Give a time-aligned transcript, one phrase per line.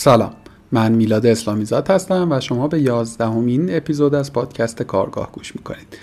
[0.00, 0.32] سلام.
[0.72, 5.98] من میلاد اسلامی زاد هستم و شما به یازدهمین اپیزود از پادکست کارگاه گوش می‌کنید.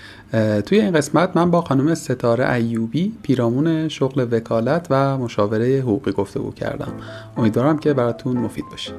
[0.62, 6.52] توی این قسمت من با خانم ستاره ایوبی پیرامون شغل وکالت و مشاوره حقوقی گفتگو
[6.52, 6.92] کردم.
[7.36, 8.92] امیدوارم که براتون مفید باشه.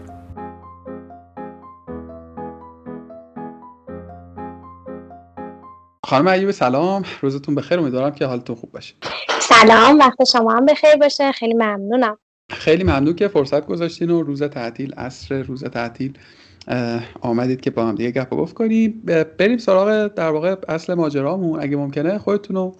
[6.03, 7.03] خانم ایوبی سلام.
[7.21, 7.79] روزتون بخیر.
[7.79, 8.95] امیدوارم که حالتون خوب باشه.
[9.41, 9.99] سلام.
[9.99, 11.31] وقت شما هم بخیر باشه.
[11.31, 12.17] خیلی ممنونم.
[12.51, 16.17] خیلی ممنون که فرصت گذاشتین و روز تعطیل عصر روز تعطیل
[17.21, 19.01] آمدید که با هم دیگه گپ گفت کنیم.
[19.37, 21.61] بریم سراغ در واقع اصل ماجرامون.
[21.61, 22.75] اگه ممکنه خودتون رو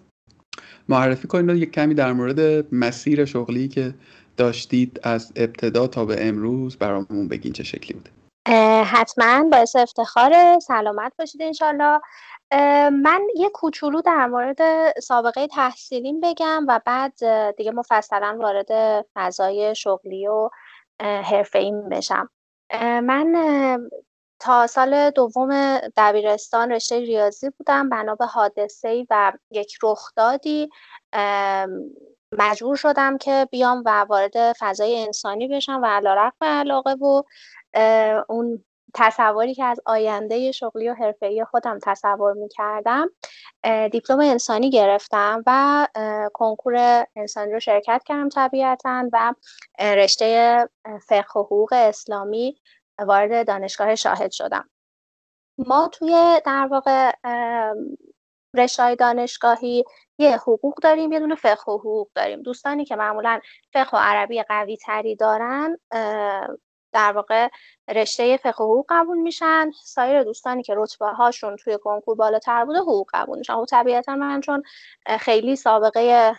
[0.90, 3.94] معرفی کنید یک کمی در مورد مسیر شغلی که
[4.38, 8.10] داشتید از ابتدا تا به امروز برامون بگین چه شکلی بوده.
[8.84, 12.00] حتما باعث افتخار سلامت باشید انشالله.
[12.92, 14.60] من یه کوچولو در مورد
[15.00, 17.14] سابقه تحصیلیم بگم و بعد
[17.52, 20.50] دیگه مفصلا وارد فضای شغلی و
[21.00, 22.30] حرفه‌ایم بشم.
[22.82, 23.36] من
[24.40, 30.70] تا سال دوم دبیرستان رشته ریاضی بودم بنا به حادثه و یک رخدادی
[32.32, 37.24] مجبور شدم که بیام و وارد فضای انسانی بشم و علیرغم علاقه و
[38.30, 43.10] اون تصوری که از آینده شغلی و حرفه‌ای خودم تصور می‌کردم
[43.92, 45.88] دیپلم انسانی گرفتم و
[46.34, 49.34] کنکور انسانی رو شرکت کردم طبیعتا و
[49.80, 50.70] رشته
[51.08, 52.62] فقه و حقوق اسلامی
[53.00, 54.70] وارد دانشگاه شاهد شدم.
[55.58, 57.12] ما توی در واقع
[58.56, 59.84] رشته دانشگاهی
[60.18, 62.42] یه حقوق داریم یه دونه فقه و حقوق داریم.
[62.42, 63.40] دوستانی که معمولا
[63.74, 65.78] فقه و عربی قوی تری دارن
[66.98, 67.48] در واقع
[67.88, 69.72] رشته فقه حقوق قبول میشن.
[69.84, 73.54] سایر دوستانی که رتبه هاشون توی کنکور بالاتر بوده حقوق قبول میشن.
[73.54, 74.64] خب طبیعتا من چون
[75.20, 76.36] خیلی سابقه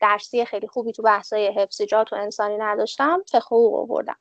[0.00, 4.16] درسی خیلی خوبی تو بحثای حفظیجات و انسانی نداشتم فقه حقوق آوردم.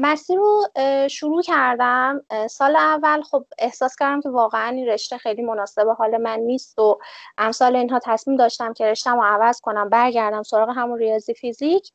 [0.00, 0.66] مسیر رو
[1.08, 2.20] شروع کردم
[2.50, 3.22] سال اول.
[3.22, 6.98] خب احساس کردم که واقعا این رشته خیلی مناسب حال من نیست و
[7.38, 11.92] امثال اینها تصمیم داشتم که رشتم رو عوض کنم برگردم سراغ همون ریاضی فیزیک.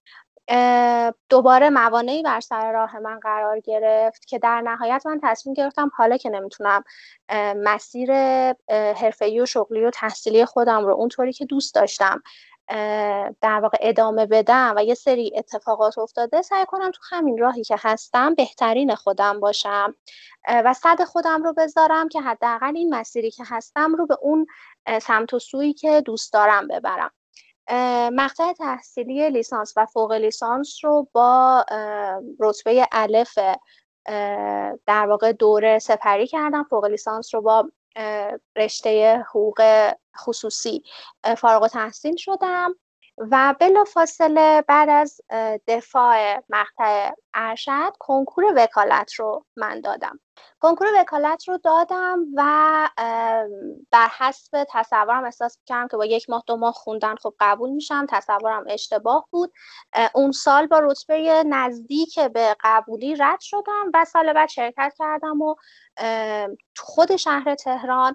[1.30, 6.18] دوباره موانعی بر سر راه من قرار گرفت که در نهایت من تصمیم گرفتم حالا
[6.18, 6.84] که نمی‌تونم
[7.56, 8.14] مسیر
[8.70, 12.24] حرفه‌ای و شغلی و تحصیلی خودم رو اونطوری که دوست داشتم
[13.42, 17.76] در واقع ادامه بدم و یه سری اتفاقات افتاده سعی کنم تو همین راهی که
[17.80, 19.96] هستم بهترین خودم باشم
[20.48, 24.48] و صد خودم رو بذارم که حداقل این مسیری که هستم رو به اون
[25.02, 27.12] سمت و سویی که دوست دارم ببرم.
[28.12, 31.66] مقطع تحصیلی لیسانس و فوق لیسانس رو با
[32.40, 33.40] رتبه الف
[34.86, 36.64] در واقع دوره سپری کردم.
[36.64, 37.70] فوق لیسانس رو با
[38.56, 40.84] رشته حقوق خصوصی
[41.38, 42.76] فارغ تحصیل شدم.
[43.18, 43.56] و
[43.88, 45.22] فاصله بعد از
[45.68, 50.20] دفاع مقطع ارشد کنکور وکالت رو من دادم.
[50.60, 52.44] کنکور وکالت رو دادم و
[53.92, 58.06] بر حسب تصورم احساس کردم که با یک ماه دو ماه خوندن خب قبول میشم.
[58.10, 59.54] تصورم اشتباه بود.
[60.16, 65.56] اون سال با رتبه نزدیک به قبولی رد شدم و سال بعد شرکت کردم و
[66.78, 68.14] خود شهر تهران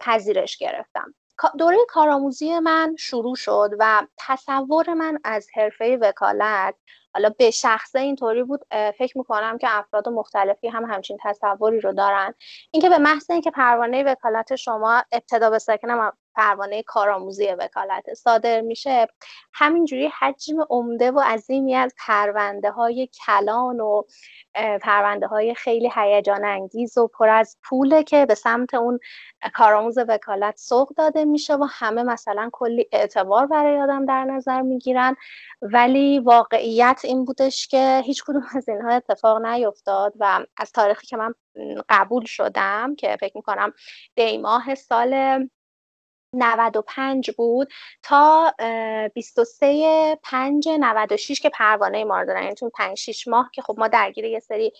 [0.00, 1.14] پذیرش گرفتم.
[1.58, 6.74] دوره کارآموزی من شروع شد و تصور من از حرفه وکالت
[7.16, 8.60] حالا به شخصه اینطوری بود
[8.98, 12.34] فکر می‌کنم که افراد مختلفی هم همچین تصوری رو دارن.
[12.70, 19.06] اینکه به محض اینکه پروانه وکالت شما ابتدا به سکنم پروانه کارآموزی وکالت صادر میشه
[19.52, 24.02] همینجوری حجم عمده و عظیمی از پرونده های کلان و
[24.82, 28.98] پرونده های خیلی هیجان انگیز و پر از پوله که به سمت اون
[29.54, 35.16] کارآموز وکالت سوق داده میشه و همه مثلا کلی اعتبار برای آدم در نظر می‌گیرن.
[35.62, 41.16] ولی واقعیت این بودش که هیچ کدوم از اینها اتفاق نیفتاد و از تاریخی که
[41.16, 41.34] من
[41.88, 43.72] قبول شدم که فکر می‌کنم
[44.16, 45.46] دیماه سال
[46.32, 47.68] 95 بود
[48.02, 48.54] تا
[49.14, 53.88] 23 5 96 که پروانه ما رو دارن تو 5 6 ماه که خب ما
[53.88, 54.72] درگیر یه سری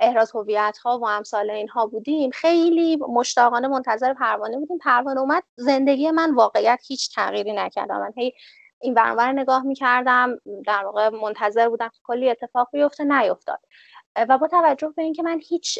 [0.00, 4.78] احراز هویت ها و امثال اینها بودیم خیلی مشتاقانه منتظر پروانه بودیم.
[4.78, 7.92] پروانه اومد زندگی من واقعیت هیچ تغییری نکرد.
[7.92, 8.32] من هی
[8.80, 10.36] این برانور نگاه می‌کردم
[10.66, 13.60] در واقع منتظر بودم که کلی اتفاق بیفته نیفتاد.
[14.28, 15.78] و با توجه به اینکه من هیچ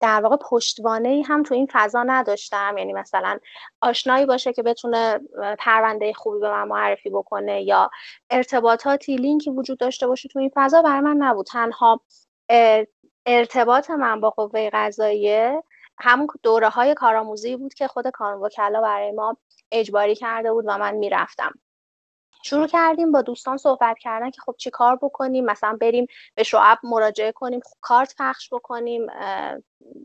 [0.00, 3.38] در واقع پشتوانه ای هم تو این فضا نداشتم یعنی مثلا
[3.80, 5.20] آشنایی باشه که بتونه
[5.58, 7.90] پرونده خوبی به من معرفی بکنه یا
[8.30, 11.46] ارتباطاتی لینکی وجود داشته باشه تو این فضا برای من نبود.
[11.46, 12.00] تنها
[13.26, 15.62] ارتباط من با قوه قضاییه
[15.98, 19.36] همون دوره های کارآموزی بود که خود کانون وکلا برای ما
[19.72, 21.52] اجباری کرده بود و من می‌رفتم.
[22.42, 26.78] شروع کردیم با دوستان صحبت کردن که خب چی کار بکنیم مثلا بریم به شعب
[26.82, 29.06] مراجعه کنیم کارت پخش بکنیم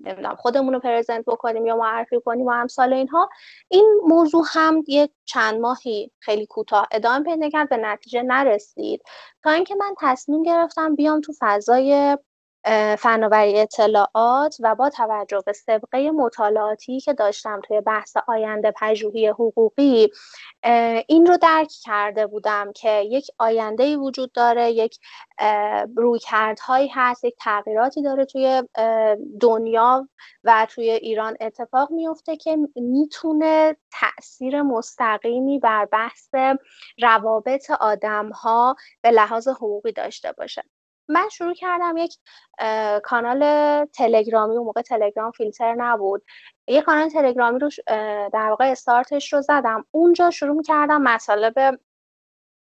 [0.03, 3.29] نمی‌دونم خودمون رو پرزنت بکنیم یا معرفی کنیم و همسال اینها.
[3.67, 9.01] این موضوع هم یک چند ماهی خیلی کوتاه ادامه پیدا کرد به نتیجه نرسید.
[9.43, 12.17] تا اینکه من تصمیم گرفتم بیام تو فضای
[12.97, 20.09] فناوری اطلاعات و با توجه به سبقه مطالعاتی که داشتم توی بحث آینده پژوهی حقوقی
[21.07, 24.99] این رو درک کرده بودم که یک آینده وجود داره یک
[25.95, 28.63] رویکردهایی هست یک تغییراتی داره توی
[29.41, 30.09] دنیا
[30.43, 36.29] و توی ایران اتفاق میفته که می‌تونه تاثیر مستقیمی بر بحث
[37.01, 40.63] روابط آدم ها به لحاظ حقوقی داشته باشه.
[41.07, 42.17] من شروع کردم یک
[43.03, 43.43] کانال
[43.85, 46.23] تلگرامی و موقع تلگرام فیلتر نبود.
[46.67, 47.69] یه کانال تلگرامی رو
[48.33, 49.85] در واقع استارتش رو زدم.
[49.91, 51.79] اونجا شروع کردم مطالب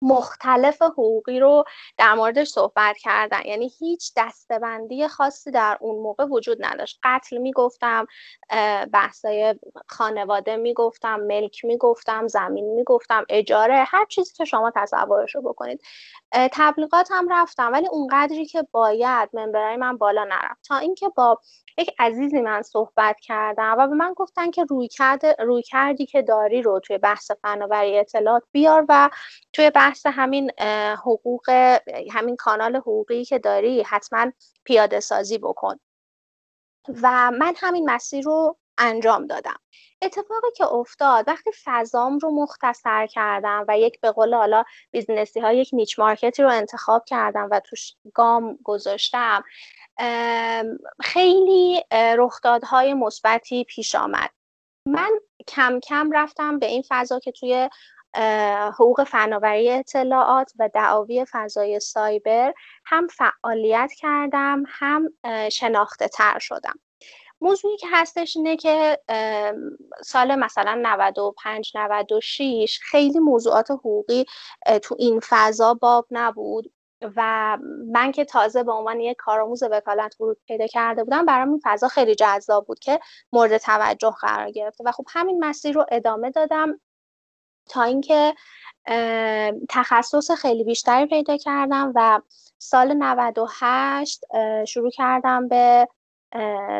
[0.02, 1.64] مختلف حقوقی رو
[1.98, 3.40] در موردش صحبت کردن.
[3.46, 6.98] یعنی هیچ دستبندی خاصی در اون موقع وجود نداشت.
[7.02, 8.06] قتل می‌گفتم
[8.92, 9.54] بحثای
[9.88, 15.82] خانواده می‌گفتم ملک می‌گفتم زمین می‌گفتم اجاره هر چیزی که شما تصورش رو بکنید
[16.32, 20.68] تبلیغات هم رفتم ولی اونقدری که باید ممبرای من بالا نرفت.
[20.68, 21.38] تا اینکه با
[21.78, 24.88] یک عزیزی من صحبت کردم و به من گفتن که روی,
[25.38, 29.10] روی کردی که داری رو توی بحث فناوری اطلاعات بیار و
[29.52, 30.50] توی بحث همین
[30.96, 31.50] حقوق
[32.10, 34.32] همین کانال حقوقی که داری حتما
[34.64, 35.76] پیاده سازی بکن.
[37.02, 39.58] و من همین مسیر رو انجام دادم.
[40.02, 45.40] اتفاقی که افتاد وقتی فضام رو مختصر کردم و یک به قول حالا business ی
[45.40, 49.44] ها یک niche market ی رو انتخاب کردم و توش گام گذاشتم
[51.00, 54.30] خیلی رخدادهای مثبتی پیش آمد.
[54.86, 55.10] من
[55.46, 57.68] کم کم رفتم به این فضا که توی
[58.74, 62.54] حقوق فناوری اطلاعات و دعاوی فضای سایبر
[62.84, 65.08] هم فعالیت کردم هم
[65.48, 66.74] شناخته تر شدم.
[67.40, 68.98] موضوعی که هستش اینه که
[70.04, 74.24] سال مثلا 95 96 خیلی موضوعات حقوقی
[74.82, 76.72] تو این فضا باب نبود
[77.16, 77.58] و
[77.92, 81.88] من که تازه به عنوان یک کارآموز وکالت ورود پیدا کرده بودم برام این فضا
[81.88, 83.00] خیلی جذاب بود که
[83.32, 84.84] مورد توجه قرار گرفته.
[84.84, 86.80] و خب همین مسیر رو ادامه دادم.
[87.70, 88.34] تا اینکه
[89.68, 92.20] تخصص خیلی بیشتری پیدا کردم و
[92.58, 94.24] سال 98
[94.68, 95.88] شروع کردم به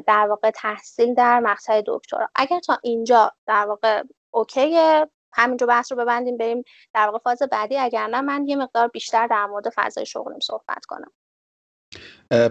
[0.06, 2.28] در واقع تحصیل در مقطع دکترا.
[2.34, 6.64] اگر تا اینجا در واقع اوکیه همینجا بحث رو ببندیم بریم
[6.94, 7.78] در واقع فاز بعدی.
[7.78, 11.12] اگر نه من یه مقدار بیشتر در مورد فضای شغلم صحبت کنم.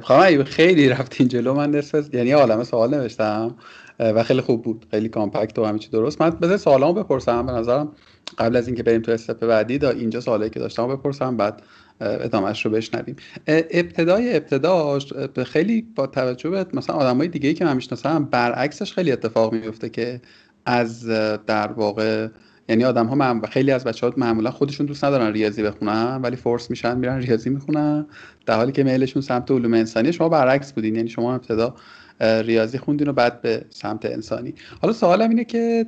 [0.01, 3.55] خواهم خیلی رفتین جلو من نصف یعنی عالم سوال نوشتم
[3.99, 6.21] و خیلی خوب بود خیلی کامپکت و همه چی درست.
[6.21, 7.91] من بذار سوالامو بپرسم به نظرم
[8.37, 11.61] قبل از اینکه بریم تو استپ بعدی دا اینجا سوالی که داشتم بپرسم بعد
[12.01, 13.15] ادامهش رو بشنویم.
[13.47, 15.13] ابتدای ابتداش
[15.45, 19.89] خیلی با توجه به مثلا آدمای دیگه ای که من می‌شناسم برعکسش خیلی اتفاق میفته
[19.89, 20.21] که
[20.65, 21.05] از
[21.45, 22.27] در واقع
[22.69, 26.69] یعنی آدم ها خیلی از بچه ها معمولا خودشون دوست ندارن ریاضی بخونن ولی فورس
[26.69, 28.05] میشن میرن ریاضی می‌خونن
[28.45, 30.13] در حالی که میلشون سمت علوم انسانی.
[30.13, 31.75] شما برعکس بودین یعنی شما ابتدا
[32.21, 34.53] ریاضی خوندین و بعد به سمت انسانی.
[34.81, 35.85] حالا سوالم اینه که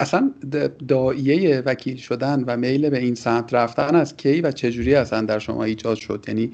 [0.00, 0.32] اصلا
[0.88, 5.38] داییه وکیل شدن و میل به این سمت رفتن از کی و چجوری اصلا در
[5.38, 6.50] شما ایجاد شد؟ یعنی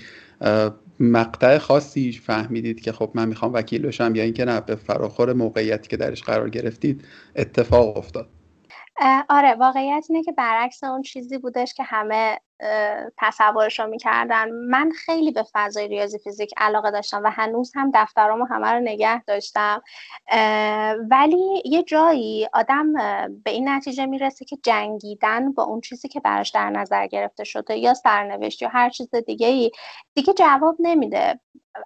[1.00, 5.88] مقطع خاصی فهمیدید که خب من می‌خوام وکیل بشم یا اینکه نه به فراخور موقعیتی
[5.88, 7.04] که درش قرار گرفتید
[7.36, 8.28] اتفاق افتاد؟
[9.28, 12.40] آره واقعیت اینه که برعکس اون چیزی بودش که همه
[13.18, 14.50] تصورش رو می‌کردن.
[14.50, 19.24] من خیلی به فضای ریاضی فیزیک علاقه داشتم و هنوز هم دفترامو همه رو نگه
[19.24, 19.82] داشتم.
[21.10, 22.92] ولی یه جایی آدم
[23.44, 27.76] به این نتیجه می‌رسه که جنگیدن با اون چیزی که براش در نظر گرفته شده
[27.76, 29.70] یا سرنوشت یا هر چیز دیگه ای
[30.14, 31.40] دیگه جواب نمیده.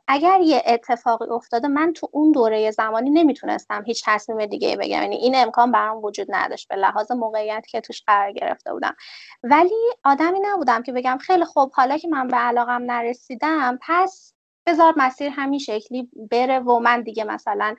[0.09, 5.17] اگر یه اتفاقی افتاده من تو اون دوره زمانی نمی‌تونستم هیچ تصمیم دیگه بگم یعنی
[5.17, 8.97] این امکان برام وجود نداشت به لحاظ موقعیتی که توش قرار گرفته بودم.
[9.43, 9.75] ولی
[10.05, 14.35] آدمی نبودم که بگم خیلی خوب حالا که من به علاقم نرسیدم پس
[14.67, 17.75] بذار مسیر همین شکلی بره و من دیگه مثلا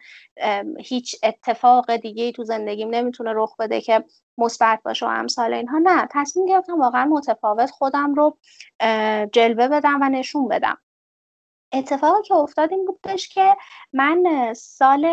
[0.79, 4.03] هیچ اتفاق دیگه تو زندگیم نمی‌تونه رخ بده که
[4.37, 5.77] مثبت باشه و امثال اینها.
[5.77, 8.37] نه تصمیم گرفتم واقعا متفاوت خودم رو
[9.31, 10.77] جلوه بدم و نشون بدم.
[11.75, 13.55] اتفاقی که افتاد این بودش که
[13.93, 15.05] من سال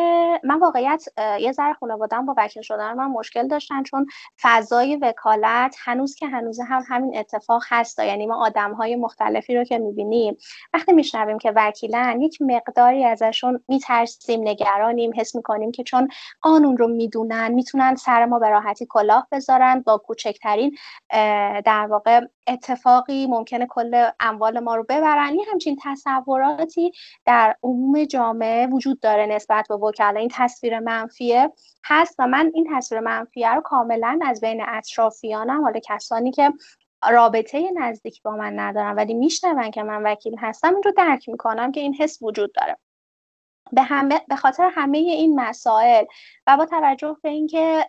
[0.45, 1.05] من واقعیت
[1.41, 4.07] یه ذره خانوادم با وکیل شدن من مشکل داشتن چون
[4.43, 9.65] فضای وکالت هنوز که هنوز هم همین اتفاق هست یعنی ما آدم های مختلفی رو
[9.65, 10.37] که می‌بینیم
[10.75, 16.09] وقتی میشنویم که وکیلن یک مقداری ازشون میترسیم نگرانیم حس می‌کنیم که چون
[16.43, 20.77] قانون رو می‌دونن می‌تونن سر ما به راحتی کلاه بذارن با کوچکترین
[21.65, 25.35] در واقع اتفاقی ممکنه کل اموال ما رو ببرن.
[25.35, 25.77] یه همچین
[26.53, 26.93] تصوراتی
[27.25, 30.21] در عموم جامعه وجود داره نسبت به وکلا.
[30.21, 31.53] این تصویر منفیه
[31.85, 36.53] هست و من این تصویر منفیه رو کاملا از بین اطرافیانم حالا کسانی که
[37.11, 41.73] رابطه نزدیک با من ندارم ولی میشنون که من وکیل هستم این رو درک می‌کنم
[41.73, 42.79] که این حس وجود داره.
[43.73, 46.05] به, همه، به خاطر همه این مسائل
[46.47, 47.87] و با توجه به اینکه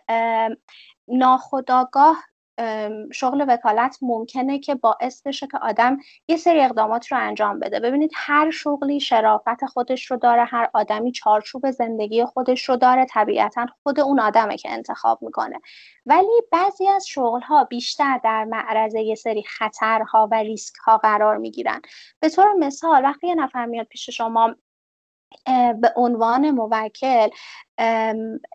[1.08, 2.24] ناخداگاه
[3.12, 7.80] شغل وکالت ممکنه که باعث بشه که آدم یه سری اقدامات رو انجام بده.
[7.80, 13.66] ببینید هر شغلی شرافت خودش رو داره هر آدمی چارچوب زندگی خودش رو داره طبیعتا
[13.82, 15.60] خود اون آدمه که انتخاب می‌کنه.
[16.06, 21.36] ولی بعضی از شغل ها بیشتر در معرض یه سری خطرها و ریسک ها قرار
[21.36, 21.80] می‌گیرن.
[22.20, 24.54] به طور مثال وقتی یه نفر میاد پیش شما
[25.80, 27.28] به عنوان موکل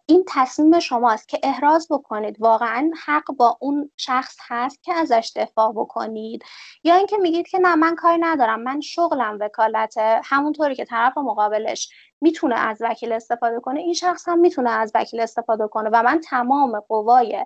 [0.06, 2.42] این تصمیم شماست که احراز بکنید.
[2.42, 6.44] واقعا حق با اون شخص هست که ازش دفاع بکنید.
[6.84, 10.22] یا اینکه میگید که نه من کاری ندارم من شغلم وکالته.
[10.24, 11.90] همونطوری که طرف مقابلش
[12.22, 15.90] می‌تونه از وکیل استفاده کنه این شخص هم می‌تونه از وکیل استفاده کنه.
[15.94, 17.46] و من تمام قوای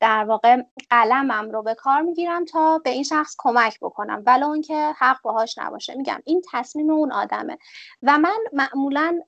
[0.00, 4.22] در واقع قلمم رو به کار می‌گیرم تا به این شخص کمک بکنم.
[4.26, 5.94] ولو اینکه حق باهاش نباشه.
[5.94, 7.58] میگم این تصمیم اون آدمه.
[8.02, 9.20] و من معمولا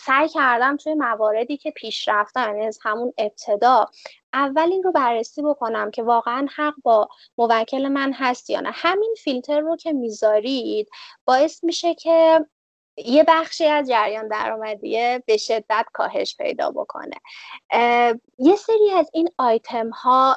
[0.00, 3.86] سعی کردم توی مواردی که پیش رفتم یعنی از همون ابتدا
[4.32, 8.70] اول این رو بررسی بکنم که واقعا حق با موکل من هست یا نه.
[8.72, 10.88] همین فیلتر رو که می‌ذارید
[11.24, 12.46] باعث میشه که
[13.04, 17.16] یه بخشی از جریان درآمدیه به شدت کاهش پیدا بکنه.
[18.38, 20.36] یه سری از این آیتم ها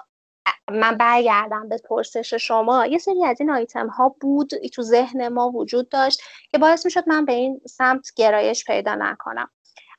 [0.71, 5.49] من برگردم به پرسش شما یه سری از این آیتم ها بود تو ذهن ما
[5.49, 9.49] وجود داشت که باعث می‌شد من به این سمت گرایش پیدا نکنم.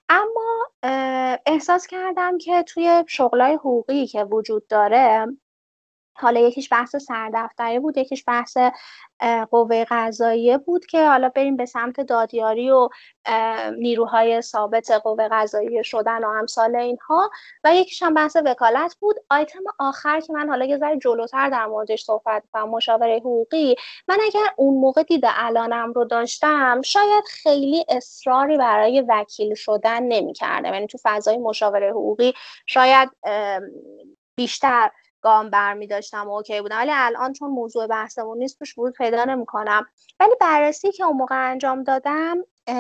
[0.08, 0.66] اما
[1.46, 5.26] احساس کردم که توی شغلای حقوقی که وجود داره
[6.14, 8.56] حالا یکیش بحث سردفتری بود یکیش بحث
[9.50, 12.88] قوه قضاییه بود که حالا بریم به سمت دادیاری و
[13.78, 17.30] نیروهای ثابت قوه قضاییه شدن و امثال اینها.
[17.64, 19.16] و یکیش هم بحث وکالت بود.
[19.30, 23.76] آیتم آخر که من حالا یه ذره جلوتر در موردش صحبت کنم مشاوره حقوقی.
[24.08, 30.74] من اگر اون موقع دید الانم رو داشتم شاید خیلی اصراری برای وکیل شدن نمی‌کردم.
[30.74, 32.32] یعنی تو فضای مشاوره حقوقی
[32.66, 33.10] شاید
[34.36, 34.90] بیشتر
[35.22, 36.76] گام برمی داشتم و اوکی بودم.
[36.76, 39.86] ولی الان چون موضوع بحثمون نیست توش ورود پیدا نمی‌کنم
[40.20, 42.36] ولی بررسی که اون موقع انجام دادم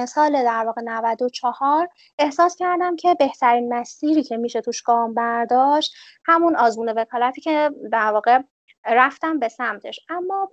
[0.08, 5.94] سال در واقع 94 احساس کردم که بهترین مسیری که میشه توش گام برداشت
[6.24, 8.40] همون آزمون وکالتی که در واقع
[8.86, 10.00] رفتم به سمتش.
[10.08, 10.50] اما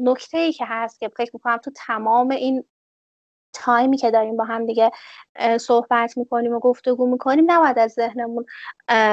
[0.00, 2.64] نکته ای که هست که فکر می‌کنم تو تمام این
[3.58, 4.90] time ی که داریم با هم دیگه
[5.60, 8.46] صحبت می‌کنیم و گفتگو می‌کنیم نباید از ذهنمون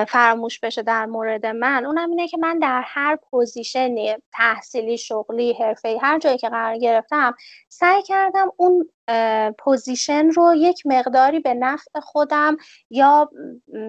[0.08, 1.86] فراموش بشه در مورد من.
[1.86, 6.78] اونم اینه که من در هر position ی تحصیلی شغلی حرفه هر جایی که قرار
[6.78, 7.36] گرفتم
[7.70, 8.90] سعی کردم اون
[9.60, 12.58] position رو یک مقداری به نفع خودم
[12.90, 13.30] یا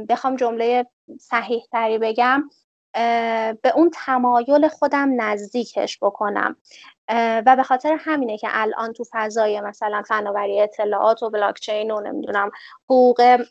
[0.09, 0.87] بخوام جمله
[1.21, 2.51] صحیح تری بگم
[3.63, 6.57] به اون تمایل خودم نزدیکش بکنم.
[7.09, 12.51] و به خاطر همینه که الان تو فضای مثلا فناوری اطلاعات و بلاکچین و نمی‌دونم
[12.85, 13.45] حقوق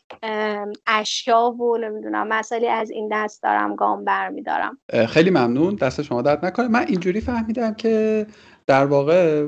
[0.86, 4.78] اشیا و نمی‌دونم مسئله از این دست دارم گام برمیدارم.
[5.08, 5.74] خیلی ممنون.
[5.74, 6.68] دست شما درد نکنه.
[6.68, 8.26] من اینجوری فهمیدم که
[8.66, 9.46] در واقع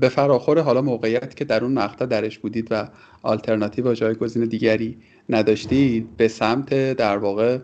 [0.00, 2.88] به فراخور حالا موقعیت که در اون مقطع درش بودید و
[3.22, 4.98] آلترناتیو و جایگزین دیگری
[5.28, 7.58] نداشتید به سمت در واقع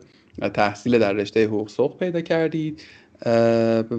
[0.54, 2.82] تحصیل در رشته حقوق سوق پیدا کردید.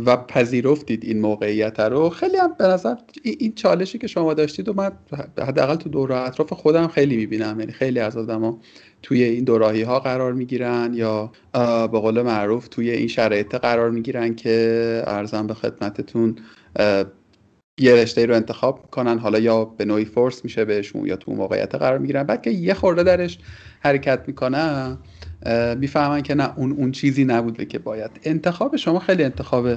[0.06, 2.10] و پذیرفتید این موقعیت رو.
[2.10, 4.92] خیلی هم به نظر این چالشی که شما داشتید و من
[5.40, 7.60] حداقل تو دور اطراف خودم خیلی می‌بینم.
[7.60, 8.60] یعنی خیلی از آدما
[9.02, 11.32] توی این دوراهی ها قرار می‌گیرن یا
[11.92, 16.36] به قول معروف توی این شرایط قرار می‌گیرن که ارزم به خدمتتون
[17.79, 21.75] یه رشته رو انتخاب کنن حالا یا به نوعی فورس میشه بهشون یا تو موقعیت
[21.75, 22.24] قرار می‌گیرن.
[22.24, 23.38] بعد که یه خورده درش
[23.79, 24.98] حرکت می‌کنن
[25.77, 28.12] می‌فهمن که نه اون اون چیزی نبوده که باید.
[28.24, 29.67] انتخاب شما خیلی انتخاب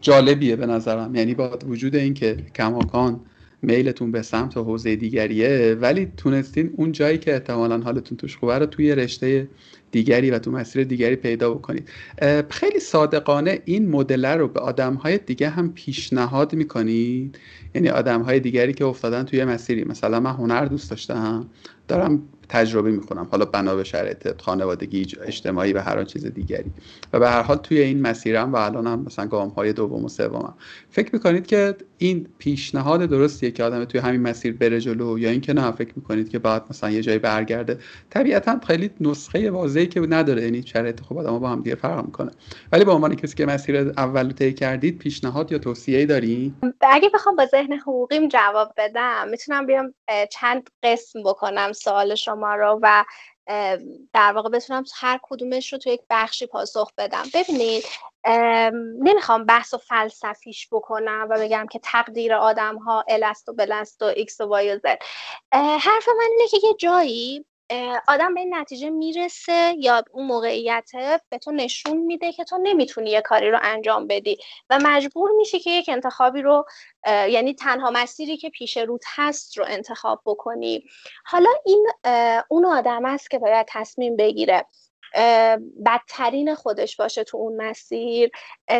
[0.00, 1.14] جالبیه به نظرم.
[1.14, 3.20] یعنی با وجود اینکه کماکان
[3.62, 8.66] میلتون به سمت حوزه دیگریه ولی تونستین اون جایی که احتمالا حالتون توش خوبه رو
[8.66, 9.48] توی رشته
[9.94, 11.88] دیگری و تو مسیر دیگری پیدا بکنید.
[12.50, 17.38] خیلی صادقانه این مدل رو به آدم های دیگه هم پیشنهاد می‌کنید.
[17.74, 19.84] یعنی آدم های دیگری که افتادن توی مسیری.
[19.84, 21.46] مثلا من هنر دوست داشتم.
[21.88, 22.22] دارم
[22.54, 23.28] تجربه می‌کنم.
[23.30, 26.72] حالا بنا به شرایط خانوادگی اجتماعی و هر چیز دیگری.
[27.12, 30.08] و به هر حال توی این مسیرم و الان هم مثلا گام های دوم و
[30.08, 30.54] سومم.
[30.90, 35.52] فکر می‌کنید که این پیشنهاد درستیه که آدم توی همین مسیر بره جلو یا اینکه
[35.52, 37.78] نه؟ فکر می‌کنید که بعد مثلا یه جایی برگرده؟
[38.10, 40.42] طبیعتا خیلی نسخه واضحی که نداره.
[40.42, 42.30] یعنی شرایط خب آدم با هم دیگه فرق می‌کنه.
[42.72, 47.36] ولی به عنوان کسی که مسیر اول طی کردید پیشنهاد یا توصیه دارین؟ اگه بخوام
[47.36, 49.94] با ذهن حقوقیم جواب بدم می‌تونم بیام
[50.32, 53.04] چند قسم بکنم سوال شما رو و
[54.12, 57.22] در واقع بتونم هر کدومش رو تو یک بخشی پاسخ بدم.
[57.34, 57.84] ببینید
[59.00, 63.82] نمی‌خوام بحث و فلسفیش بکنم و بگم که تقدیر آدم ها اله ست و بله
[63.82, 64.98] ست و X و Y و Z
[65.52, 67.46] حرف من اینه که یه جایی
[68.08, 70.90] آدم به این نتیجه می‌رسه یا اون موقعیت
[71.28, 74.38] به تو نشون میده که تو نمی‌تونی یه کاری رو انجام بدی
[74.70, 76.66] و مجبور میشه که یک انتخابی رو
[77.06, 80.84] یعنی تنها مسیری که پیش روت هست رو انتخاب بکنی.
[81.24, 81.86] حالا این
[82.48, 84.66] اون آدم است که باید تصمیم بگیره.
[85.86, 88.30] بدترین خودش باشه تو اون مسیر.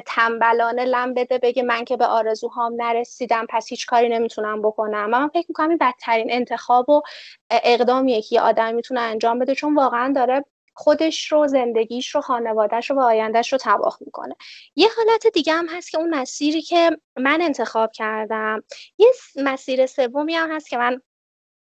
[0.06, 5.10] تنبلانه لم بده بگه من که به آرزوهام نرسیدم پس هیچ کاری نمی‌تونم بکنم.
[5.10, 7.02] من فکر می‌کنم این بدترین انتخاب و
[7.50, 10.44] اقدامیه که یه آدم می‌تونه انجام بده چون واقعا داره
[10.76, 14.36] خودش رو زندگیش رو خانوادهش رو و آیندهش رو تباه می‌کنه.
[14.76, 18.62] یه حالت دیگه هم هست که اون مسیری که من انتخاب کردم
[18.98, 21.00] یه مسیر سومی هم هست که من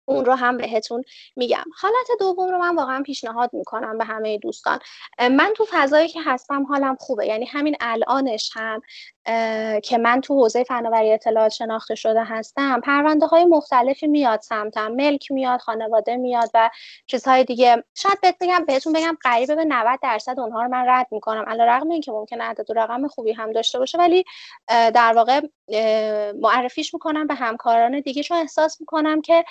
[0.05, 1.03] اون رو هم بهتون
[1.37, 1.65] میگم.
[1.81, 4.79] حالت دوم رو من واقعا پیشنهاد می‌کنم به همه دوستان.
[5.19, 7.27] من تو فضایی که هستم حالم خوبه.
[7.27, 8.83] یعنی همین الانش هم
[9.83, 14.93] که من تو حوزه فناوری اطلاعات شناخته شده هستم پرونده های مختلفی میاد سمتم.
[14.93, 16.71] ملک میاد خانواده میاد و
[17.07, 17.85] چیزهای دیگه.
[17.95, 21.45] شاید بهت بگم بهتون بگم قریب به 90 درصد اونها رو من رد می‌کنم.
[21.49, 24.25] علی رغم اینکه ممکن عدد و رقم خوبی هم داشته باشه ولی
[24.69, 25.41] در واقع
[26.41, 28.23] معرفیش می‌کنم به همکاران دیگه.
[28.23, 29.45] چون احساس می‌کنم که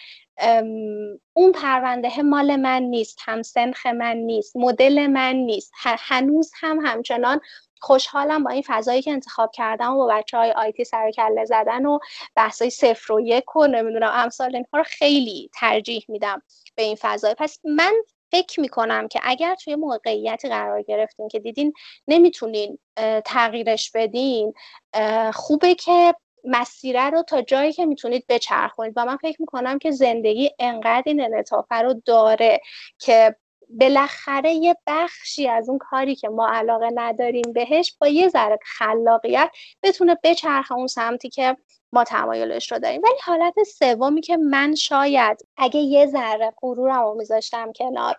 [1.34, 7.42] اون پرونده مال من نیست هم سنخ من نیست مدل من نیست هنوز هم همچنان
[7.82, 11.86] خوشحالم با این فضایی که انتخاب کردم و با بچه های آیتی سر کله زدن
[11.86, 12.00] و
[12.36, 16.42] بحثای صفر و یک و نمی‌دونم امثال اینها رو خیلی ترجیح میدم
[16.76, 17.36] به این فضای.
[17.38, 17.94] پس من
[18.32, 21.74] فکر می‌کنم که اگر توی موقعیتی قرار گرفتین که دیدین
[22.08, 22.80] نمی‌تونین
[23.26, 24.54] تغییرش بدین
[25.34, 28.94] خوبه که مسیره رو تا جایی که می‌تونید بچرخونید.
[28.96, 32.62] و من فکر می‌کنم که زندگی انقدر این انعطافه رو داره
[33.00, 33.36] که
[33.80, 39.50] بالاخره یه بخشی از اون کاری که ما علاقه نداریم بهش با یه ذره خلاقیت
[39.84, 41.58] بتونه بچرخه اون سمتی که
[41.94, 43.02] ما تمایلش رو داریم.
[43.04, 48.16] ولی حالت سومی که من شاید اگه یه ذره غرورم رو میذاشتم کنار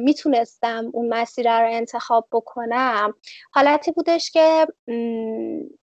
[0.00, 3.14] می‌تونستم اون مسیر رو انتخاب بکنم
[3.50, 4.66] حالتی بودش که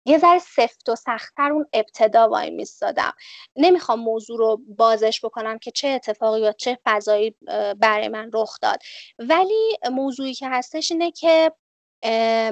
[0.04, 3.12] یه ذره سفت و سختتر اون ابتدا وای میستادم.
[3.56, 7.36] نمی‌خوام موضوع رو بازش بکنم که چه اتفاقی یا چه فضایی
[7.78, 8.78] برای من رخ داد.
[9.18, 11.52] ولی موضوعی که هستش اینه که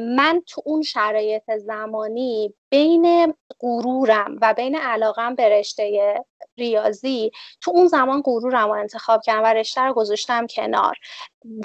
[0.00, 6.14] من تو اون شرایط زمانی بین غرورم و بین علاقم به رشته
[6.58, 10.96] ریاضی تو اون زمان غرورم رو انتخاب کردم و رشته رو گذاشتم کنار.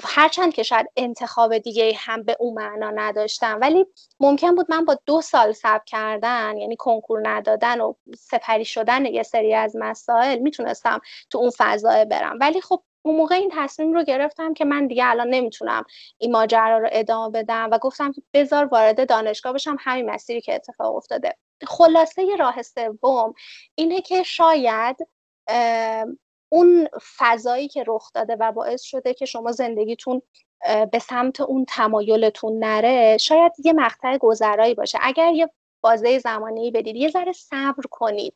[0.04, 3.86] هرچند که شاید انتخاب دیگه هم به اون معنا نداشتم ولی
[4.20, 9.22] ممکن بود من با دو سال صبر کردن یعنی کنکور ندادن و سپری شدن یه
[9.22, 12.38] سری از مسائل می‌تونستم تو اون فضای برم.
[12.40, 15.84] ولی خب اون موقع این تصمیم رو گرفتم که من دیگه الان نمی‌تونم
[16.18, 20.54] این ماجرا رو ادامه بدم و گفتم که بذار وارد دانشگاه بشم همین مسیری که
[20.54, 21.36] اتفاق افتاده.
[21.64, 23.34] خلاصه راه سوم
[23.74, 24.96] اینه که شاید
[26.48, 30.22] اون فضایی که رخ داده و باعث شده که شما زندگیتون
[30.92, 34.98] به سمت اون تمایلتون نره شاید یه مقطع گذرایی باشه.
[35.02, 38.34] اگر یه بازه زمانی بدید یه ذره صبر کنید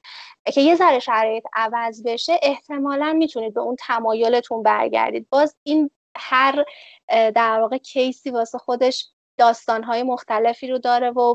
[0.54, 5.28] که یه ذره شرایط عوض بشه احتمالا می‌تونید به اون تمایلتون برگردید.
[5.30, 6.64] باز این هر
[7.08, 9.08] در واقع کیسی واسه خودش
[9.40, 11.34] داستانهای مختلفی رو داره و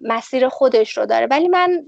[0.00, 1.26] مسیر خودش رو داره.
[1.26, 1.86] ولی من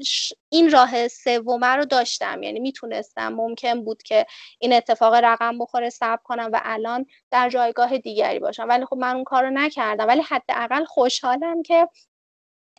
[0.48, 2.42] این راه سومه رو داشتم.
[2.42, 4.26] یعنی می‌تونستم ممکن بود که
[4.58, 8.66] این اتفاق رقم بخوره صبر کنم و الان در جایگاه دیگری باشم.
[8.68, 10.08] ولی خب من اون کار رو نکردم.
[10.08, 11.88] ولی حداقل خوشحالم که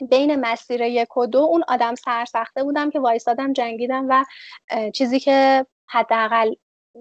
[0.09, 4.25] بین مسیر یک و دو اون آدم سرسخته بودم که وایسادم جنگیدم و
[4.93, 6.53] چیزی که حداقل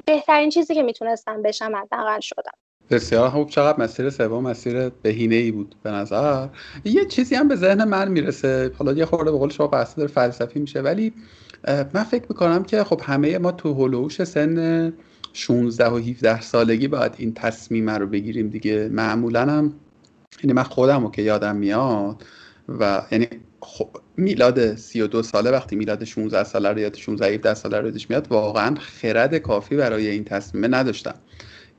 [0.04, 2.63] بهترین چیزی که می‌تونستم بشم حداقل شدم.
[2.90, 3.50] بسیار خوب.
[3.50, 6.48] چقدر مسیر سوم مسیر بهینه ای بود به نظر.
[6.84, 8.72] یه چیزی هم به ذهن من می‌رسه.
[8.78, 11.12] حالا یه خورده به قول شما بحث داره فلسفی میشه ولی
[11.68, 14.92] من فکر می‌کنم که خب همه ما تو هلوش سن
[15.32, 18.88] 16 و 17 سالگی باید این تصمیم رو بگیریم دیگه.
[18.92, 19.72] معمولا هم
[20.42, 22.24] یعنی من خودم رو که یادم میاد
[22.68, 23.28] و یعنی
[23.60, 28.10] خب میلاد 32 ساله وقتی میلاد 16 ساله رو یاد 16 17 ساله رو یادش
[28.10, 31.14] میاد واقعا خرد کافی برای این تصمیم نداشتم.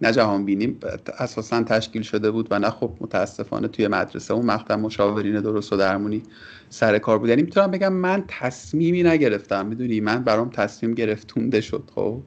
[0.01, 0.79] نه جهان بینیم
[1.19, 5.77] اساسا تشکیل شده بود و نه خب متاسفانه توی مدرسه اون مقطع مشاورین درست و
[5.77, 6.23] درمونی
[6.69, 7.29] سر کار بود.
[7.29, 12.21] یعنی می‌تونم بگم من تصمیمی نگرفتم می‌دونی؟ من برام تصمیم گرفتونده شد خب.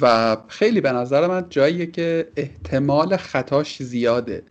[0.00, 4.42] و خیلی به نظر من جاییه که احتمال خطاش زیاده.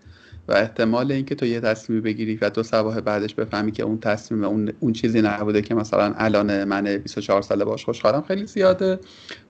[0.48, 4.44] و احتمال اینکه تو یه تصمیم بگیری و دو سباه بعدش بفهمی که اون تصمیم
[4.44, 9.00] اون, اون چیزی نبوده که مثلا الان من 24 ساله باش خوشحالم خیلی زیاده.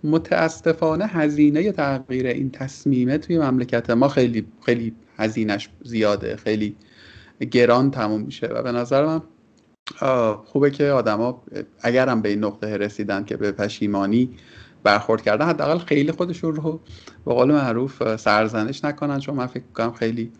[0.03, 6.75] متاسفانه هزینه تغییر این تصمیمه توی مملکت ما خیلی خیلی هزینش زیاده خیلی
[7.51, 9.21] گران تموم میشه و به نظر من
[10.45, 11.43] خوبه که آدما
[11.81, 14.29] اگرم به این نقطه رسیدن که به پشیمانی
[14.83, 16.79] برخورد کردن حداقل خیلی خودشون رو
[17.25, 20.31] به قول معروف سرزنش نکنن چون من فکر کنم خیلی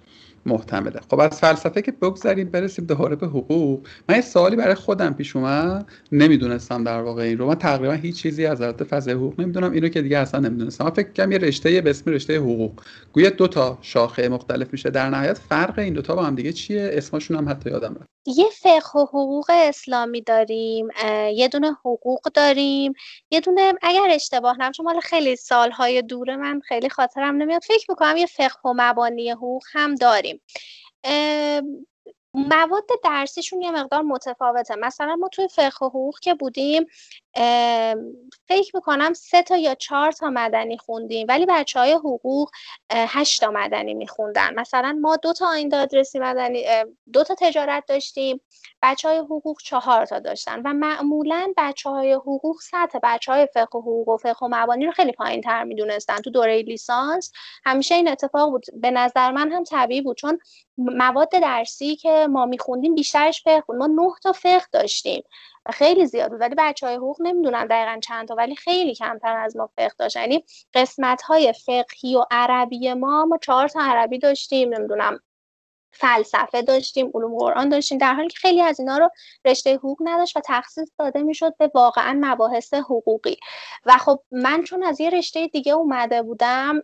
[0.45, 0.99] محتمله.
[1.09, 3.87] خب از فلسفه که بگذاریم برسیم دوباره به حقوق.
[4.09, 5.85] من یه سوالی برای خودم پیش اومد.
[6.11, 7.47] نمی‌دونستم در واقع این رو.
[7.47, 9.71] من تقریبا هیچ چیزی از رابطه فضای حقوق نمی‌دونم.
[9.71, 10.83] اینو که دیگه اصلا نمی‌دونستم.
[10.83, 12.71] من فکر کنم یه رشته به اسم رشته حقوق.
[13.13, 14.89] گویا دو تا شاخه مختلف میشه.
[14.89, 18.09] در نهایت فرق این دوتا با هم دیگه چیه؟ اسمشون هم حتی یادم رفت.
[18.25, 20.87] یه فقه و حقوق اسلامی داریم.
[21.33, 22.93] یه دونه حقوق داریم.
[23.31, 27.61] یه دونه اگر اشتباه نکنم مال خیلی سالهای دوره من خیلی خاطرم نمیاد.
[27.61, 30.32] فکر می‌کنم یه فقه و مبانی حقوق هم داریم.
[32.33, 34.75] مواد درسیشون یه مقدار متفاوته.
[34.75, 36.85] مثلا ما توی فقه و حقوق که بودیم
[38.47, 41.25] فکر می‌کنم سه تا یا چهار تا مدنی خوندیم.
[41.29, 42.49] ولی بچه های حقوق
[42.91, 44.53] هشت تا مدنی میخوندن.
[44.59, 46.65] مثلا ما دو تا آین دادرسی مدنی
[47.13, 48.41] دو تا تجارت داشتیم.
[48.81, 50.61] بچه های حقوق چهار تا داشتن.
[50.65, 54.85] و معمولا بچه های حقوق سطح بچه های فقه و حقوق و فقه و مبانی
[54.85, 56.17] رو خیلی پایین تر می‌دونستن.
[56.17, 57.31] تو دوره لیسانس
[57.65, 58.65] همیشه این اتفاق بود.
[58.73, 60.17] به نظر من هم طبیعی بود.
[60.17, 60.39] چون
[60.77, 63.75] مواد درسی که ما میخوندیم بیشترش فقه بود.
[63.75, 65.23] ما نه تا فقه داشتیم.
[65.71, 69.57] خیلی زیاد بود ولی بچه های حقوق نمی‌دونن دقیقا چند تا ولی خیلی کمتر از
[69.57, 74.73] ما فقه داشتن یعنی قسمت های فقهی و عربی ما ما چهار تا عربی داشتیم
[74.73, 75.19] نمی‌دونم
[75.93, 79.09] فلسفه داشتیم علوم قرآن داشتیم در حالی که خیلی از اینا رو
[79.45, 83.37] رشته حقوق نداشت و تخصیص داده می‌شد به واقعا مباحث حقوقی.
[83.85, 86.81] و خب من چون از یه رشته دیگه اومده بودم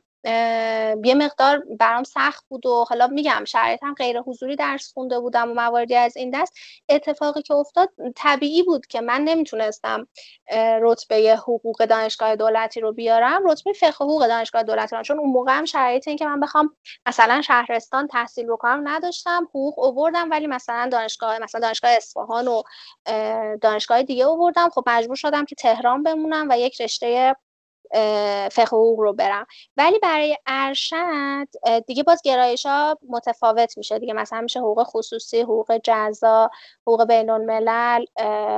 [1.03, 5.53] یه مقدار برام سخت بود و حالا میگم شرایطم غیر حضوری درس خونده بودم و
[5.53, 6.53] مواردی از این دست.
[6.89, 10.07] اتفاقی که افتاد طبیعی بود که من نمی‌تونستم
[10.81, 13.45] رتبه حقوق دانشگاه دولتی رو بیارم.
[13.45, 16.75] رتبه فقه حقوق دانشگاه دولتی رو چون اون موقع هم شرایط این که من بخوام
[17.05, 22.63] مثلا شهرستان تحصیل بکنم نداشتم حقوق اووردم ولی مثلا دانشگاه مثلا دانشگاه اصفهان و
[23.61, 27.35] دانشگاه دیگه اووردم خب مجبور شدم که تهران بمونم و یک رشته
[28.51, 29.45] فقه حقوق رو برم.
[29.77, 31.47] ولی برای ارشد
[31.87, 33.99] دیگه باز گرایش ها متفاوت میشه.
[33.99, 36.49] دیگه مثلا میشه حقوق خصوصی حقوق جزا
[36.87, 38.05] حقوق بین الملل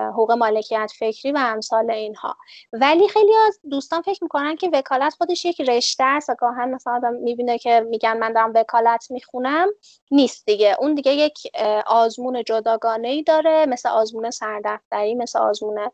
[0.09, 2.37] حقوق مالکیت فکری و امثال اینها.
[2.73, 6.93] ولی خیلی از دوستان فکر می‌کنن که وکالت خودش یک رشته است و گاهن مثلا
[6.93, 9.67] آدم می‌بینه که میگن من دارم وکالت می‌خونم.
[10.11, 10.75] نیست دیگه.
[10.79, 11.37] اون دیگه یک
[11.85, 15.91] آزمون جداگانه ای داره مثل آزمون سردفتری مثل آزمون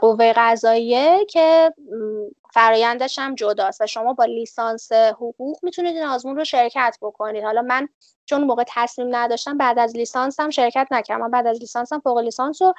[0.00, 1.74] قوه قضاییه که
[2.54, 7.44] فرایندش هم جداست و شما با لیسانس حقوق می‌تونید این آزمون رو شرکت بکنید.
[7.44, 7.88] حالا من
[8.24, 11.30] چون موقع تصمیم نداشتم بعد از لیسانسم شرکت نکردم.
[11.30, 12.74] بعد از لیسانسم فوق لیسانس رو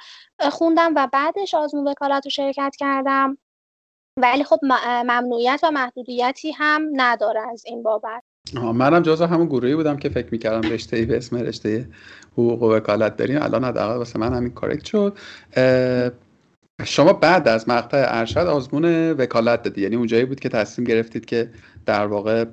[0.50, 3.38] خوندم و بعدش آزمون وکالت رو شرکت کردم.
[4.16, 4.58] ولی خب
[5.04, 8.22] ممنوعیت و محدودیتی هم نداره از این بابت.
[8.54, 11.88] منم جزو همون گروهی بودم که فکر می‌کردم رشته ای به اسم رشته
[12.32, 13.42] حقوق و وکالت داریم.
[13.42, 15.18] الان حداقل واسه من همین کارکت شد.
[16.84, 19.80] شما بعد از مقطع ارشد آزمون وکالت دادی.
[19.80, 21.50] یعنی اونجایی بود که تصمیم گرفتید که
[21.86, 22.44] در واقع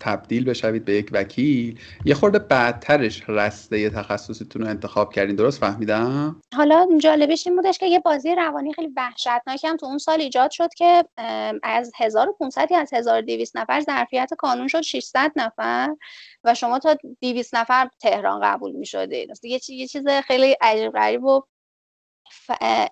[0.00, 1.80] تبدیل بشوید به یک وکیل.
[2.04, 5.36] یه خورده بعدترش رسته تخصصتون رو انتخاب کردین.
[5.36, 9.98] درست فهمیدم؟ حالا جالبش این بودش که یه بازی روانی خیلی وحشتناکی هم تو اون
[9.98, 11.04] سال ایجاد شد که
[11.62, 15.96] از 1500 یا از 1200 نفر ظرفیت کانون شد 600 نفر
[16.44, 21.42] و شما تا 200 نفر تهران قبول می شدید یه چیز خیلی عجیب غریب و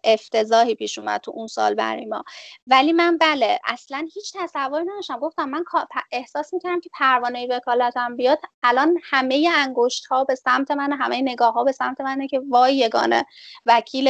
[0.05, 2.25] افتضاحی پیش اومد تو اون سال برای ما.
[2.67, 5.19] ولی من بله اصلا هیچ تصوری نداشتم.
[5.19, 5.65] گفتم من
[6.13, 8.39] احساس می‌کردم که پروانه وکالتم بیاد.
[8.63, 12.77] الان همه انگشت ها به سمت من همه نگاه ها به سمت منه که وای
[12.77, 13.27] یگانه
[13.67, 14.09] وکیل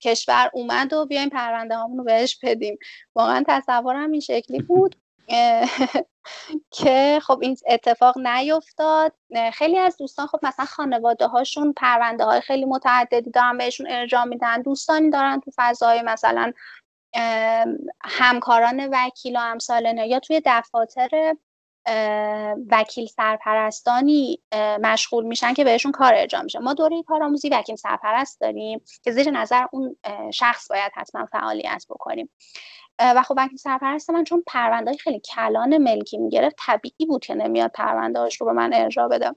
[0.00, 2.78] کشور اومد و بیایم پرونده هامون رو بهش بدیم.
[3.14, 4.96] واقعا تصورم این شکلی بود.
[6.70, 9.12] که خب این اتفاق نیفتاد.
[9.52, 14.62] خیلی از دوستان خب مثلا خانواده هاشون پرونده های خیلی متعددی دارن بهشون ارجاع میدن.
[14.62, 16.52] دوستانی دارن تو فضای مثلا
[18.04, 21.36] همکاران وکیل و امثال یا توی دفاتر
[22.70, 24.42] وکیل سرپرستانی
[24.82, 26.58] مشغول میشن که بهشون کار ارجاع میشه.
[26.58, 29.96] ما دوره کارآموزی وکیل سرپرست داریم که زیر نظر اون
[30.34, 32.30] شخص باید حتما فعالیت بکنیم.
[33.00, 37.70] و خب وکیل سرپرست من چون پرونده خیلی کلان ملکی می‌گرفت طبیعی بود که نمیاد
[37.70, 39.30] پرونده رو به من ارجاع بده.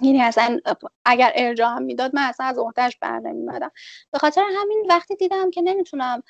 [0.00, 0.58] یعنی اصلا
[1.04, 3.70] اگر ارجاع هم می‌داد من اصلا از عهدهش بر نمیمدم
[4.12, 6.22] به خاطر همین وقتی دیدم که نمی‌تونم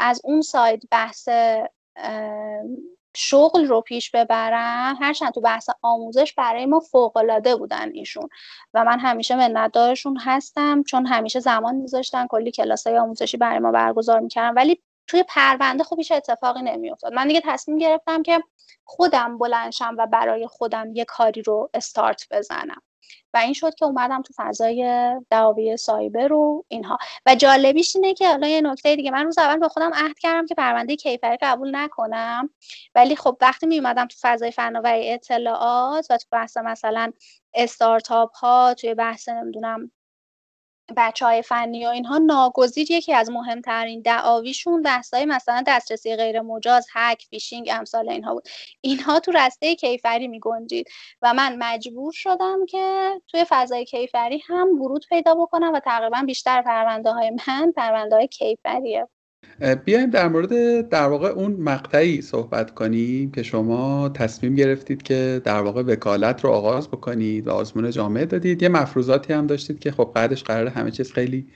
[0.00, 1.28] از اون ساید بحث
[3.16, 8.28] شغل رو پیش ببرم هرچند تو بحث آموزش برای ما فوقالعاده بودن ایشون.
[8.74, 13.72] و من همیشه منتدارشون هستم چون همیشه زمان میذاشتن کلی کلاس های آموزشی برای ما
[13.72, 17.12] برگزار می‌کردم ولی توی پرونده خب هیچ اتفاقی نمیافتاد.
[17.12, 18.42] من دیگه تصمیم گرفتم که
[18.84, 22.82] خودم بلنشم و برای خودم یه کاری رو استارت بزنم.
[23.34, 26.98] و این شد که اومدم تو فضای دعاوی سایبر و اینها.
[27.26, 30.46] و جالبیش اینه که حالا یه نکته دیگه من روز اول به خودم عهد کردم
[30.46, 32.50] که پرونده کیفری قبول نکنم.
[32.94, 37.12] ولی خب وقتی می اومدم تو فضای فناوری اطلاعات و تو بحث مثلا
[37.54, 39.90] استارتاپ ها توی بحث نمی‌دونم
[40.96, 46.86] بچه های فنی و اینها ناگزیر یکی از مهمترین دعاویشون بحثای مثلا دسترسی غیر مجاز
[46.92, 48.48] هک فیشینگ امثال اینها بود.
[48.80, 50.88] اینها تو رسته کیفری می گنجید
[51.22, 56.62] و من مجبور شدم که توی فضای کیفری هم ورود پیدا بکنم و تقریبا بیشتر
[56.62, 59.08] پرونده های من پرونده های کیفریه.
[59.84, 65.60] بیایم در مورد در واقع اون مقطعی صحبت کنیم که شما تصمیم گرفتید که در
[65.60, 68.62] واقع وکالت رو آغاز بکنید و آزمون جامعه دادید.
[68.62, 71.46] یه مفروضاتی هم داشتید که خب بعدش قرار همه چیز خیلی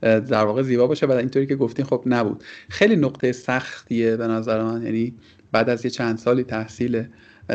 [0.00, 2.44] در واقع زیبا باشه و اینطوری که گفتین خب نبود.
[2.68, 4.82] خیلی نقطه سختیه به نظر من.
[4.82, 5.14] یعنی
[5.52, 7.04] بعد از یه چند سالی تحصیل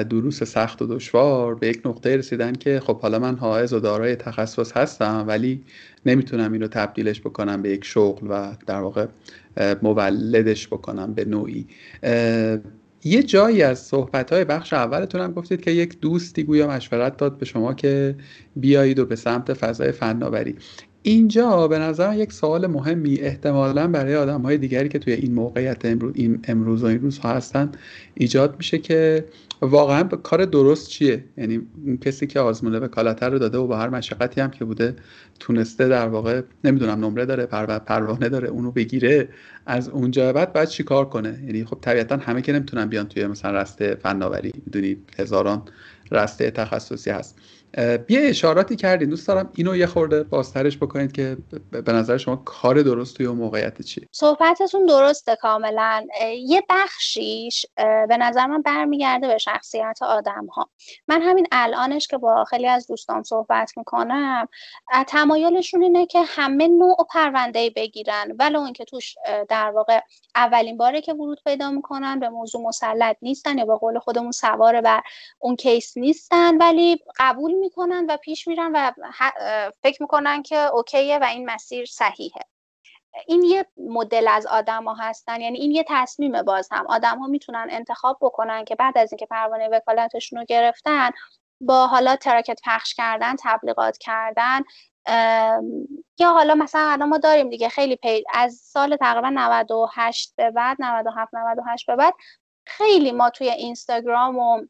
[0.04, 4.16] دروس سخت و دشوار به یک نقطه رسیدن که خب حالا من حائز و دارای
[4.16, 5.64] تخصص هستم ولی
[6.06, 9.06] نمی‌تونم این رو تبدیلش بکنم به یک شغل و در واقع
[9.82, 11.68] مولدش بکنم به نوعی.
[13.04, 17.38] یه جایی از صحبت های بخش اولتون هم گفتید که یک دوستی گویا مشورت داد
[17.38, 18.16] به شما که
[18.56, 20.56] بیایید و به سمت فضای فناوری.
[21.08, 25.86] اینجا به نظر یک سوال مهمی احتمالا برای آدم های دیگری که توی این موقعیت
[25.86, 27.72] امروز, این امروز و این روزها هستن
[28.14, 29.26] ایجاد میشه که
[29.62, 31.62] واقعا کار درست چیه؟ یعنی
[32.02, 34.96] کسی که آزمون وکالت رو داده و با هر مشقتی هم که بوده
[35.40, 37.46] تونسته در واقع نمی‌دونم نمره داره
[37.80, 39.30] پروانه داره اونو بگیره
[39.66, 43.62] از اونجا بعد باید چیکار کنه؟ یعنی خب طبیعتا همه که نمی‌تونن بیان توی مثلا
[43.62, 45.62] رسته فناوری می‌دونید هزاران
[46.12, 47.36] رسته تخصصی هست.
[48.08, 49.10] بیا اشاراتی کردین.
[49.10, 51.38] دوست دارم اینو یه خورده بازترش بکنید که
[51.72, 56.08] به نظر شما کار درست توی اون موقعیت چیه؟ صحبتتون درسته کاملا.
[56.38, 57.66] یه بخشیش
[58.08, 60.70] به نظر من برمیگرده به شخصیت آدم ها
[61.08, 64.48] من همین الانش که با خیلی از دوستان صحبت می‌کنم
[65.08, 68.36] تمایلشون اینه که همه نوع پرونده بگیرن.
[68.40, 69.16] ولو اینکه توش
[69.50, 70.00] در واقع
[70.36, 74.82] اولین باره که ورود پیدا می‌کنن به موضوع مسلط نیستن یا به قول خودمون سوار
[74.82, 75.02] بر
[75.40, 78.92] اون کیس نیستن ولی قبول می‌کنن و پیش میرن و
[79.84, 82.42] فکر می‌کنن که اوکیه و این مسیر صحیحه.
[83.28, 86.86] این یه مدل از آدما هستن یعنی این یه تصمیم باز هم.
[86.88, 91.10] آدم ها می‌تونن انتخاب بکنن که بعد از اینکه پروانه وکالتشون رو گرفتن
[91.62, 94.62] با حالا تراکت پخش کردن تبلیغات کردن
[96.20, 100.78] یا حالا مثلا الان ما داریم دیگه خیلی پی از سال تقریبا 98 به بعد
[100.80, 102.14] 97 98 به بعد
[102.66, 104.66] خیلی ما توی اینستاگرام و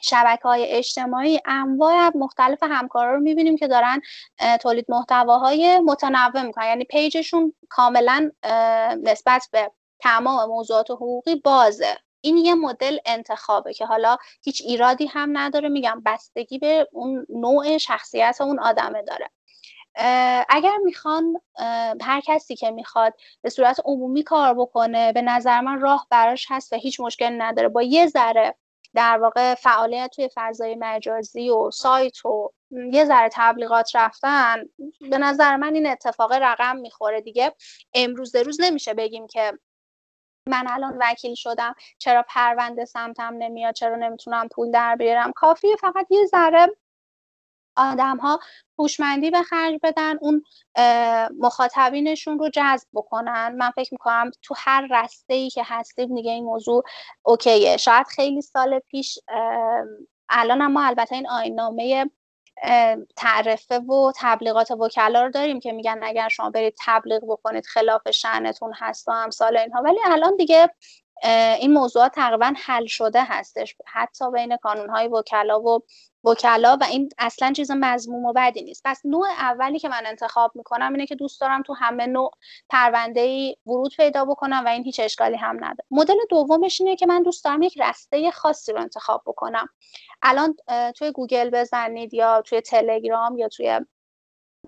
[0.00, 4.00] شبکه های اجتماعی انواع مختلف همکارا رو می‌بینیم که دارن
[4.60, 6.66] تولید محتواهای متنوع می‌کنن.
[6.66, 8.30] یعنی پیجشون کاملا
[9.02, 11.96] نسبت به تمام موضوعات حقوقی بازه.
[12.20, 15.68] این یه مدل انتخابه که حالا هیچ ایرادی هم نداره.
[15.68, 19.30] میگم بستگی به اون نوع شخصیت اون آدمه داره.
[20.48, 21.40] اگر می‌خوان
[22.00, 26.72] هر کسی که می‌خواد به صورت عمومی کار بکنه به نظر من راه براش هست
[26.72, 27.68] و هیچ مشکل نداره.
[27.68, 28.54] با یه ذره
[28.94, 34.64] در واقع فعالیت توی فضای مجازی و سایت و یه ذره تبلیغات رفتن
[35.10, 37.20] به نظر من این اتفاق رقم می‌خوره.
[37.20, 37.52] دیگه
[37.94, 39.58] امروز روز نمیشه بگیم که
[40.48, 45.32] من الان وکیل شدم چرا پرونده سمتم نمیاد چرا نمی‌تونم پول در بیارم.
[45.32, 46.76] کافیه فقط یه ذره
[47.76, 48.40] آدم ها
[48.78, 50.44] هوشمندی به خرج بدن اون
[51.38, 53.54] مخاطبینشون رو جذب بکنن.
[53.58, 56.82] من فکر می‌کنم تو هر رسته ای که هستیم دیگه این موضوع
[57.22, 57.76] اوکیه.
[57.76, 59.18] شاید خیلی سال پیش
[60.28, 62.10] الان ما البته این آین نامه
[63.16, 68.72] تعرفه و تبلیغات وکلا رو داریم که میگن اگر شما برید تبلیغ بکنید خلاف شعنتون
[68.76, 69.82] هست و امثال اینها.
[69.82, 70.70] ولی الان دیگه
[71.58, 73.76] این موضوعات تقریبا حل شده هستش.
[73.86, 75.82] حتی بین کانونهای وکلا و
[76.24, 78.82] وکلا و این اصلا چیز مضموم و بدی نیست.
[78.84, 82.30] پس نوع اولی که من انتخاب می‌کنم اینه که دوست دارم تو همه نوع
[82.68, 85.84] پرونده ای ورود پیدا بکنم و این هیچ اشکالی هم نداره.
[85.90, 89.68] مدل دومش اینه که من دوست دارم یک رسته خاصی رو انتخاب بکنم.
[90.22, 90.56] الان
[90.96, 93.80] توی گوگل بزنید یا توی تلگرام یا توی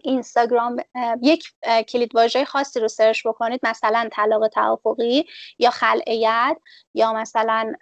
[0.01, 0.77] اینستاگرام
[1.23, 1.53] یک
[1.89, 3.61] کلید واژه خاصی رو search بکنید.
[3.63, 5.27] مثلا طلاق توافقی
[5.59, 6.57] یا خلع ید
[6.95, 7.73] یا مثلا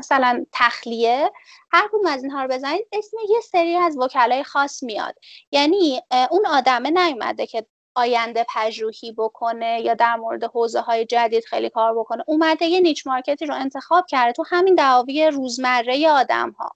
[0.00, 1.30] مثلا تخلیه
[1.72, 5.14] هر کدوم از اینها رو بزنید اسم یه سری از وکلای خاص میاد.
[5.52, 11.70] یعنی اون آدمه نیومده که آینده پژوهی بکنه یا در مورد حوزه های جدید خیلی
[11.70, 12.24] کار بکنه.
[12.26, 16.70] اومده یه niche market ی رو انتخاب کرده تو همین دعاوی روزمره آدم ها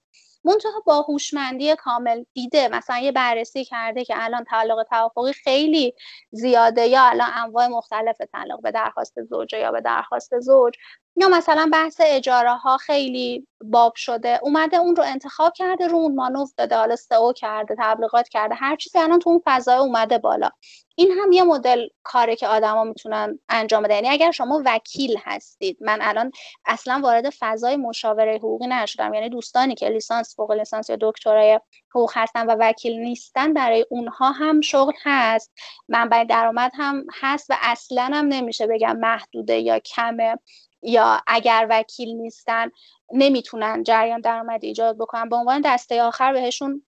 [0.45, 5.93] منتها با هوشمندی کامل دیده مثلا یه بررسی کرده که الان طلاق توافقی خیلی
[6.31, 10.73] زیاده یا الان انواع مختلف طلاق به درخواست زوجه یا به درخواست زوج
[11.17, 16.15] یا مثلا بحث اجاره ها خیلی باب شده اومده اون رو انتخاب کرده رو اون
[16.15, 20.49] مانوف داده حالا سئو کرده تبلیغات کرده هر چیزی الان تو اون فضای اومده بالا.
[20.97, 23.95] این هم یه مدل کاره که آدما می‌تونن انجام بدن.
[23.95, 26.31] یعنی اگر شما وکیل هستید من الان
[26.65, 29.13] اصلا وارد فضای مشاوره حقوقی نشدم.
[29.13, 34.31] یعنی دوستانی که لیسانس فوق لیسانس یا دکترای حقوق هستن و وکیل نیستن برای اونها
[34.31, 35.51] هم شغل هست.
[35.87, 40.35] منبع درآمد هم هست و اصلا هم نمیشه بگم محدوده یا کمه
[40.81, 42.71] یا اگر وکیل نیستن
[43.13, 45.29] نمی‌تونن جریان درآمدی ایجاد بکنن.
[45.29, 46.85] به عنوان دسته آخر بهشون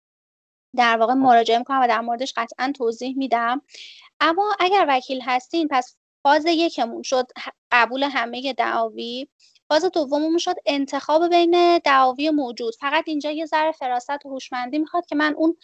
[0.76, 3.62] در واقع مراجعه می‌کنم و در موردش قطعا توضیح میدم.
[4.20, 7.28] اما اگر وکیل هستین پس فاز یکمون شد
[7.72, 9.28] قبول همه دعاوی.
[9.70, 12.74] فاز دوممون شد انتخاب بین دعاوی موجود.
[12.80, 15.58] فقط اینجا یه ذره فراست و هوشمندی می‌خواد که من اون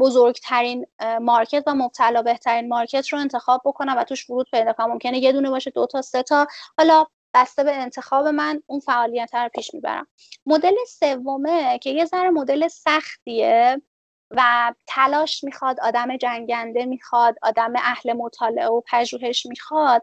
[0.00, 0.86] بزرگترین
[1.20, 4.92] مارکت و مبتلا بهترین مارکت رو انتخاب بکنم و توش ورود پیدا کنم.
[4.92, 6.46] ممکنه یه دونه باشه دو تا سه تا.
[6.78, 10.06] حالا بسته به انتخاب من اون فعالیت رو پیش می‌برم.
[10.46, 13.82] مدل سومه که یه ذره مدل سختیه
[14.30, 20.02] و تلاش می‌خواد آدم جنگنده می‌خواد آدم اهل مطالعه و پژوهش می‌خواد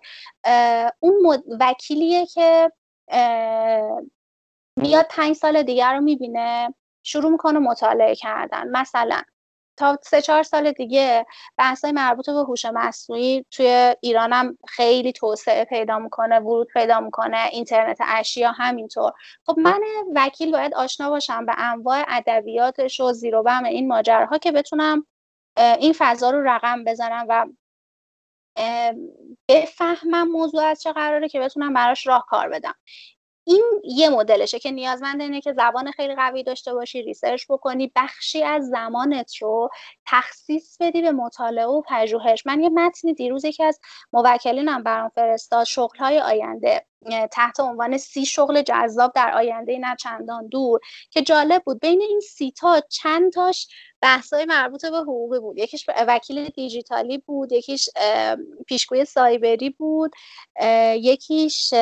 [0.99, 2.71] اون وکیلیه که
[4.77, 8.67] میاد پنج سال دیگر رو می‌بینه شروع می‌کنه مطالعه کردن.
[8.67, 9.21] مثلا
[9.77, 11.25] تا سه چهار سال دیگه
[11.57, 17.97] بحثای مربوط به هوش مصنوعی توی ایرانم خیلی توسعه پیدا می‌کنه ورود پیدا می‌کنه اینترنت
[18.01, 19.11] اشیا همینطور.
[19.45, 19.81] خب من
[20.15, 25.07] وکیل باید آشنا باشم به انواع ادبیاتش و زیر و این ماجراها که بتونم
[25.57, 27.45] این فضا رو رقم بزنم و
[29.49, 32.73] بفهمم موضوع از چه قراره که بتونم براش راه کار بدم.
[33.49, 38.43] این یه مدلشه که نیازمند اینه که زبان خیلی قوی داشته باشی research بکنی بخشی
[38.43, 39.69] از زمانت رو
[40.05, 42.45] تخصیص بدی به مطالعه و پژوهش.
[42.45, 43.79] من یه متنی دیروز یکی از
[44.13, 46.85] موکلینم برام فرستاد شغلهای آینده
[47.31, 50.79] تحت عنوان سی شغل جذاب در آینده نه چندان دور
[51.11, 51.79] که جالب بود.
[51.79, 53.67] بین این سی تا چند تاش
[54.01, 55.57] بحثای مربوط به حقوقی بود.
[55.57, 57.89] یکیش وکیل دیجیتالی بود یکیش
[58.67, 60.11] پیشگوی سایبری بود
[60.95, 61.73] یکیش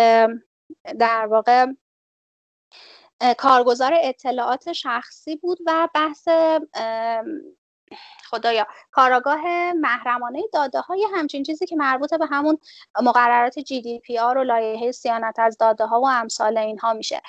[0.99, 1.65] در واقع
[3.37, 6.27] کارگزار اطلاعات شخصی بود و بحث
[8.29, 12.57] خدایا کاراگاه محرمانه داده های همچین چیزی که مربوط به همون
[13.01, 17.21] مقررات جی دی پی آر و لایحه سیانت از داده ها و امثال اینها میشه.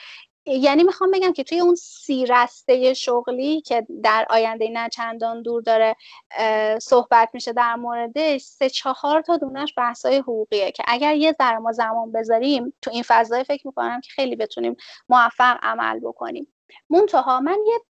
[0.47, 5.63] یعنی می‌خوام بگم که توی اون سی رسته شغلی که در آینده نه چندان دور
[5.63, 5.97] داره
[6.83, 11.73] صحبت میشه در موردش سه چهار تا دونش بحثای حقوقیه که اگر یه ذره ما
[11.73, 14.77] زمان بذاریم تو این فضای فکر می‌کنم که خیلی بتونیم
[15.09, 16.53] موفق عمل بکنیم.
[16.91, 17.81] منتها من یه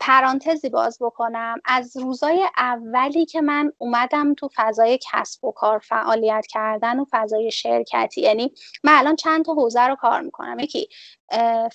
[0.00, 1.58] پرانتزی باز بکنم.
[1.64, 7.50] از روزای اولی که من اومدم تو فضای کسب و کار فعالیت کردن و فضای
[7.50, 10.58] شرکتی یعنی من الان چند تا حوزه رو کار می‌کنم.
[10.58, 10.88] یکی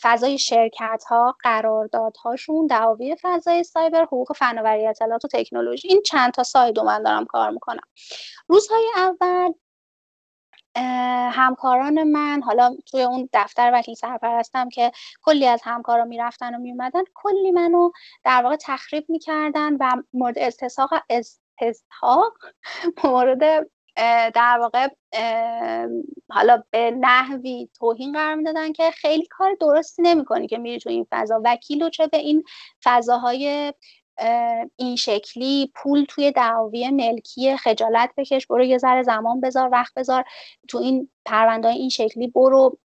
[0.02, 6.44] فضای شرکت ها قراردادهاشون دعاوی فضای سایبر حقوق فناوری اطلاعات و تکنولوژی این چند تا
[6.44, 7.84] سایدو من دارم کار می‌کنم.
[8.48, 9.52] روزهای اول
[11.32, 17.04] همکاران من حالا توی اون دفتر وکیل سرپرستم که کلی از همکارا می‌رفتن و میومدن
[17.14, 17.92] کلی منو
[18.24, 22.34] در واقع تخریب می‌کردن و مورد استساق استساق
[23.04, 23.68] مورد
[24.36, 24.88] در واقع
[26.30, 31.08] حالا به نحوی توهین قرار می‌دادن که خیلی کار درستی نمی‌کنی که میری تو این
[31.12, 31.42] فضا.
[31.46, 32.44] وکیل و چه به این
[32.84, 33.74] فضاهای
[34.76, 40.24] این شکلی پول توی دعاوی ملکی خجالت بکش برو یه ذره زمان بذار وقت بذار.
[40.68, 42.78] تو این پرونده این شکلی برو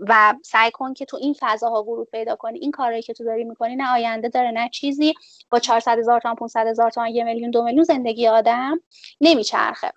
[0.00, 2.58] و سعی کن که تو این فضاها ورود پیدا کنی.
[2.58, 5.14] این کارهایی که تو داری می‌کنی نه آینده داره نه چیزی.
[5.50, 8.80] با 400 هزار تومان 500 هزار تومان یه میلیون دو میلیون زندگی آدم
[9.20, 9.92] نمیچرخه.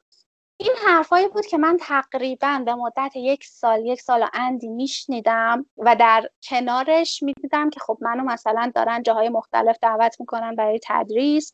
[0.58, 5.66] این حرفایی بود که من تقریبا به مدت یک سال یک سال و اندی میشنیدم
[5.78, 11.52] و در کنارش می‌دیدم که خب منو مثلا دارن جاهای مختلف دعوت می‌کنن برای تدریس.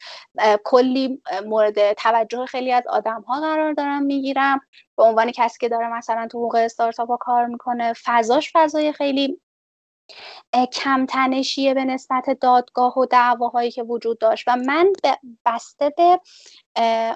[0.63, 4.59] کلی مورد توجه خیلی از آدم ها قرار دارم می‌گیرم.
[4.97, 9.41] به عنوان کسی که داره مثلا تو حقوق استارتاپ ها کار می‌کنه فضاش فضای خیلی
[10.73, 14.43] کم تنشیه به نسبت دادگاه و دعواهایی که وجود داشت.
[14.47, 14.93] و من
[15.45, 16.19] بسته به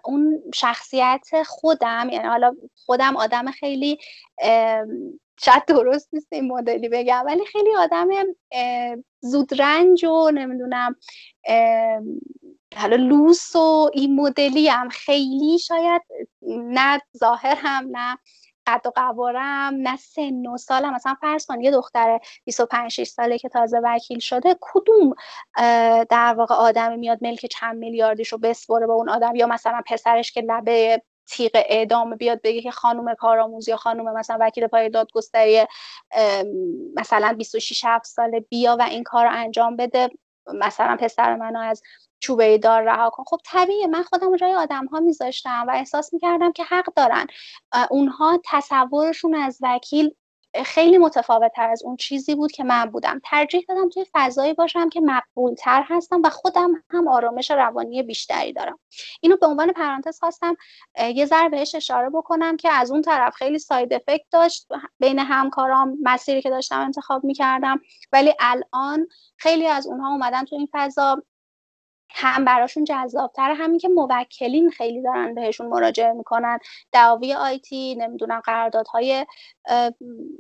[0.06, 2.56] اون شخصیت خودم یعنی حالا
[2.86, 3.98] خودم آدم خیلی
[5.40, 8.08] شاید درست نیست این مدلی بگم ولی خیلی آدم
[9.22, 10.96] زودرنج و نمی‌دونم
[12.78, 14.90] حالا لوس و این مدلی هم.
[14.90, 16.02] خیلی شاید
[16.48, 18.18] نه ظاهر هم نه
[18.68, 20.94] قد و قوارم نه سن و سالم.
[20.94, 25.14] مثلا فرض کن یه دختر 25 6 ساله که تازه وکیل شده کدوم
[26.10, 30.32] در واقع آدمی میاد ملک چند میلیاردیش رو بسپره به اون آدم؟ یا مثلا پسرش
[30.32, 35.66] که لبه تیغ اعدام بیاد بگه که خانم کارآموز یا خانم مثلا وکیل پای دادگستری
[36.96, 40.10] مثلا 26 7 ساله بیا و این کار رو انجام بده.
[40.54, 41.82] مثلا پسر منو از
[42.26, 43.24] چوبه دار رها کن.
[43.28, 47.28] خب طبیعیه من خودم جای آدم ها میذاشتم و احساس می‌کردم که حق دارن.
[47.90, 50.16] اونها تصورشون از وکیل
[50.66, 53.22] خیلی متفاوت تر از اون چیزی بود که من بودم.
[53.24, 58.54] ترجیح دادم توی فضایی باشم که مقبول تر هستم و خودم هم آرامش روانی بیشتری
[58.54, 58.80] دارم.
[59.22, 60.56] اینو به عنوان پرانتز خواستم
[61.16, 64.68] یه ذره بهش اشاره بکنم که از اون طرف خیلی ساید افکت داشت.
[65.00, 67.82] بین همکارام مسیری که داشتم انتخاب می‌کردم
[68.14, 69.08] ولی الان
[69.38, 71.24] خیلی از اونها اومدن تو این فضا.
[72.16, 76.60] هم براشون جذابتر همین که موکلین خیلی دارن بهشون مراجعه می‌کنن
[76.92, 79.26] دعاوی آیتی نمی‌دونم قراردادهای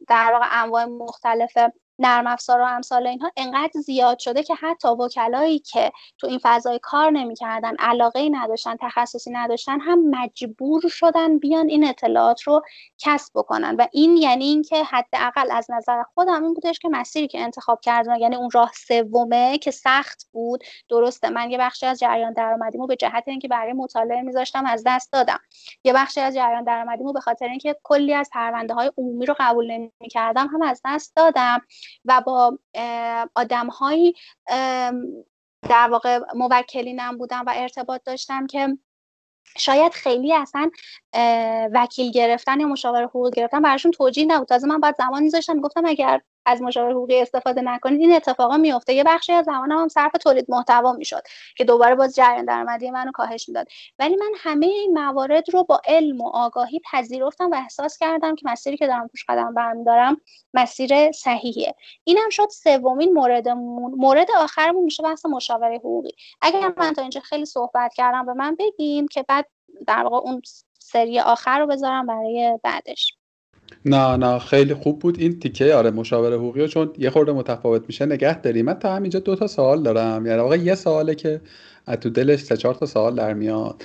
[0.08, 1.58] در واقع انواع مختلف
[2.00, 6.80] نرم افزار و امثال اینها انقدر زیاد شده که حتی وکلایی که تو این فضای
[6.84, 12.62] کار نمی‌کردن علاقه نداشتن تخصصی نداشتن هم مجبور شدن بیان این اطلاعات رو
[12.98, 13.76] کسب بکنن.
[13.76, 18.16] و این یعنی اینکه حداقل از نظر خودم این بودش که مسیری که انتخاب کردم
[18.16, 21.30] یعنی اون راه سومه که سخت بود درسته.
[21.30, 25.40] من یه بخشی از جریان درآمدیمو به جهت اینکه برای مطالعه میذاشتم از دست دادم.
[25.84, 29.72] یه بخشی از جریان درآمدیمو به خاطر اینکه کلی از پرونده های عمومی رو قبول
[30.02, 31.62] نمی‌کردم هم از دست دادم.
[32.06, 32.60] و با
[33.36, 34.16] آدمهایی
[35.70, 38.78] در واقع موکلینم بودم و ارتباط داشتم که
[39.58, 40.72] شاید خیلی اصلا
[41.74, 44.48] وکیل گرفتن یا مشاور حقوق گرفتن براشون توجیه نبود.
[44.48, 48.02] تازه من بعد زمانی میذاشتم گفتم اگر از مشاور حقوقی استفاده نکنید.
[48.02, 51.22] این اتفاقا میفته یه بخشی از زمانم هم صرف تولید محتوا می‌شد
[51.58, 53.68] که دوباره باز جریان درآمدی منو کاهش می‌داد.
[54.00, 58.50] ولی من همه این موارد رو با علم و آگاهی پذیرفتم و احساس کردم که
[58.50, 60.22] مسیری که دارم توش قدم برمیدارم
[60.54, 61.76] مسیر صحیحیه.
[62.04, 63.92] اینم شد سومین موردمون.
[63.98, 66.12] مورد آخرمون میشه بحث مشاوره حقوقی.
[66.42, 69.48] اگر من تا اینجا خیلی صحبت کردم به من بگین که بعد
[69.88, 70.42] در واقع اون
[70.80, 73.14] سری آخر رو بذارم برای بعدش.
[73.86, 78.06] نه نه خیلی خوب بود این تیکه آره مشاور حقوقی چون یه خورده متفاوت میشه
[78.06, 78.66] نگه داریم.
[78.66, 80.26] من تا همینجا دو تا سوال دارم.
[80.26, 81.42] یعنی واقعا یه سواله که
[81.86, 83.84] از تو دلش سه چهار تا سوال در میاد.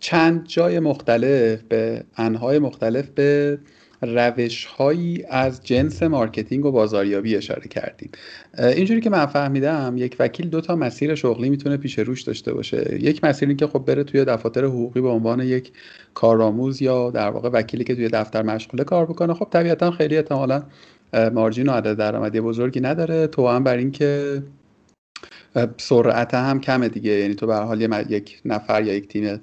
[0.00, 3.58] چند جای مختلف به انحای مختلف به
[4.06, 8.10] روش هایی از جنس marketing و بازاریابی اشاره کردیم.
[8.58, 12.98] اینجوری که من فهمیدم یک وکیل دو تا مسیر شغلی می‌تونه پیش روش داشته باشه.
[13.00, 15.72] یک مسیر این که خب بره توی دفاتر حقوقی به عنوان یک
[16.14, 20.62] کارآموز یا در واقع وکیلی که توی دفتر مشغوله کار بکنه خب طبیعتا خیلی احتمالا
[21.32, 23.26] مارجین و عدد درآمدی بزرگی نداره.
[23.26, 24.42] تو هم بر اینکه
[25.76, 27.12] سرعت هم کمه دیگه.
[27.12, 27.80] یعنی تو به حال
[28.10, 29.40] یک نفر یا یک تیم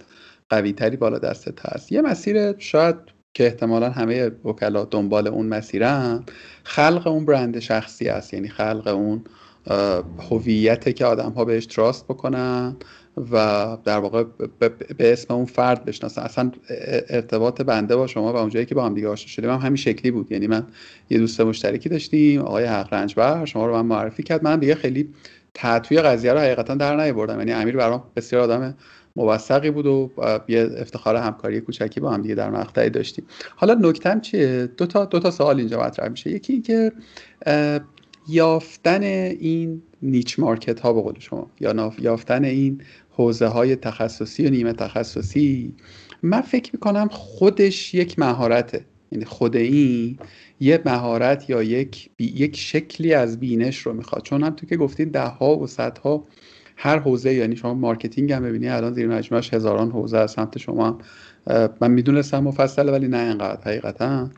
[0.49, 1.91] قوی تری بالا دستت هست.
[1.91, 2.95] یه مسیر شاید
[3.34, 6.23] که احتمالا همه وکلا دنبال اون مسیرن
[6.63, 8.34] خلق اون برند شخصی است.
[8.34, 9.23] یعنی خلق اون
[10.29, 12.75] هویت که آدم ها بهش تراست بکنن
[13.32, 14.23] و در واقع
[14.97, 16.21] به اسم اون فرد بشناسن.
[16.21, 16.51] اصلا
[17.09, 20.11] ارتباط بنده با شما و اونجایی که با هم دیگه آشنا شدیم هم همین شکلی
[20.11, 20.32] بود.
[20.32, 20.67] یعنی من
[21.09, 24.43] یه دوست مشترکی داشتیم آقای حق رنجبر شما رو من معرفی کرد.
[24.43, 25.13] من دیگه خیلی
[25.53, 27.39] تعطوی قضیه رو حقیقتا در نیاوردم.
[27.39, 28.75] یعنی امیر برام بسیار آدم
[29.16, 30.12] موثقی بود و
[30.47, 33.26] یه افتخار همکاری کوچکی با هم دیگه در مقطعی داشتیم.
[33.55, 36.30] حالا نکتم چیه؟ دو تا دو تا سوال اینجا مطرح میشه.
[36.30, 36.91] یکی اینکه
[38.30, 44.49] یافتن این niche market ها به قول شما یا یافتن این حوزه های تخصصی و
[44.49, 45.74] نیمه تخصصی
[46.24, 48.86] من فکر می‌کنم خودش یک مهارته.
[49.12, 50.18] یعنی خود این
[50.59, 54.24] یه مهارت یا یک یک شکلی از بینش رو می‌خواد.
[54.24, 56.28] چون هم تو که گفتین ده ها و صدها
[56.84, 60.99] هر حوزه یعنی شما marketing هم ببینی الان زیر مجموعش هزاران حوزه از سمت شما
[61.82, 64.29] من می‌دونستم مفصل ولی نه اینقدر حقیقتا.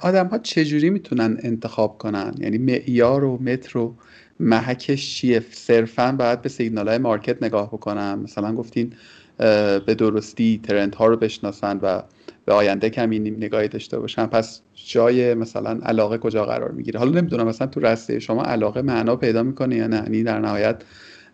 [0.00, 3.94] آدم ها چجوری می‌تونن انتخاب کنن؟ یعنی معیار و متر و
[4.40, 8.92] محکش چیه؟ صرفا باید به سیگنال های مارکت نگاه بکنم مثلا گفتین
[9.86, 12.02] به درستی ترند ها رو بشناسن و
[12.44, 14.26] به آینده کمی نگاهی داشته باشن.
[14.26, 19.16] پس جای مثلا علاقه کجا قرار می‌گیره؟ حالا نمی‌دونم مثلا تو رسته شما علاقه معنا
[19.16, 20.82] پیدا می‌کنه یا نه؟ یعنی در نهایت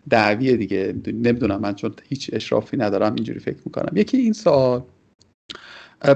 [0.09, 0.95] دعویه دیگه.
[1.07, 3.91] نمی‌دونم من چون هیچ اشرافی ندارم اینجوری فکر می‌کنم.
[3.95, 4.83] یکی این سوال.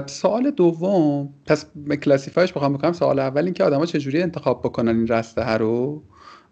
[0.06, 1.66] سوال دوم پس
[2.02, 2.92] کلاسیفایش بخوام بکنم.
[2.92, 6.02] سوال اول این که آدما چجوری انتخاب بکنن این رسته رو؟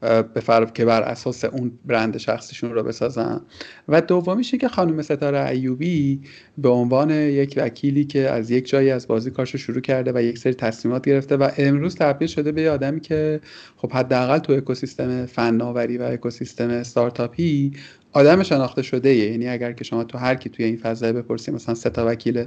[0.03, 3.41] به فرض که بر اساس اون برند شخصیشون رو بسازن.
[3.89, 6.21] و دومیش که خانم ستاره ایوبی
[6.59, 10.39] به عنوان یک وکیلی که از یک جایی از بازی کارشو شروع کرده و یک
[10.39, 13.41] سری تصمیمات گرفته و امروز تبدیل شده به آدمی که
[13.77, 17.73] خب حداقل تو اکوسیستم فناوری و اکوسیستم استارتاپی
[18.13, 21.75] آدم شناخته شده یعنی اگر که شما تو هر کی توی این فضای بپرسی مثلا
[21.75, 22.47] سه تا وکیل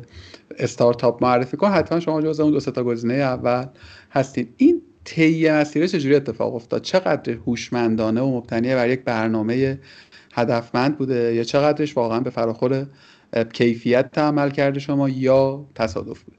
[0.57, 3.65] استارتاپ معرفی کن حتما شما جز اون دو تا گزینه اول
[4.11, 4.47] هستین.
[4.57, 9.79] این طی مسیر چجوری اتفاق افتاد؟ چقدر هوشمندانه و مبتنی بر یک برنامه
[10.33, 12.85] هدفمند بوده یا چقدرش واقعا به فراخور
[13.53, 16.37] کیفیت عمل کرده شما یا تصادف بوده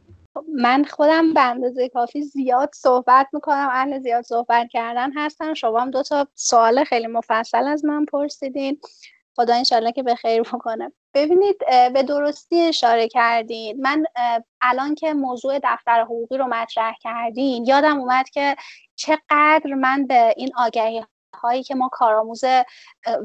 [0.54, 5.90] من خودم به اندازه کافی زیاد صحبت می‌کنم اهل زیاد صحبت کردن هستم شما هم
[5.90, 8.80] دو تا سوال خیلی مفصل از من پرسیدین.
[9.36, 10.92] خدا انشالله که به خیر بکنه.
[11.14, 11.56] ببینید
[11.94, 13.82] به درستی اشاره کردین.
[13.82, 14.04] من
[14.60, 18.56] الان که موضوع دفتر حقوقی رو مطرح کردین یادم اومد که
[18.96, 21.04] چقدر من به این آگهی
[21.42, 22.44] هایی که ما کارآموز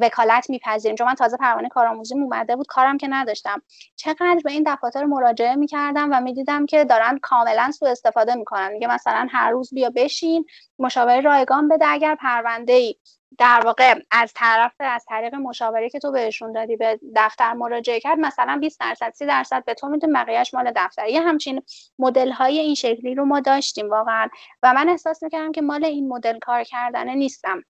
[0.01, 3.61] وکالت میپذیریم چون من تازه پروانه کارآموزی اومده بود کارم که نداشتم.
[3.95, 8.71] چقدر به این دفاتر مراجعه می‌کردم و می‌دیدم که دارن کاملا سوء استفاده می‌کنن.
[8.71, 10.45] میگه مثلا هر روز بیا بشین
[10.79, 12.95] مشاوره رایگان بده اگر پرونده ای
[13.37, 18.19] در واقع از طرف از طریق مشاوره که تو بهشون دادی به دفتر مراجعه کرد
[18.19, 21.07] مثلا 20 درصد 30 درصد به تو میده بقیه‌اش مال دفتر.
[21.07, 21.61] یه همچین
[21.99, 24.29] مدل های این شکلی رو ما داشتیم واقعا.
[24.63, 27.63] و من احساس می‌کردم که مال این مدل کار کردنه نیستم.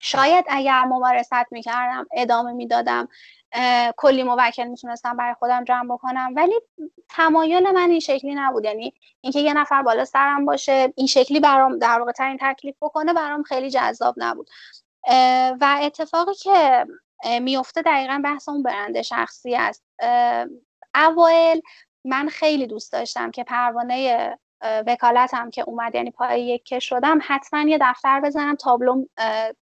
[0.00, 3.08] شاید اگر ممارست می‌کردم ادامه می‌دادم.
[3.96, 6.32] کلی موکل می‌تونستم برای خودم جمع بکنم.
[6.36, 6.60] ولی
[7.08, 8.64] تمایل من این شکلی نبود.
[8.64, 13.12] یعنی اینکه یه نفر بالا سرم باشه این شکلی برام در واقع ترین تکلیف بکنه
[13.12, 14.50] برام خیلی جذاب نبود.
[15.60, 16.86] و اتفاقی که
[17.40, 19.84] میفته دقیقا بحث اون برنده شخصی است.
[20.94, 21.62] اوایل
[22.04, 27.62] من خیلی دوست داشتم که پروانه وکالتم که اومد یعنی پای یک که شدم حتما
[27.62, 29.06] یه دفتر بزنم تابلو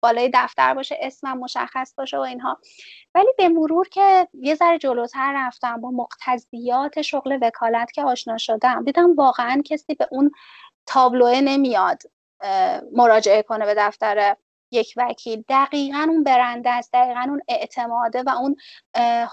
[0.01, 2.59] بالای دفتر باشه اسمم مشخص باشه و اینها.
[3.15, 8.85] ولی به مرور که یه ذره جلوتر رفتم با مقتضیات شغل وکالت که آشنا شدم
[8.85, 10.31] دیدم واقعا کسی به اون
[10.87, 12.03] تابلوه نمیاد
[12.93, 14.37] مراجعه کنه به دفتر
[14.75, 15.45] یک وکیل.
[15.49, 18.57] دقیقا اون برنده است دقیقا اون اعتماده و اون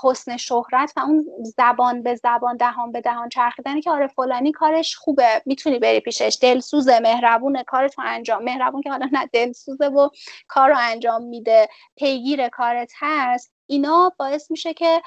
[0.04, 1.26] حسن شهرت و اون
[1.58, 6.38] زبان به زبان دهان به دهان چرخیدنی که آره فلانی کارش خوبه می‌تونی بری پیشش.
[6.42, 8.44] دلسوزه مهربونه کارتو انجام.
[8.44, 10.10] مهربون که حالا نه دلسوزه و
[10.48, 11.68] کار رو انجام میده.
[11.96, 13.54] پیگیر کارت هست.
[13.68, 15.02] اینا باعث میشه که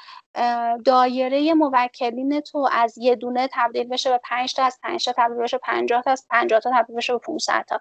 [0.85, 5.43] دایره موکلین تو از یه دونه تبدیل بشه به 5 تا از 5 تا تبدیل
[5.43, 7.78] بشه 50 تا از 50 تا تبدیل بشه به 500 تا.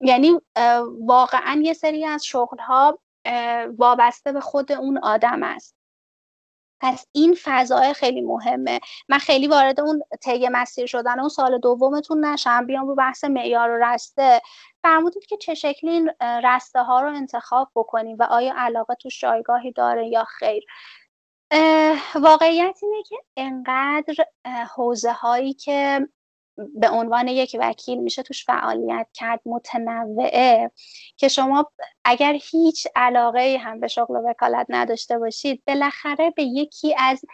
[0.00, 0.40] یعنی
[1.00, 2.98] واقعا یه سری از شغل ها
[3.78, 5.76] وابسته به خود اون آدم است.
[6.80, 8.80] پس این فضای خیلی مهمه.
[9.08, 12.66] من خیلی وارد اون طی مسیر شدن اون سال دومتون نشم.
[12.66, 14.42] بیام رو بحث معیار و رسته.
[14.82, 19.72] فرمودید که چه شکلی این رسته ها رو انتخاب بکنیم و آیا علاقه تو جایگاهی
[19.72, 20.64] داره یا خیر.
[22.14, 24.14] واقعیت اینه که انقدر
[24.74, 26.08] حوزه هایی که
[26.74, 30.70] به عنوان یک وکیل میشه توش فعالیت کرد متنوعه
[31.16, 31.72] که شما
[32.04, 37.24] اگر هیچ علاقه هم به شغل وکالت نداشته باشید بالاخره به یکی از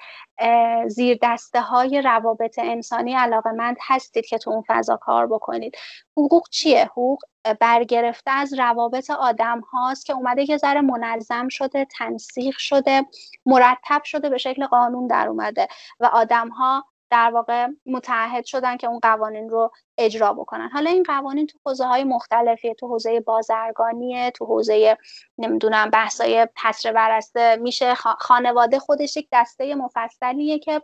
[0.86, 5.76] زیر دسته های روابط انسانی علاقه مند هستید که تو اون فضا کار بکنید
[6.16, 7.22] حقوق چیه؟ حقوق
[7.60, 13.06] برگرفته از روابط آدم هاست که اومده که ذره منظم شده تنسیق شده
[13.46, 15.68] مرتب شده به شکل قانون در اومده
[16.00, 20.70] و آدم ها در واقع متعهد شدن که اون قوانین رو اجرا بکنن.
[20.72, 24.98] حالا این قوانین تو حوزه های مختلفی تو حوزه بازرگانیه تو حوزه
[25.38, 30.82] نمی‌دونم بحثای پسر برسته میشه خانواده خودش یک دسته مفصلیه که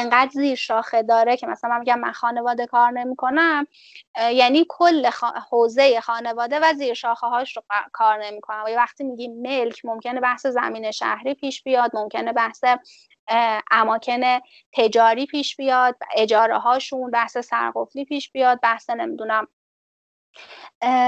[0.00, 3.66] انقدر زیر شاخه داره که مثلا من میگم من خانواده کار نمی‌کنم
[4.32, 5.10] یعنی کل
[5.50, 8.64] حوزه خانواده و زیر شاخه هاش رو کار نمی‌کنم.
[8.66, 12.64] و وقتی میگیم ملک ممکنه بحث زمین شهری پیش بیاد ممکنه بحث
[13.70, 14.20] اماکن
[14.72, 19.46] تجاری پیش بیاد اجاره هاشون بحث سرقفلی پیش بیاد بحث نمی‌دونم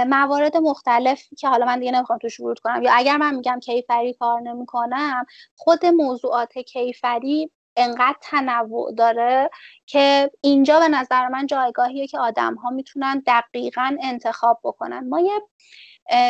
[0.07, 2.83] موارد مختلف که حالا من دیگه نمی‌خوام توش ورود کنم.
[2.83, 5.27] یا اگر من میگم کیفری کار نمی‌کنم
[5.57, 9.51] خود موضوعات کیفری انقدر تنوع داره
[9.87, 15.09] که اینجا به نظر من جایگاهیه که آدم ها می‌تونن دقیقا انتخاب بکنن.
[15.09, 15.41] ما یه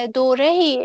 [0.07, 0.79] دوره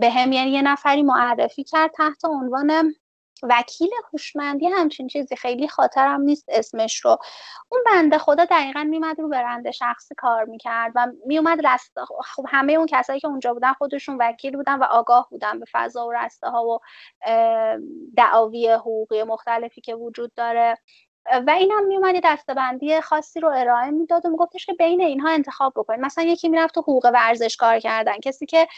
[0.00, 2.94] به هم یعنی یه نفری معرفی کرد تحت عنوان
[3.42, 7.18] وکیل هوشمندی همچین چیزی خیلی خاطرم نیست اسمش رو.
[7.68, 11.92] اون بنده خدا دقیقا میومد رو برنده شخصی کار می‌کرد و میومد رست
[12.34, 16.06] خب همه اون کسایی که اونجا بودن خودشون وکیل بودن و آگاه بودن به فضا
[16.06, 16.78] و رسته ها و
[18.16, 20.78] دعاوی حقوقی مختلفی که وجود داره.
[21.46, 25.72] و این هم میومد دستبندی خاصی رو ارائه می‌داد و میگفتش که بین اینها انتخاب
[25.76, 26.00] بکنید.
[26.00, 28.20] مثلا یکی می‌رفت تو حقوق ورزش کار کردن.
[28.20, 28.68] کسی که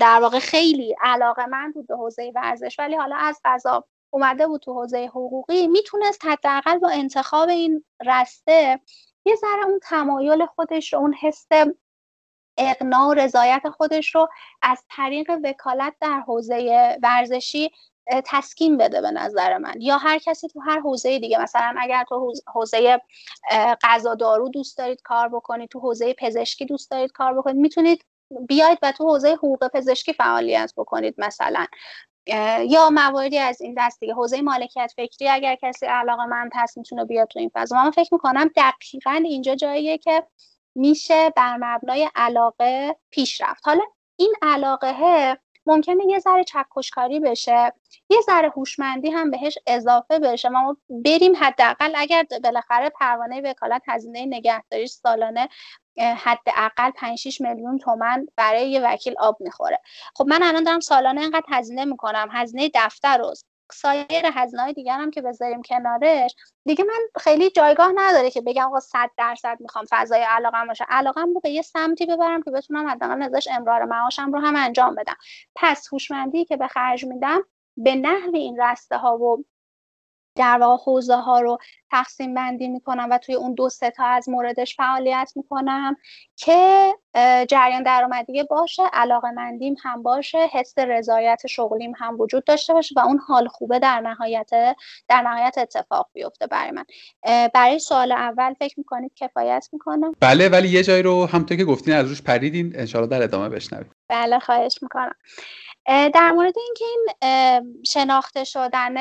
[0.00, 4.60] در واقع خیلی علاقه من بود به حوزه ورزش ولی حالا از قضا اومده بود
[4.60, 8.80] تو حوزه حقوقی می‌تونست حداقل با انتخاب این رسته
[9.24, 11.46] یه ذره اون تمایل خودش رو اون حس
[12.58, 14.28] اقناع و رضایت خودش رو
[14.62, 17.70] از طریق وکالت در حوزه ورزشی
[18.24, 19.74] تسکین بده به نظر من.
[19.80, 23.00] یا هر کسی تو هر حوزه دیگه مثلا اگر تو حوزه
[23.82, 28.04] غذا دارو دوست دارید کار بکنید تو حوزه پزشکی دوست دارید کار بکنید می‌تونید
[28.48, 31.66] بیاید و تو حوزه حقوق پزشکی فعالیت بکنید مثلا.
[32.66, 34.14] یا مواردی از این دست دیگه.
[34.14, 37.76] حوزه مالکیت فکری اگر کسی علاقه من هست می‌تونه بیاد تو این فضا.
[37.76, 40.26] من فکر می‌کنم دقیقا اینجا جاییه که
[40.74, 43.84] میشه بر مبنای علاقه پیش رفت حالا
[44.16, 47.72] این علاقه ممکنه یه ذره چکشکاری بشه
[48.10, 50.48] یه ذره هوشمندی هم بهش اضافه بشه.
[50.48, 55.48] ما بریم حداقل اگر بالاخره پروانه وکالت هزینه نگهداری سالانه
[55.98, 59.80] حداقل 5 6 میلیون تومن برای یه وکیل آب می‌خوره.
[60.14, 63.34] خب من الان دارم سالانه اینقدر هزینه می‌کنم هزینه دفتر رو
[63.72, 66.34] سایر هزینه های دیگر هم که بذاریم کنارش
[66.64, 70.84] دیگه من خیلی جایگاه نداره که بگم آقا 100 درصد می‌خوام فضای علاقم باشه.
[70.88, 74.94] علاقم رو به یه سمتی ببرم که بتونم حداقل ازش امرار معاشم رو هم انجام
[74.94, 75.16] بدم.
[75.56, 77.42] پس هوشمندی که به خرج میدم
[77.76, 79.44] به نحو این رسته ها و
[80.36, 81.58] در واقع حوزه ها رو
[81.90, 85.96] تقسیم بندی می‌کنم و توی اون دو سه تا از موردش فعالیت می‌کنم
[86.36, 86.92] که
[87.48, 93.00] جریان درآمدی باشه علاقه مندیم هم باشه حس رضایت شغلیم هم وجود داشته باشه و
[93.00, 94.50] اون حال خوبه در نهایت
[95.08, 96.84] در نهایت اتفاق بیفته برای من.
[97.54, 101.94] برای سوال اول فکر می‌کنید کفایت می‌کنم؟ بله ولی یه جایی رو همونطور که گفتین
[101.94, 102.72] از روش پریدین.
[102.76, 105.14] انشاءالله در ادامه بشنوید بله خواهش می‌کنم.
[105.86, 108.96] در مورد اینکه این شناخته شدن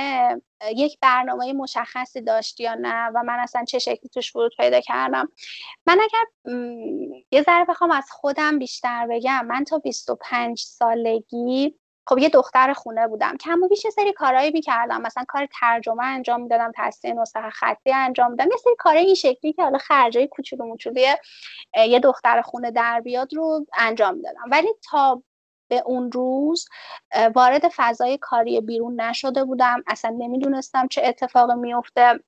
[0.76, 5.30] یک برنامه مشخصی داشت یا نه و من اصلا چه شکلی توش ورود پیدا کردم
[5.86, 6.56] من اگر
[7.32, 11.76] یه ذره بخوام از خودم بیشتر بگم من تا 25 سالگی
[12.08, 13.38] خب یه دختر خونه بودم.
[13.38, 15.02] کم و بیش سری کارهایی می‌کردم.
[15.02, 18.52] مثلا کار ترجمه انجام می‌دادم تصحیح نسخه خطی انجام می‌دادم.
[18.52, 21.16] یه سری کارهای این شکلی که حالا خرجای کوچولو موچولوی
[21.76, 24.44] یه دختر خونه در بیاد رو انجام می‌دادم.
[24.52, 25.24] ولی تا
[25.68, 26.66] به اون روز
[27.36, 29.84] وارد فضای کاری بیرون نشده بودم.
[29.88, 32.20] اصلا نمی‌دونستم چه اتفاقی میفته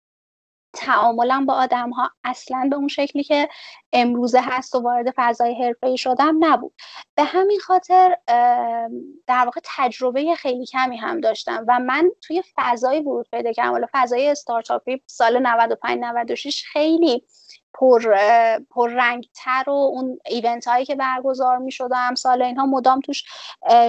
[0.77, 3.49] تعاملم با آدم ها اصلا به اون شکلی که
[3.93, 6.73] امروزه هست و وارد فضای ای شدم نبود.
[7.15, 8.15] به همین خاطر
[9.27, 13.71] در واقع تجربه خیلی کمی هم داشتم و من توی فضای ورود پیدا کردم.
[13.71, 17.25] حالا فضای استارتاپی سال 95 96 خیلی
[17.79, 18.15] پر
[18.69, 22.15] پر رنگتر و اون ایونت هایی که برگزار می شدم.
[22.15, 23.23] سال اینها مدام توش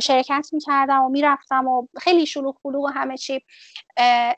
[0.02, 3.42] شرکت می کردم و می‌رفتم و خیلی شلوغ بلوغ و همه چی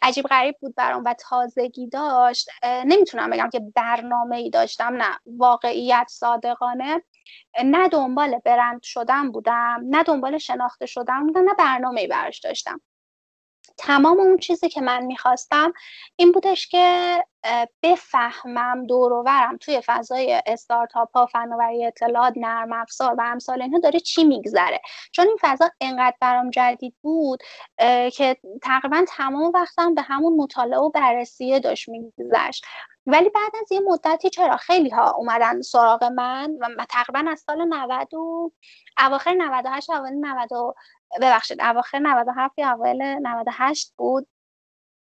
[0.02, 2.48] عجیب غریب بود برام و تازگی داشت.
[2.64, 7.02] نمی‌تونم بگم که برنامه ای داشتم نه واقعیت صادقانه.
[7.64, 12.80] نه دنبال برند شدن بودم نه دنبال شناخته شدن بودم نه برنامه ای براش داشتم.
[13.78, 15.72] تمام اون چیزی که من می‌خواستم
[16.16, 17.24] این بودش که
[17.82, 24.24] بفهمم دورورم توی فضای استارتاپ ها فناوری اطلاعات نرم افزار و امثال اینها داره چی
[24.24, 24.80] میگذره.
[25.12, 27.42] چون این فضا انقدر برام جدید بود
[28.12, 32.66] که تقریبا تمام وقتم به همون مطالعه و بررسیه داشت میگذشت.
[33.06, 37.64] ولی بعد از یه مدتی چرا خیلی ها اومدن سراغ من؟ و تقریبا از سال
[37.64, 38.52] 90 و
[38.98, 40.52] اواخر 98 اوایل 90
[41.20, 44.28] ببخشید اواخر 97 یا اوایل 98 بود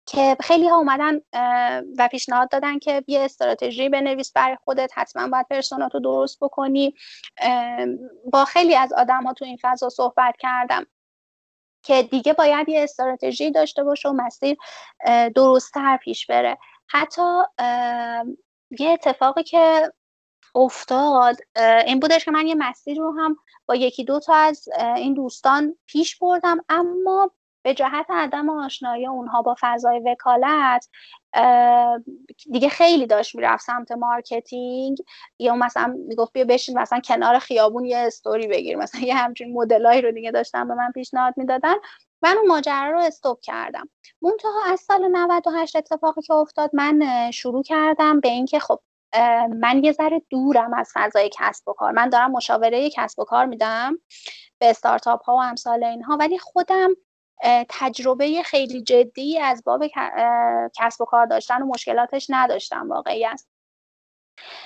[0.09, 1.20] که خیلی ها اومدن
[1.99, 6.94] و پیشنهاد دادن که یه استراتژی بنویس برای خودت حتما باید پرسوناتو درست بکنی.
[8.32, 10.86] با خیلی از آدم ها تو این فضا صحبت کردم
[11.82, 14.57] که دیگه باید یه استراتژی داشته باشه و مسیر
[15.34, 16.59] درستتر پیش بره.
[16.88, 17.42] حتی
[18.78, 19.92] یه اتفاقی که
[20.57, 21.36] افتاد.
[21.86, 23.36] این بودش که من یه مسیر رو هم
[23.66, 26.59] با یکی دو تا از این دوستان پیش بردم.
[26.68, 27.30] اما
[27.62, 30.88] به جهت عدم آشنایی اونها با فضای وکالت
[32.52, 34.98] دیگه خیلی داشت می‌رفت سمت marketing.
[35.38, 38.76] یا مثلا می‌گفت بیا بشین مثلا کنار خیابون یه استوری بگیر.
[38.76, 41.74] مثلا یه همچین مدلایی رو دیگه داشتن به من پیشنهاد می‌دادن.
[42.22, 43.88] من اون ماجرا رو استوب کردم.
[44.22, 48.80] منتها از سال 98 اتفاقی که افتاد من شروع کردم به اینکه خب
[49.61, 51.92] من یه ذره دورم از فضای کسب و کار.
[51.92, 53.98] من دارم مشاوره کسب و کار میدم
[54.59, 56.90] به استارتاپ ها و امثال اینها ولی خودم
[57.68, 59.82] تجربه خیلی جدی از باب
[60.76, 63.48] کسب و کار داشتن و مشکلاتش نداشتم واقعی است.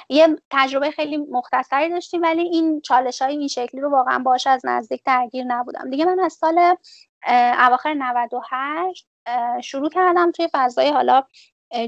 [0.09, 4.67] یه تجربه خیلی مختصری داشتیم ولی این چالش های این شکلی رو واقعا باش از
[4.67, 5.91] نزدیک درگیر نبودم.
[5.91, 6.77] دیگه من از سال
[7.59, 9.09] اواخر 98
[9.63, 11.23] شروع کردم توی فضای حالا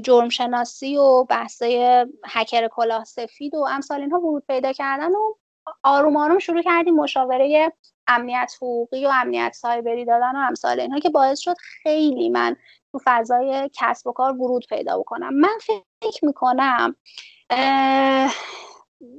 [0.03, 5.33] جرم شناسی و بحثای هکر کلاه سفید و امثال اینها ورود پیدا کردن و
[5.83, 7.73] آروم آروم شروع کردیم مشاوره
[8.07, 12.55] امنیت حقوقی و امنیت سایبری دادن و امثال اینها که باعث شد خیلی من
[12.91, 15.33] تو فضای کسب و کار ورود پیدا بکنم.
[15.33, 15.57] من
[16.01, 16.95] فکر می‌کنم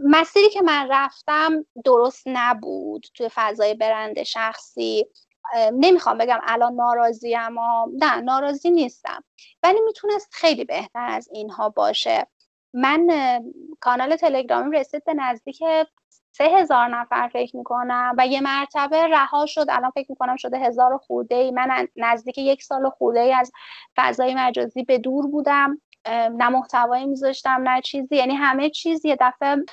[0.04, 5.06] مسیری که من رفتم درست نبود توی فضای برند شخصی.
[5.72, 9.24] نمی‌خوام بگم الان ناراضی اما نه ناراضی نیستم.
[9.62, 12.26] ولی می‌تونست خیلی بهتر از اینها باشه.
[12.74, 13.08] من
[13.80, 15.58] کانال تلگرامیم رسید به نزدیک
[16.32, 19.66] سه هزار نفر فکر می‌کنم و یه مرتبه رها شد.
[19.68, 21.50] الان فکر می‌کنم شده هزار خورده ای.
[21.50, 23.52] من نزدیک یک سال خورده ای از
[23.96, 25.80] فضای مجازی به دور بودم.
[26.08, 28.16] نه محتوایی میذاشتم نه چیزی.
[28.16, 29.64] یعنی همه چیز یه دفعه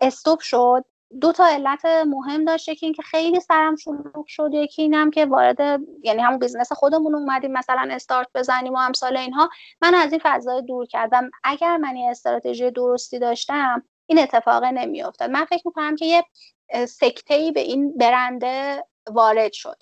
[0.00, 0.84] stop شد.
[1.20, 4.50] دو تا علت مهم داشته که اینکه خیلی سرم شلوغ شد.
[4.52, 9.50] یکی اینم که وارد یعنی همون business خودمون اومدیم مثلا استارت بزنیم و امثال اینها.
[9.82, 11.30] من از این فضای دور کردم.
[11.44, 15.30] اگر من یه استراتژی درستی داشتم این اتفاق نمیافتاد.
[15.30, 16.24] من فکر می‌کنم که یه
[16.86, 19.76] سکته ای به این برنده وارد شد.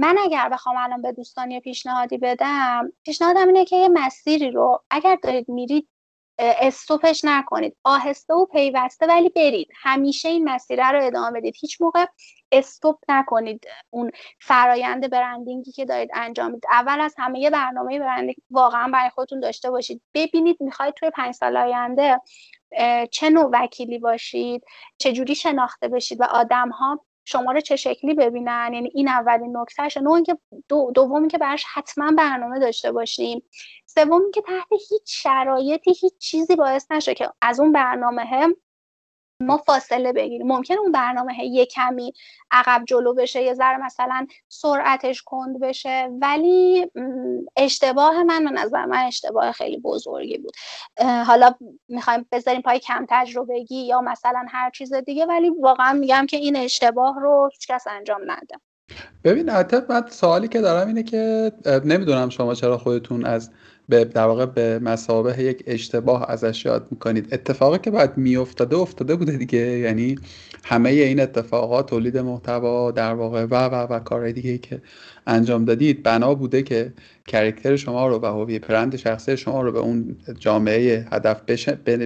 [0.00, 5.18] من اگر بخوام الان به دوستان پیشنهادی بدم پیشنهادم اینه که یه مسیری رو اگر
[5.22, 5.88] دارید میرید
[6.38, 7.76] استوپش نکنید.
[7.84, 9.68] آهسته و پیوسته ولی برید.
[9.82, 11.54] همیشه این مسیر رو ادامه بدید.
[11.60, 12.06] هیچ موقع
[12.52, 14.10] استوپ نکنید اون
[14.40, 16.66] فرایند برندینگی که دارید انجام می‌دید.
[16.70, 20.02] اول از همه یه برنامه برندینگ واقعا برای خودتون داشته باشید.
[20.14, 22.20] ببینید می‌خواید توی پنج سال آینده
[23.10, 24.64] چه نوع وکیلی باشید
[24.98, 29.56] چه جوری شناخته بشید و آدم ها شما رو چه شکلی ببینن؟ یعنی این اولین
[29.56, 33.42] نکتهش نوع که دو دومی که براش حتما برنامه داشته باشیم.
[33.86, 38.54] سومی که تحت هیچ شرایطی هیچ چیزی باعث نشه که از اون برنامه هم
[39.40, 40.46] ما فاصله بگیریم.
[40.46, 42.12] ممکن اون برنامه یه کمی
[42.50, 46.10] عقب جلو بشه یه ذره مثلا سرعتش کند بشه.
[46.20, 46.90] ولی
[47.56, 50.52] اشتباه من به نظر من اشتباه خیلی بزرگی بود.
[51.26, 51.54] حالا
[51.88, 56.56] می‌خوایم بذاریم پای کم تجربگی یا مثلا هر چیز دیگه ولی واقعا میگم که این
[56.56, 58.56] اشتباه رو هیچکس انجام نده.
[59.24, 61.52] ببین حتی من سوالی که دارم اینه که
[61.84, 63.50] نمی‌دونم شما چرا خودتون از
[63.88, 67.28] به در واقع به مسابه یک اشتباه ازش یاد می‌کنید.
[67.34, 69.58] اتفاقی که باید میافتاده افتاده بوده دیگه.
[69.58, 70.18] یعنی
[70.64, 74.82] همه این اتفاقات تولید محتوا در واقع و و و کارهای دیگه که
[75.26, 76.92] انجام دادید بنا بوده که
[77.26, 81.42] character شما رو و هویت برند شخصی شما رو به اون جامعه هدف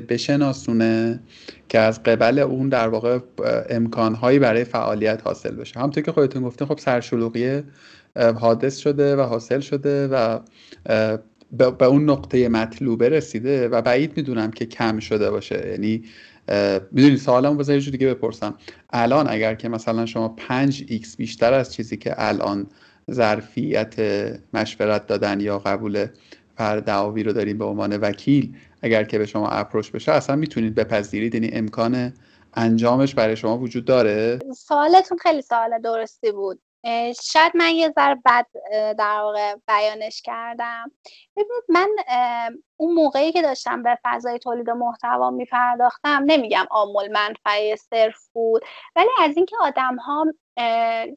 [0.09, 1.21] بشناسونه
[1.69, 3.19] که از قبل اون در واقع
[3.71, 5.81] امکانهایی برای فعالیت حاصل بشه.
[5.81, 7.63] همونطور که خودتون گفتین خب سرشلوغی
[8.17, 10.39] حادث شده و حاصل شده و
[11.53, 15.69] به اون نقطه مطلوبه رسیده و بعید می‌دونم که کم شده باشه.
[15.71, 16.05] یعنی
[16.93, 18.55] می‌دونی سوالمو بذار یه دیگه بپرسم.
[18.91, 22.67] الان اگر که مثلا شما 5 X بیشتر از چیزی که الان
[23.11, 23.95] ظرفیت
[24.55, 26.07] مشورت دادن یا قبول
[26.57, 30.75] پر دعاوی رو داریم به عنوان وکیل اگر که به شما اپروش بشه اصلا می‌تونید
[30.75, 31.35] بپذیرید.
[31.35, 32.13] یعنی امکان
[32.55, 36.61] انجامش برای شما وجود داره؟ سوالتون خیلی سوال درستی بود.
[37.23, 38.47] شاید من یه ذره بد
[38.99, 40.93] در واقع بیانش کردم.
[41.37, 41.89] ببینید من
[42.77, 48.63] اون موقعی که داشتم به فضای تولید محتوا میپرداختم نمیگم آمول منفعه صرف بود
[48.97, 50.27] ولی از اینکه آدم ها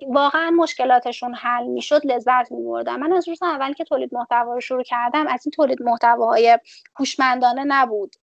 [0.07, 2.99] واقعا مشکلاتشون حل می‌شد لذت میبردم.
[2.99, 6.59] من از روز اول که تولید محتوا رو شروع کردم از این تولید محتواهای
[6.99, 8.15] هوشمندانه نبود.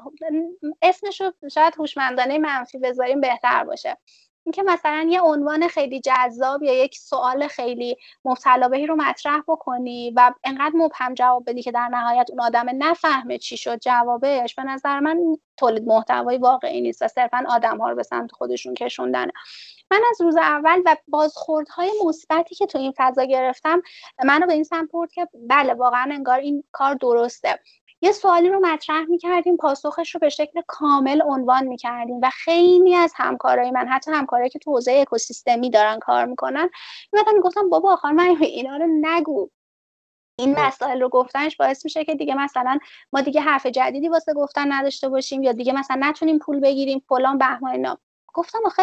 [0.82, 3.97] اسمش رو شاید هوشمندانه منفی بذاریم بهتر باشه.
[4.45, 10.12] اینکه مثلا یه عنوان خیلی جذاب یا یک سوال خیلی مبتلا بهی رو مطرح بکنی
[10.16, 14.62] و انقدر مبهم جواب بدی که در نهایت اون آدم نفهمه چی شد جوابش به
[14.62, 15.18] نظر من
[15.57, 19.32] تولید محتوایی واقعی نیست و صرفا آدم ها رو به سمت خودشون کشوندنه.
[19.91, 23.82] من از روز اول و بازخوردهای مثبتی که تو این فضا گرفتم
[24.24, 27.59] منو به این سمت برد که بله واقعا انگار این کار درسته.
[28.03, 33.12] یه سوالی رو مطرح می‌کردیم پاسخش رو به شکل کامل عنوان می‌کردیم و خیلی از
[33.16, 36.70] همکارای من حتی همکارایی که تو حوزه اکوسیستمی دارن کار می‌کنن
[37.12, 39.51] میمدن می‌گفتم بابا آخر من اینا رو نگو.
[40.38, 40.61] این خب.
[40.61, 42.78] مسائل رو گفتنش باعث میشه که دیگه مثلا
[43.12, 47.38] ما دیگه حرف جدیدی واسه گفتن نداشته باشیم یا دیگه مثلا نتونیم پول بگیریم فلان
[47.38, 47.98] بهمان اینا.
[48.34, 48.82] گفتم آخه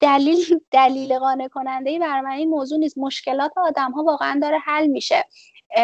[0.00, 2.98] دلیل دلیل قانع کننده ای برای من این موضوع نیست.
[2.98, 5.24] مشکلات آدم ها واقعا داره حل میشه.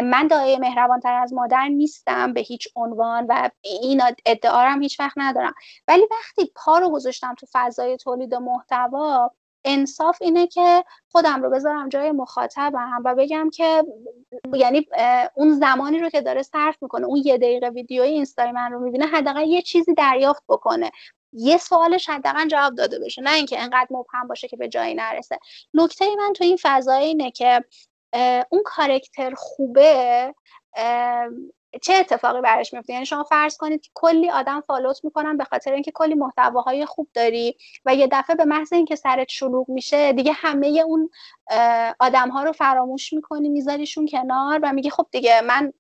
[0.05, 5.15] من دایه مهربانتر از مادر نیستم به هیچ عنوان و این ادعا هم هیچ وقت
[5.17, 5.55] ندارم.
[5.89, 9.31] ولی وقتی پا رو گذاشتم تو فضای تولید محتوا
[9.65, 13.85] انصاف اینه که خودم رو بذارم جای مخاطبم و بگم که
[14.55, 14.87] یعنی
[15.35, 19.07] اون زمانی رو که داره صرف می‌کنه اون یه دقیقه ویدیوی اینستای من رو می‌بینه
[19.07, 20.91] حداقل یه چیزی دریافت بکنه.
[21.33, 25.39] یه سوالش حداقل جواب داده بشه نه اینکه انقدر مبهم باشه که به جایی نرسه.
[25.75, 27.65] نکته من تو این فضای اینه که
[28.51, 30.35] اون کارکتر خوبه
[31.83, 35.73] چه اتفاقی براش میفته؟ یعنی شما فرض کنید که کلی آدم فالوت می‌کنن به خاطر
[35.73, 40.33] اینکه کلی محتواهای خوب داری و یه دفعه به محض اینکه سرت شلوغ میشه دیگه
[40.33, 41.11] همه اون
[42.01, 45.73] آدم ها رو فراموش می‌کنی میذاریشون کنار و میگی خب دیگه من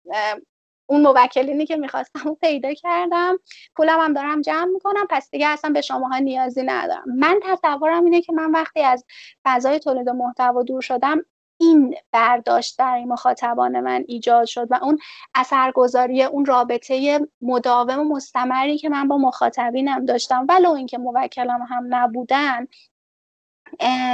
[0.86, 3.36] اون موکلینی که می‌خواستم رو پیدا کردم
[3.76, 7.04] پولم هم دارم جمع می‌کنم پس دیگه اصلا به شماها نیازی ندارم.
[7.16, 9.04] من تصورم اینه که من وقتی از
[9.44, 11.24] فضای تولید محتوا دور شدم
[11.60, 14.98] این برداشت در مخاطبان من ایجاد شد و اون
[15.34, 21.86] اثرگذاری اون رابطه مداوم و مستمری که من با مخاطبینم داشتم ولو اینکه موکلم هم
[21.88, 22.66] نبودن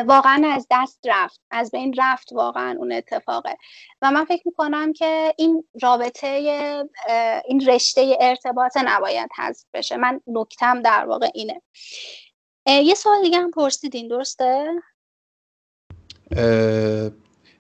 [0.07, 3.57] واقعا از دست رفت از بین رفت واقعا اون اتفاقه.
[4.03, 6.26] و من فکر می‌کنم که این رابطه
[7.47, 9.97] این رشته ارتباط نباید حذف بشه.
[9.97, 11.62] من نکتم در واقع اینه.
[12.66, 14.68] یه سوال دیگه هم پرسیدین درسته؟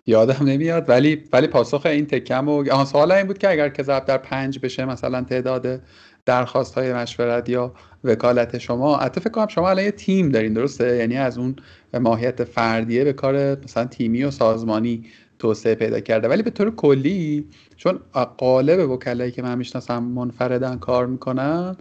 [0.06, 4.04] یادم نمیاد ولی ولی پاسخ این تکم و سوال این بود که اگر که ضرب
[4.04, 5.80] در پنج بشه مثلا تعداد
[6.26, 7.72] درخواست های مشورت یا
[8.04, 11.56] وکالت شما فکر کنم شما الان یه تیم دارین درسته؟ یعنی از اون
[12.00, 15.04] ماهیت فردیه به کار مثلا تیمی و سازمانی
[15.38, 16.28] توسعه پیدا کرده.
[16.28, 17.46] ولی به طور کلی
[17.76, 18.00] چون
[18.38, 21.76] قالب وکلایی که من می‌شناسم منفردن کار می‌کنن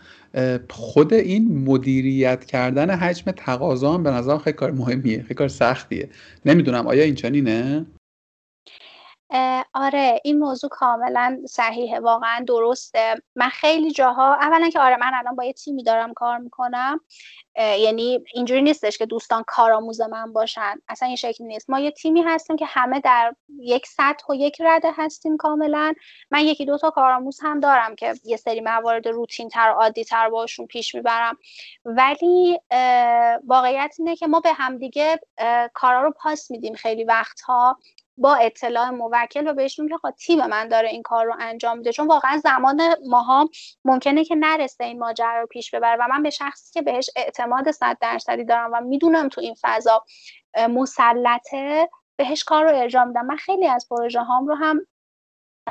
[0.70, 6.10] خود این مدیریت کردن حجم تقاضا به نظرم خیلی کار مهمیه خیلی کار سختیه.
[6.46, 7.86] نمی‌دونم آیا این چنینه
[9.74, 13.16] آره این موضوع کاملا صحیحه واقعا درسته.
[13.36, 17.00] من خیلی جاها اولا که آره من الان با یه تیمی دارم کار می‌کنم
[17.58, 21.70] یعنی اینجوری نیستش که دوستان کارآموز من باشن اصلا این شکلی نیست.
[21.70, 25.94] ما یه تیمی هستیم که همه در یک سطح و یک رده هستیم کاملا.
[26.32, 30.04] من یکی دو تا کارآموز هم دارم که یه سری موارد روتین تر و عادی
[30.04, 31.38] تر باشون پیش می‌برم.
[31.86, 32.60] ولی
[33.48, 35.20] واقعیت اینه که ما به همدیگه
[35.74, 37.78] کارا رو پاس میدیم خیلی وقتها.
[38.18, 41.92] با اطلاع موکل و که خب تیم من داره این کار رو انجام میده.
[41.92, 43.50] چون واقعا زمان ماها
[43.86, 45.98] ممکنه که نرسه این ماجرا رو پیش ببره.
[46.00, 50.06] و من به شخصی که بهش اعتماد صد درصدی دارم و می‌دونم تو این فضا
[50.70, 53.26] مسلطه بهش کار رو ارجاع میدم.
[53.26, 54.88] من خیلی از پروژه هام رو هم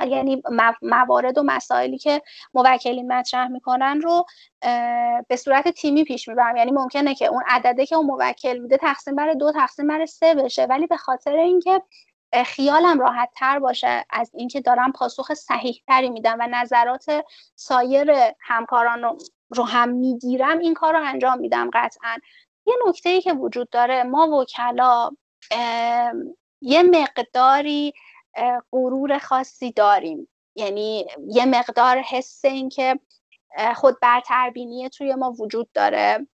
[0.06, 0.42] یعنی
[0.82, 2.22] موارد و مسائلی که
[2.54, 4.26] موکلین مطرح می‌کنن رو
[5.28, 6.56] به صورت تیمی پیش می‌برم.
[6.56, 10.34] یعنی ممکنه که اون عدده که اون موکل میده تقسیم بر دو تقسیم بر سه
[10.34, 10.64] بشه.
[10.64, 11.82] ولی به خاطر اینکه
[12.42, 17.24] خیالم راحت تر باشه از اینکه دارم پاسخ صحیح تری میدم و نظرات
[17.54, 19.18] سایر همکاران
[19.50, 22.18] رو هم می‌گیرم این کار رو انجام میدم قطعا.
[22.66, 25.10] یه نکته ای که وجود داره ما وکلا
[26.60, 27.94] یه مقداری
[28.72, 30.28] غرور خاصی داریم.
[30.56, 33.00] یعنی یه مقدار حس این که
[33.76, 36.26] خود برتربینی توی ما وجود داره.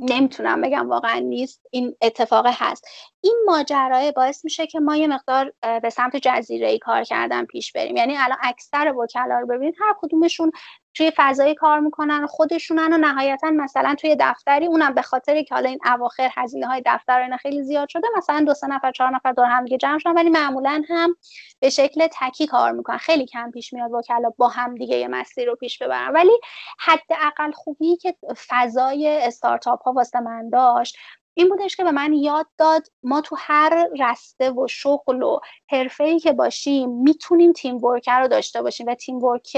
[0.00, 1.66] نمی‌تونم بگم واقعا نیست.
[1.70, 2.88] این اتفاق هست.
[3.20, 7.72] این ماجرای باعث میشه که ما یه مقدار به سمت جزیره ای کار کردن پیش
[7.72, 7.96] بریم.
[7.96, 10.52] یعنی الان اکثر وکلا رو ببینید هر کدومشون
[10.94, 15.68] توی فضایی کار می‌کنن خودشونن و نهایتا مثلا توی دفتری اونم به خاطر که حالا
[15.68, 19.32] این اواخر هزینه های دفتر اینا خیلی زیاد شده مثلا دو سه نفر چهار نفر
[19.32, 21.16] دور هم دیگه جمع شدن ولی معمولا هم
[21.60, 22.96] به شکل تکی کار می‌کنن.
[22.96, 26.12] خیلی کم پیش میاد وکلا با هم دیگه یه مسیر رو پیش ببرن.
[26.12, 26.40] ولی
[26.78, 28.16] حداقل خوبی که
[28.48, 30.96] فضای استارتاپ ها واسه من داشت
[31.34, 35.38] این بودش که به من یاد داد ما تو هر رسته و شغل و
[35.70, 39.56] حرفه که باشیم می‌تونیم teamwork رو داشته باشیم و teamwork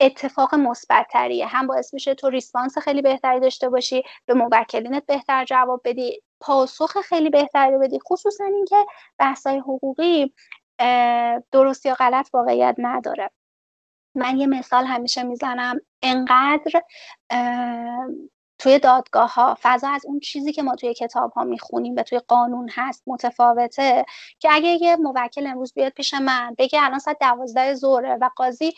[0.00, 1.46] اتفاق مثبتتریه.
[1.46, 7.00] هم باعث میشه تو response خیلی بهتری داشته باشی به موکلینت بهتر جواب بدی پاسخ
[7.00, 7.98] خیلی بهتری بدی.
[8.06, 8.86] خصوصا اینکه
[9.18, 10.34] بحثای حقوقی
[11.52, 13.30] درست یا غلط واقعیت نداره.
[14.14, 15.80] من یه مثال همیشه می‌زنم.
[16.02, 16.82] انقدر
[18.58, 22.18] توی دادگاه ها فضا از اون چیزی که ما توی کتاب ها می‌خونیم و توی
[22.18, 24.04] قانون هست متفاوته
[24.40, 28.74] که اگه یه موکل امروز بیاد پیش من بگه الان ساعت دوازده ظهره و قاضی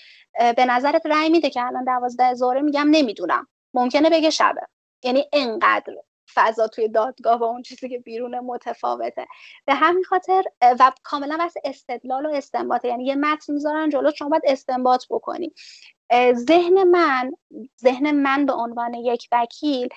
[0.56, 3.46] به نظرت رأی میده که الان دوازده ظهره؟ میگم نمی‌دونم.
[3.74, 4.60] ممکنه بگه شبه.
[5.04, 5.94] یعنی انقدر
[6.34, 9.26] فضا توی دادگاه و اون چیزی که بیرون متفاوته.
[9.66, 12.88] به همین خاطر و کاملا بحث استدلال و استنباطه.
[12.88, 15.52] یعنی یه متن می‌ذارن جلو شما باید استنباط بکنی.
[16.32, 17.30] ذهن من
[17.80, 19.88] ذهن من به عنوان یک وکیل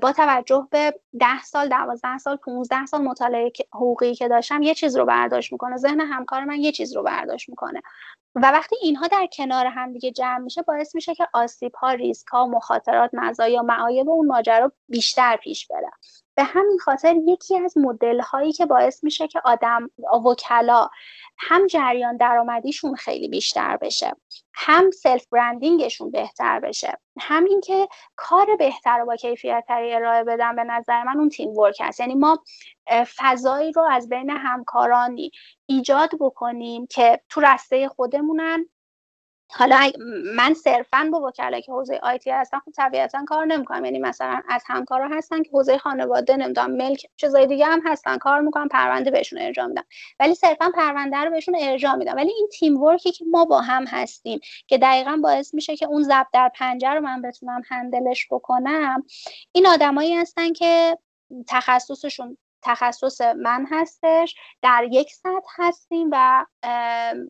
[0.00, 4.96] با توجه به ده سال دوازده سال 15 سال مطالعه حقوقی که داشتم یه چیز
[4.96, 5.76] رو برداشت می‌کنه.
[5.76, 7.82] ذهن همکار من یه چیز رو برداشت می‌کنه.
[8.34, 12.26] و وقتی اینها در کنار هم دیگه جمع میشه باعث میشه که آسیب ها ریسک
[12.28, 15.90] ها مخاطرات مزایا معایب اون ماجرا بیشتر پیش بره.
[16.34, 19.90] به همین خاطر یکی از مدل هایی که باعث میشه که آدم
[20.24, 20.88] وکلا
[21.38, 24.12] هم جریان درآمدیشون خیلی بیشتر بشه
[24.54, 30.64] هم سلف برندینگشون بهتر بشه هم اینکه کار بهتر و با کیفیت ارائه بدن به
[30.64, 32.00] نظر من اون تیم ورک هست.
[32.00, 32.42] یعنی ما
[33.16, 35.30] فضایی رو از بین همکارانی
[35.66, 38.66] ایجاد بکنیم که تو رسته خودمونن.
[39.52, 39.90] حالا
[40.36, 43.84] من صرفا با وکلا که حوزه آیتی هستن خب طبیعتا کار نمی‌کنم.
[43.84, 48.40] یعنی مثلا از همکارا هستن که حوزه خانواده نمی‌دونم ملک چیزای دیگه هم هستن کار
[48.40, 49.84] می‌کنم پرونده بهشون ارجاع میدم
[50.20, 53.84] ولی صرفا پرونده رو بهشون ارجاع میدم ولی این تیم ورکی که ما با هم
[53.86, 59.04] هستیم که دقیقا باعث میشه که اون زب در پنجه رو من بتونم هندلش بکنم
[59.52, 60.98] این آدمایی هستن که
[61.48, 66.46] تخصصشون تخصص من هستش در یک سطح هستیم و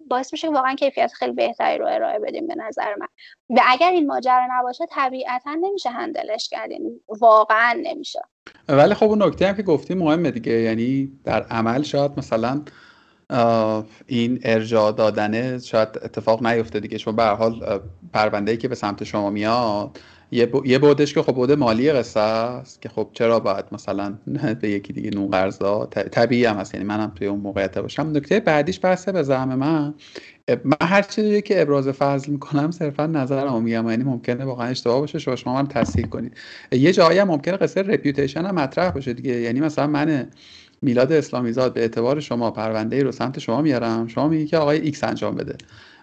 [0.09, 3.07] باعث میشه واقعا کیفیت خیلی بهتری رو ارائه بدیم به نظر من.
[3.57, 8.21] و اگر این ماجرا نباشه طبیعتا نمیشه هندلش کرد یعنی واقعا نمیشه.
[8.69, 12.63] ولی خب اون نکته هم که گفتیم مهمه دیگه یعنی در عمل شاید مثلا
[14.07, 16.99] این ارجاع دادنه شاید اتفاق نیفته دیگه.
[16.99, 17.81] چون به حال
[18.13, 19.99] پرونده ای که به سمت شما میاد
[20.33, 24.15] یه, بودش که خب بوده مالی قصه است که خب چرا باید مثلا
[24.61, 25.59] به یکی دیگه نون قرض
[25.91, 28.11] طبیعی هم هست یعنی منم توی اون موقعیت باشم.
[28.15, 29.95] نکته بعدیش بحثه به زعم من.
[30.65, 33.91] من هر چیزی که ابراز فضل می‌کنم صرفا نظرم میگم.
[33.91, 36.37] یعنی ممکنه واقعا اشتباه باشه شما شما من تصحیح کنید.
[36.73, 39.41] یه جایی هم ممکنه قصه reputation هم مطرح باشه دیگه.
[39.41, 40.27] یعنی مثلا من
[40.83, 44.07] میلاد اسلامی زاد به اعتبار شما پرونده ای رو سمت شما میارم.
[44.07, 45.57] شما میگی که آقای ایکس انجام بده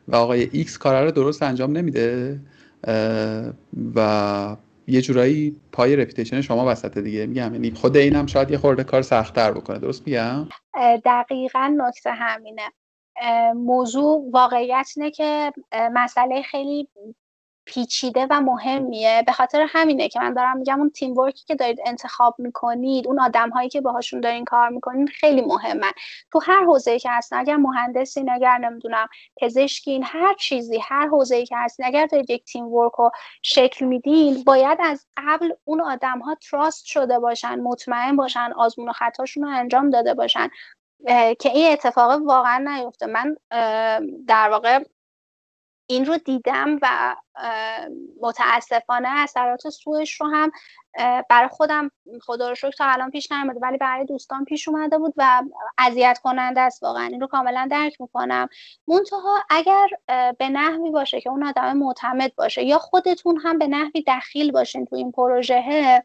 [0.07, 2.39] و آقای ایکس کار رو درست انجام نمیده.
[3.95, 4.55] و
[4.87, 7.25] یه جورایی پای reputation شما وسط دیگه.
[7.25, 9.79] میگم یعنی خود اینم شاید یه خورده کار سختتر بکنه.
[9.79, 10.47] درست میگم؟
[11.05, 12.71] دقیقا نکته همینه.
[13.55, 16.87] موضوع واقعیت اینه که مسئله خیلی
[17.67, 19.23] پیچیده و مهمیه.
[19.25, 23.19] به خاطر همینه که من دارم میگم اون تیم ورکی که دارید انتخاب می‌کنید اون
[23.19, 25.91] آدم هایی که باهاشون دارین کار می‌کنید خیلی مهمن.
[26.31, 29.07] تو هر حوزه که هستن اگر مهندسین اگر نمی‌دونم
[29.41, 33.11] پزشکین هر چیزی هر حوزه که هستین اگر دارید یک تیم ورک رو
[33.41, 38.93] شکل میدین باید از قبل اون آدم ها تراست شده باشن مطمئن باشن آزمون و
[38.93, 40.49] خطاشون رو انجام داده باشن.
[41.39, 43.05] که این اتفاق واقعا نیفته.
[43.05, 43.35] من
[44.27, 44.83] در واقع
[45.87, 47.15] این رو دیدم و
[48.21, 50.51] متاسفانه اثرات سوش رو هم
[51.29, 55.13] برای خودم خدا رو شکر تا الان پیش نیومده ولی برای دوستان پیش اومده بود
[55.17, 55.43] و
[55.77, 56.83] اذیت کننده است.
[56.83, 58.49] واقعا این رو کاملا درک می‌کنم.
[58.87, 59.87] منتها اگر
[60.39, 64.85] به نحوی باشه که اون آدم معتمد باشه یا خودتون هم به نحوی دخیل باشین
[64.85, 66.03] تو این پروژه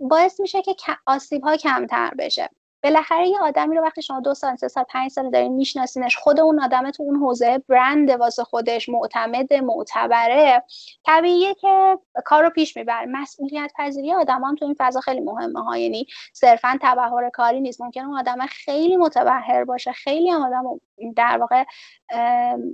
[0.00, 0.74] باعث میشه که
[1.06, 2.50] آسیب ها کمتر بشه.
[2.82, 6.40] بالاخره یه آدمی رو وقتی شما دو سال سه سال پنج سال دارین میشناسینش خود
[6.40, 10.62] اون آدم تو اون حوزه برند واسه خودش معتمد معتبره
[11.06, 13.06] طبیعیه که کار رو پیش می‌بره.
[13.06, 15.78] مسئولیت پذیری آدم هم تو این فضا خیلی مهمه ها.
[15.78, 17.80] یعنی صرفا تبهر کاری نیست.
[17.80, 20.80] ممکنه اون آدم خیلی متبهر باشه خیلی هم آدم
[21.16, 21.64] در واقع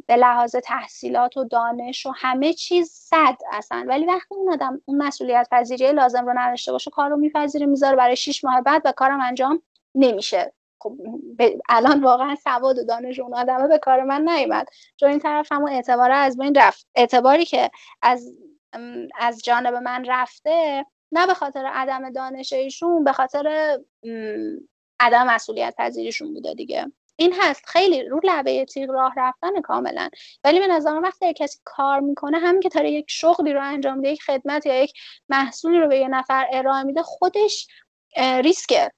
[0.07, 3.84] به لحاظ تحصیلات و دانش و همه چیز صد اصلا.
[3.88, 7.96] ولی وقتی اون آدم اون مسئولیت پذیری لازم رو نداشته باشه کار رو میپذیره می‌ذاره
[7.96, 9.62] برای 6 ماه بعد و کارم انجام
[9.97, 10.53] نمیشه.
[10.78, 10.97] خب
[11.68, 14.68] الان واقعا سواد و دانش اون آدمه به کار من نیومد.
[14.97, 16.86] چون این طرف همون اعتبار از بین رفت.
[16.94, 17.70] اعتباری که
[18.03, 18.38] از
[19.18, 23.76] از جانب من رفته نه به خاطر عدم دانش ایشون به خاطر
[25.01, 26.92] عدم مسئولیت پذیریشون بوده دیگه.
[27.16, 27.66] این هست.
[27.66, 30.09] خیلی رو لبه تیغ راه رفتن کاملا.
[30.44, 34.09] ولی به نظر وقتی کسی کار می‌کنه همین که داره یک شغلی رو انجام میده
[34.09, 34.92] یک خدمت یا یک
[35.28, 37.66] محصولی رو به یه نفر ارائه میده خودش
[38.16, 38.92] ریسکه.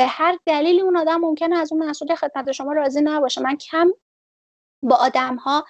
[0.00, 3.40] به هر دلیلی اون آدم ممکنه از اون مسئول خدمت شما راضی نباشه.
[3.42, 3.90] من کم
[4.82, 5.66] با آدم ها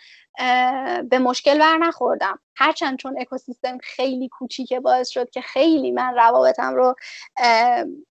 [1.10, 2.38] به مشکل بر نخوردم.
[2.56, 6.94] هرچند چون اکوسیستم خیلی کوچیکه باعث شد که خیلی من روابطم رو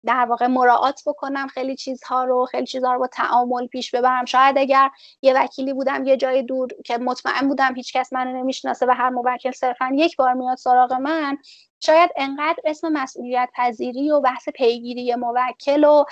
[0.06, 4.24] در واقع مراعات بکنم خیلی چیزها رو خیلی چیزها رو با تعامل پیش ببرم.
[4.24, 4.90] شاید اگر
[5.22, 9.50] یه وکیلی بودم یه جای دور که مطمئن بودم هیچکس منو نمی‌شناسه و هر موکل
[9.50, 11.38] صرفا یک بار میاد سراغ من
[11.80, 16.04] شاید انقدر اسم مسئولیت پذیری و بحث پیگیری موکل و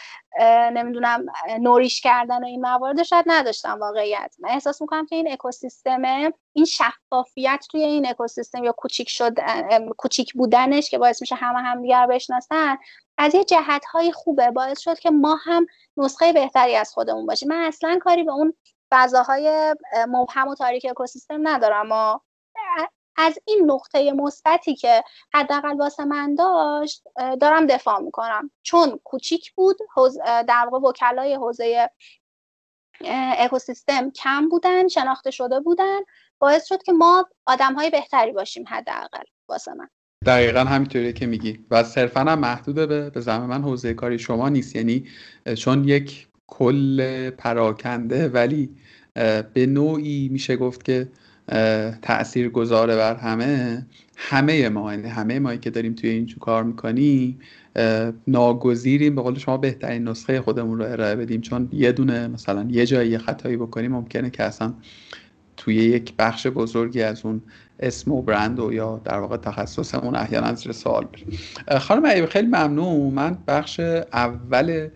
[0.72, 1.26] نمی‌دونم
[1.60, 4.34] نوریش کردن و این موارد شاید نداشتم واقعیت.
[4.38, 6.02] من احساس می‌کنم که این اکوسیستم
[6.52, 9.34] این شفافیت توی این اکوسیستم یا کوچیک شد
[9.98, 12.78] کوچیک بودنش که باعث میشه همه همدیگر بشناسن
[13.18, 14.50] از یه جهت های خوبه.
[14.50, 17.48] باعث شد که ما هم نسخه بهتری از خودمون باشیم.
[17.48, 18.54] من اصلا کاری به اون
[18.90, 19.74] فضاهای
[20.08, 21.92] مبهم و تاریک اکوسیستم ندارم.
[21.92, 22.18] و
[23.18, 25.04] از این نقطه مثبتی که
[25.34, 27.04] حداقل واسه من داشت
[27.40, 28.50] دارم دفاع می‌کنم.
[28.62, 29.76] چون کوچیک بود
[30.26, 31.90] در واقع وکلای حوزه
[33.38, 35.98] اکوسیستم کم بودن شناخته شده بودن.
[36.38, 39.88] باعث شد که ما آدم های بهتری باشیم حداقل واسه من.
[40.26, 41.64] دقیقا همینطوریه که میگی.
[41.70, 44.76] و صرفا هم محدوده به به من حوزه کاری شما نیست.
[44.76, 45.08] یعنی
[45.58, 48.76] چون یک کل پراکنده ولی
[49.54, 51.08] به نوعی میشه گفت که
[52.02, 53.86] تأثیر گذاره بر همه.
[54.16, 57.38] همه ما یعنی همه ما که داریم توی این کار می‌کنیم
[58.26, 59.14] ناگزیریم.
[59.14, 61.40] به قول شما بهترین نسخه خودمون رو ارائه بدیم.
[61.40, 64.74] چون یه دونه مثلا یه جایی یه خطایی بکنیم ممکنه که اصلا
[65.56, 67.42] توی یک بخش بزرگی از اون
[67.80, 71.38] اسم و برند و یا در واقع تخصصمون احیانا زیر سوال بریم
[71.78, 73.14] خانم ایب خیلی ممنون.
[73.14, 74.88] من بخش اول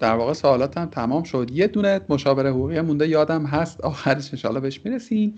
[0.00, 1.50] در واقع سوالاتم تمام شد.
[1.52, 3.80] یه دونه مشاوره حقوقی مونده یادم هست.
[3.80, 5.34] آخرش انشاءالله بهش می‌رسیم.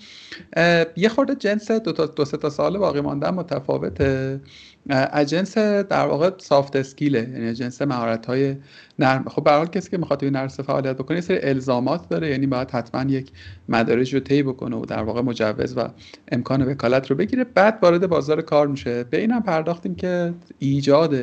[0.97, 4.41] یه خورده جنس دو, تا دو سه تا سال باقی مانده متفاوته.
[4.89, 8.57] اجنس در واقع سافت اسکیله یعنی جنس مهارت های
[8.99, 9.25] نرم.
[9.29, 12.47] خب به حال کسی که می‌خواد توی نرس فعالیت بکنه یه سری الزامات داره یعنی
[12.47, 13.31] باید حتما یک
[13.69, 15.89] مدارج رو طی بکنه و در واقع مجوز و
[16.33, 17.45] امکان وکالت رو بگیره.
[17.45, 19.05] بعد وارد بازار کار میشه.
[19.05, 21.17] به اینم پرداختیم که ایجاد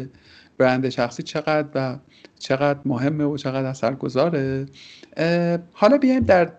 [0.58, 1.98] برند شخصی چقدر و
[2.40, 4.66] چقدر مهمه و چقدر اثرگذاره.
[5.74, 6.52] حالا بیایم در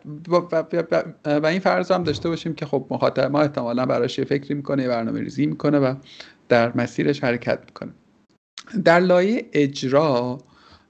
[1.24, 5.20] و این فرض هم داشته باشیم که خب مخاطب ما احتمالا براش فکری می‌کنه برنامه
[5.20, 5.94] ریزی می‌کنه و
[6.48, 7.92] در مسیرش حرکت می‌کنه.
[8.84, 10.38] در لایه اجرا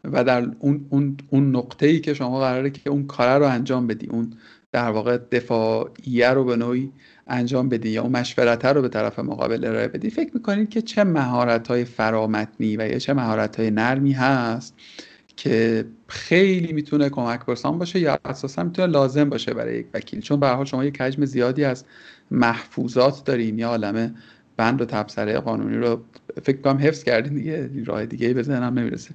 [0.05, 3.87] و در اون, اون, اون نقطه ای که شما قراره که اون کاره رو انجام
[3.87, 4.33] بدی اون
[4.73, 6.93] در واقع دفاعیه رو به نوعی
[7.27, 11.05] انجام بدی یا اون مشورته رو به طرف مقابل ارائه بدی فکر می‌کنید که چه
[11.05, 14.75] مهارت های فرامتنی و یا چه مهارت های نرمی هست
[15.37, 20.41] که خیلی می‌تونه کمک برسان باشه یا اساسا می‌تونه لازم باشه برای یک وکیل؟ چون
[20.41, 21.85] به حال شما یک حجم زیادی از
[22.31, 24.15] محفوظات دارین یا عالمه
[24.57, 26.01] بند و تبصره قانونی رو
[26.43, 29.11] فکر کنم حفظ کردین دیگه راه دیگه به ذهنم نمی‌رسه.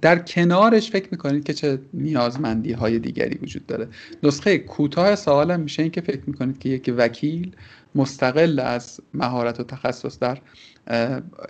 [0.00, 3.88] در کنارش فکر می‌کنید که چه نیازمندی های دیگری وجود داره؟
[4.22, 7.56] نسخه کوتاه سوالم میشه این که فکر می‌کنید که یک وکیل
[7.94, 10.38] مستقل از مهارت و تخصص در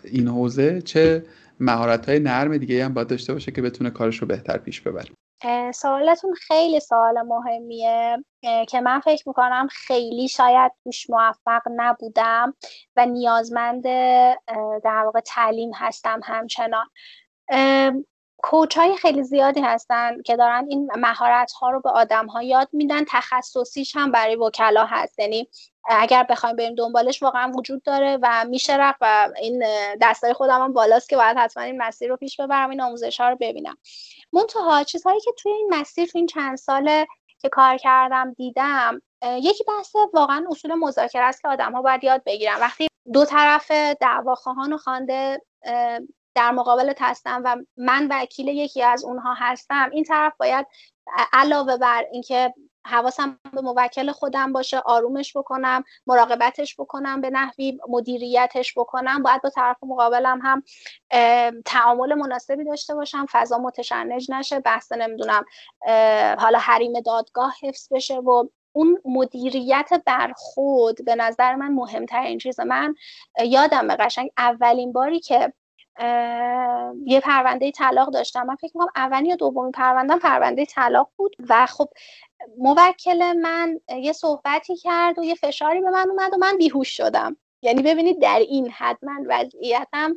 [0.04, 1.22] این حوزه چه
[1.61, 5.09] مهارت های نرم دیگه هم باید داشته باشه که بتونه کارش رو بهتر پیش ببره؟
[5.74, 8.24] سوالتون خیلی سوال مهمیه.
[8.68, 12.55] که من فکر می‌کنم خیلی شاید توش موفق نبودم
[12.97, 13.82] و نیازمند
[14.84, 16.87] در واقع تعلیم هستم همچنان.
[18.39, 22.68] کوچ های خیلی زیادی هستن که دارن این مهارت ها رو به آدم ها یاد
[22.72, 23.05] میدن.
[23.09, 25.18] تخصصیش هم برای وکلا هست.
[25.18, 25.49] یعنی
[25.89, 29.64] اگر بخوایم بریم دنبالش واقعا وجود داره و میشه رفت و این
[30.01, 33.28] دستای خودم هم بالاست که باید حتما این مسیر رو پیش ببرم این آموزش ها
[33.28, 33.76] رو ببینم.
[34.33, 37.07] منتها چیزهایی که توی این مسیر توی این چند ساله
[37.39, 42.22] که کار کردم دیدم یکی بحث واقعا اصول مذاکره است که آدم ها باید یاد
[42.24, 42.61] بگیرن.
[42.61, 43.70] وقتی دو طرف
[44.01, 45.43] دعواخواهان و خوانده
[46.35, 50.66] در مقابلت هستم و من وکیل یکی از اونها هستم این طرف باید
[51.33, 52.55] علاوه بر اینکه
[52.87, 59.22] حواسم به موکل خودم باشه آرومش بکنم مراقبتش بکنم به نحوی مدیریتش بکنم.
[59.22, 60.62] باید با طرف مقابلم هم
[61.64, 65.45] تعامل مناسبی داشته باشم فضا متشنج نشه بحث نمی‌دونم
[66.39, 72.61] حالا حریم دادگاه حفظ بشه و اون مدیریت بر خود به نظر من مهمترین چیز
[72.61, 72.95] من
[73.45, 75.53] یادم قشنگ اولین باری که
[77.07, 78.47] یه پرونده طلاق داشتم.
[78.47, 81.88] من فکر می‌کنم اولین یا دومین پرونده پرونده طلاق بود و خب
[82.59, 87.36] موکل من یه صحبتی کرد و یه فشاری به من اومد و من بیهوش شدم.
[87.62, 90.16] یعنی ببینید در این حد من وضعیتم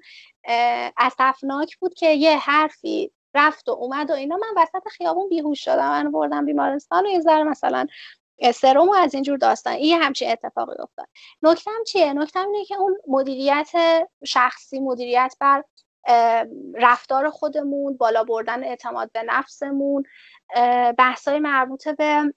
[0.97, 4.38] اصفناک بود که یه حرفی رفت و اومد و اینا.
[4.38, 5.89] من وسط خیابون بیهوش شدم.
[5.89, 7.88] من بردم بیمارستان و یه ذره مثلا
[8.53, 9.73] سرم از اینجور داستان.
[9.73, 11.07] این همچین اتفاقی افتاد.
[11.41, 13.71] نکتم چیه؟ نکتم اینه که اون مدیریت
[14.25, 15.63] شخصی مدیریت بر
[16.73, 20.03] رفتار خودمون بالا بردن اعتماد به نفسمون
[20.97, 22.33] بحثای مربوط به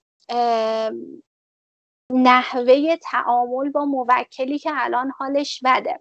[2.11, 6.01] نحوه تعامل با موکلی که الان حالش بده.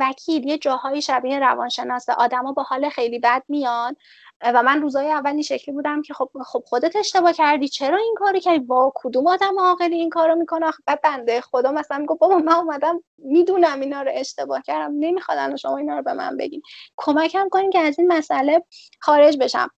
[0.00, 3.96] وکیل یه جاهای شبیه روانشناسه آدما با حال خیلی بد میان.
[4.40, 7.68] و من روزای اول این شکلی بودم که خب خب خودت اشتباه کردی.
[7.68, 11.98] چرا این کاری کردی؟ با کدوم آدم عاقلی این کارو می‌کنه؟ بعد بنده خدا مثلا
[11.98, 16.36] میگه بابا من اومدم می‌دونم اینا رو اشتباه کردم نمیخوادن شما اینا رو به من
[16.36, 16.62] بگین.
[16.96, 18.64] کمکم کنین که از این مسئله
[19.00, 19.70] خارج بشم.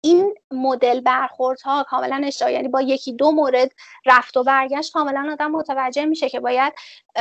[0.00, 2.52] این مدل برخوردها کاملا اشتباه.
[2.52, 3.72] یعنی با یکی دو مورد
[4.06, 6.72] رفت و برگشت کاملا آدم متوجه میشه که باید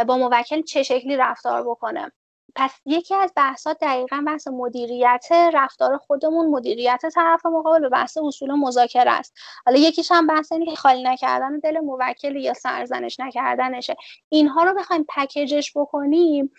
[0.07, 2.11] با موکل چه شکلی رفتار بکنه.
[2.55, 8.51] پس یکی از بحثات دقیقا بحث مدیریت رفتار خودمون مدیریت طرف مقابل و بحث اصول
[8.51, 9.33] مذاکره است.
[9.65, 13.95] حالا یکیش هم بحث اینه که خالی نکردن دل موکل یا سرزنش نکردنشه.
[14.29, 16.51] اینها رو بخوایم پکیجش بکنیم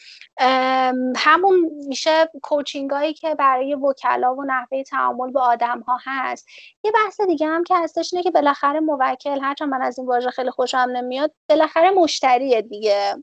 [1.17, 6.47] همون میشه کوچینگ هایی که برای وکلا و نحوه تعامل با آدم ها هست.
[6.85, 10.31] یه بحث دیگه هم که هستش اینه که بالاخره موکل هرچند من از این واژه
[10.31, 13.17] خیلی خوشم نمیاد بالاخره مشتریه دیگه.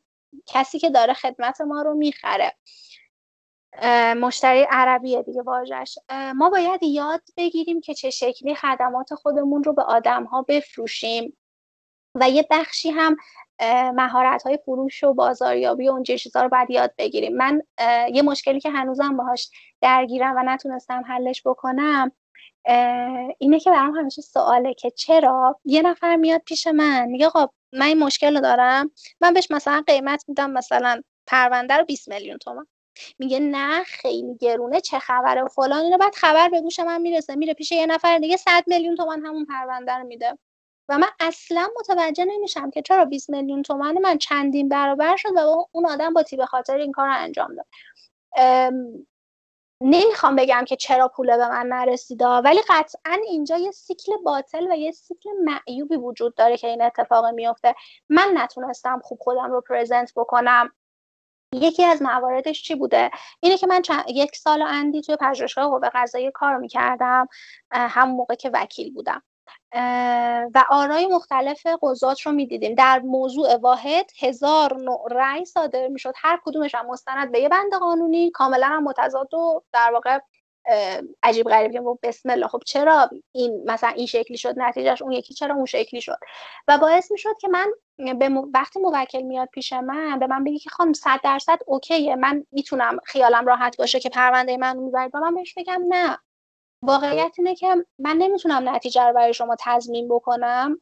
[0.45, 2.53] کسی که داره خدمت ما رو می‌خره.
[4.17, 5.97] مشتری عربیه دیگه واژش
[6.35, 11.37] ما باید یاد بگیریم که چه شکلی خدمات خودمون رو به آدم ها بفروشیم
[12.15, 13.17] و یه بخشی هم
[13.95, 17.37] مهارت های فروش و بازاریابی و اون چیزا رو باید یاد بگیریم.
[17.37, 17.61] من
[18.13, 19.49] یه مشکلی که هنوزم باهاش
[19.81, 22.11] درگیرم و نتونستم حلش بکنم
[23.37, 27.85] اینه که برام همیشه سواله که چرا یه نفر میاد پیش من میگه خب من
[27.85, 28.91] این مشکل رو دارم؟
[29.21, 32.65] من بهش مثلا قیمت میدم مثلا پرونده رو 20 میلیون تومن
[33.19, 37.35] میگه نه خیلی گرونه چه خبره؟ فلان اینو بعد خبر به گوش من می‌رسه.
[37.35, 40.37] میره پیش یه نفر دیگه 100 میلیون تومن همون پرونده رو میده.
[40.89, 45.65] و من اصلا متوجه نمیشم که چرا 20 میلیون تومن من چندین برابر شد و
[45.71, 47.67] اون آدم با تیب خاطر این کار رو انجام داد.
[49.83, 54.75] نمی‌خوام بگم که چرا پوله به من نرسیده ولی قطعا اینجا یه سیکل باطل و
[54.75, 57.75] یه سیکل معیوبی وجود داره که این اتفاق میفته.
[58.09, 60.71] من نتونستم خوب خودم رو پرزنت بکنم.
[61.53, 64.03] یکی از مواردش چی بوده؟ اینه که من چند...
[64.07, 67.27] یک سال اندی توی پژوهشگاه قوه قضاییه کار می‌کردم
[67.71, 69.23] همون موقع که وکیل بودم.
[70.53, 72.75] و آرای مختلف قضات رو می‌دیدیم.
[72.75, 76.13] در موضوع واحد هزار نوع رأی صادر می‌شد.
[76.17, 78.31] هر کدومش هم مستند به یه بند قانونی.
[78.31, 80.19] کاملا هم متضاد و در واقع
[81.23, 82.47] عجیب غریب که بسم الله.
[82.47, 85.33] خب چرا این مثلا این شکلی شد؟ نتیجهش اون یکی.
[85.33, 86.17] چرا اون شکلی شد؟
[86.67, 87.71] و باعث می‌شد که من
[88.19, 92.15] به وقتی موکل میاد پیش من به من بگی که خانم صد درصد اوکیه.
[92.15, 95.11] من می‌تونم خیالم راحت باشه که پرونده من می‌برید.
[95.15, 96.17] و من بهش بگم نه.
[96.83, 100.81] واقعیت اینه که من نمی‌تونم نتیجه رو برای شما تضمین بکنم.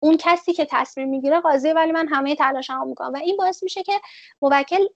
[0.00, 3.12] اون کسی که تصمیم می‌گیره قاضیه ولی من همه تلاشمو می‌کنم.
[3.12, 3.92] و این باعث میشه که
[4.42, 4.86] موکل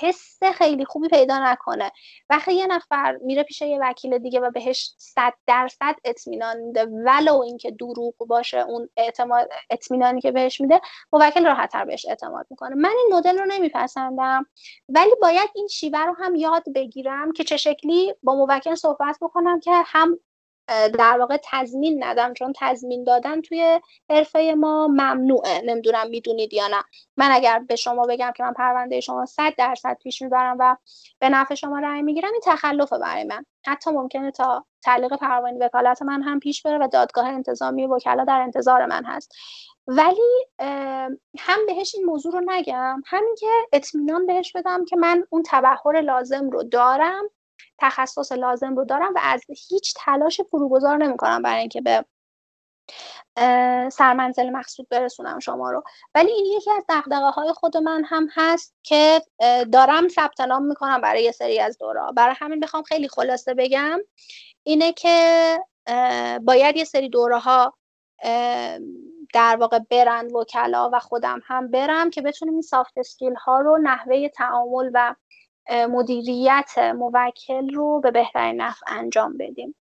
[0.00, 1.92] حس خیلی خوبی پیدا نکنه.
[2.30, 7.40] وقتی یه نفر میره پیش یه وکیل دیگه و بهش صد درصد اطمینان میده ولو
[7.40, 10.80] اینکه دروغ باشه اون اعتماد اطمینانی که بهش میده
[11.12, 12.74] موکل راحتتر بهش اعتماد می‌کنه.
[12.74, 14.46] من این مدل رو نمیپسندم.
[14.88, 19.60] ولی باید این شیوه رو هم یاد بگیرم که چه شکلی با موکل صحبت بکنم
[19.60, 20.18] که هم
[20.70, 23.80] در واقع تضمین ندم چون تضمین دادن توی
[24.10, 25.62] حرفه ما ممنوعه.
[25.64, 26.82] نمی‌دونم می‌دونید یا نه.
[27.16, 30.76] من اگر به شما بگم که من پرونده شما صد درصد پیش می‌برم و
[31.18, 33.44] به نفع شما رأی می‌گیرم این تخلفه برای من.
[33.66, 38.40] حتی ممکنه تا تعلیق پروانه وکالت من هم پیش بره و دادگاه انتظامی وکلا در
[38.40, 39.32] انتظار من هست.
[39.86, 40.46] ولی
[41.38, 46.00] هم بهش این موضوع رو نگم همین که اطمینان بهش بدم که من اون تبهر
[46.00, 47.24] لازم رو دارم
[47.80, 52.04] تخصص لازم رو دارم و از هیچ تلاش فروگذار نمی‌کنم برای اینکه به
[53.92, 55.82] سرمنزل مقصود برسونم شما رو.
[56.14, 59.22] ولی این یکی از دقدقه های خود من هم هست که
[59.72, 63.98] دارم ثبت نام می‌کنم برای یه سری از دورا برای همین بخوام خیلی خلاصه بگم
[64.62, 65.58] اینه که
[66.42, 67.74] باید یه سری دوره ها
[69.34, 73.78] در واقع برن وکلا و خودم هم برم که بتونیم این soft skill ها رو
[73.82, 75.14] نحوه تعامل و
[75.70, 79.74] مدیریت موکل رو به بهترین نفع انجام بدیم.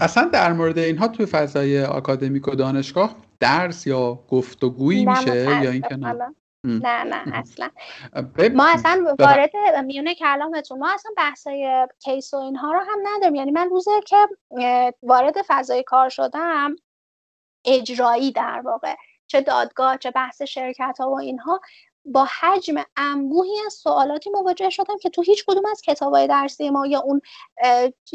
[0.00, 5.96] اصلا در مورد اینها توی فضای آکادمیک و دانشگاه درس یا گفتگویی میشه یا اینکه
[5.96, 7.70] نه؟ نه نه اصلا.
[8.54, 9.50] ما اصلا وارد
[9.84, 13.34] میونه کلامتون ما اصلا بحثای case و اینها رو هم نداریم.
[13.34, 14.16] یعنی من روزی که
[15.02, 16.76] وارد فضای کار شدم
[17.64, 18.94] اجرایی در واقع
[19.26, 21.60] چه دادگاه چه بحث شرکت ها و اینها
[22.06, 26.86] با حجم انبوهی از سوالاتی مواجه شدم که تو هیچ کدوم از کتابای درسی ما
[26.86, 27.20] یا اون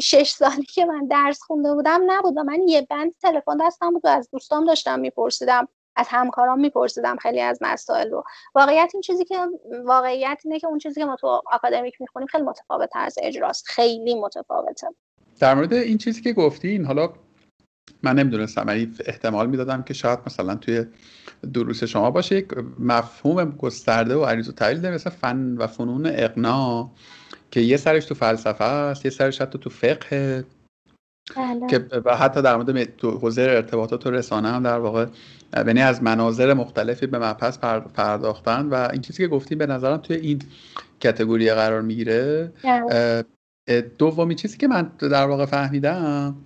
[0.00, 4.04] شش سالی که من درس خونده بودم نبود و من یه بند تلفن دستم بود
[4.04, 8.24] و از دوستام داشتم میپرسیدم از همکارام میپرسیدم خیلی از مسائل رو.
[8.54, 9.38] واقعیت این چیزی که
[9.84, 14.14] واقعیت اینه که اون چیزی که ما تو آکادمیک می‌خونیم خیلی متفاوت از اجراست خیلی
[14.14, 14.86] متفاوته.
[15.40, 17.12] در مورد این چیزی که گفتین حالا
[18.02, 20.84] من نمی‌دونستم ولی احتمال می‌دادم که شاید مثلا توی
[21.52, 22.48] دروس شما باشه یک
[22.78, 26.90] مفهوم گسترده و عریض و تحلیل مثل فن و فنون اقنا
[27.50, 30.44] که یه سرش تو فلسفه است یه سرش حتی تو فقه
[31.36, 31.66] بله.
[31.70, 35.06] که و حتی در مورد تو حوزه ارتباطات و رسانه هم در واقع
[35.56, 37.58] یعنی از مناظر مختلفی به مبحث
[37.94, 40.42] پرداختن و این چیزی که گفتی به نظرم توی این
[41.00, 43.24] کتگوری قرار می‌گیره بله.
[43.98, 46.36] دومی چیزی که من در واقع فهمیدم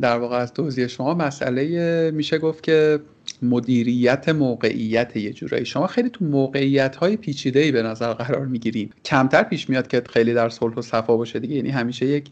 [0.00, 3.00] در واقع از توضیح شما مسئله میشه گفت که
[3.42, 5.64] مدیریت موقعیت یه جورایی.
[5.64, 10.02] شما خیلی تو موقعیت های پیچیده ای به نظر قرار می‌گیرین کمتر پیش میاد که
[10.10, 11.56] خیلی در صلح و صفا باشه دیگه.
[11.56, 12.30] یعنی همیشه یک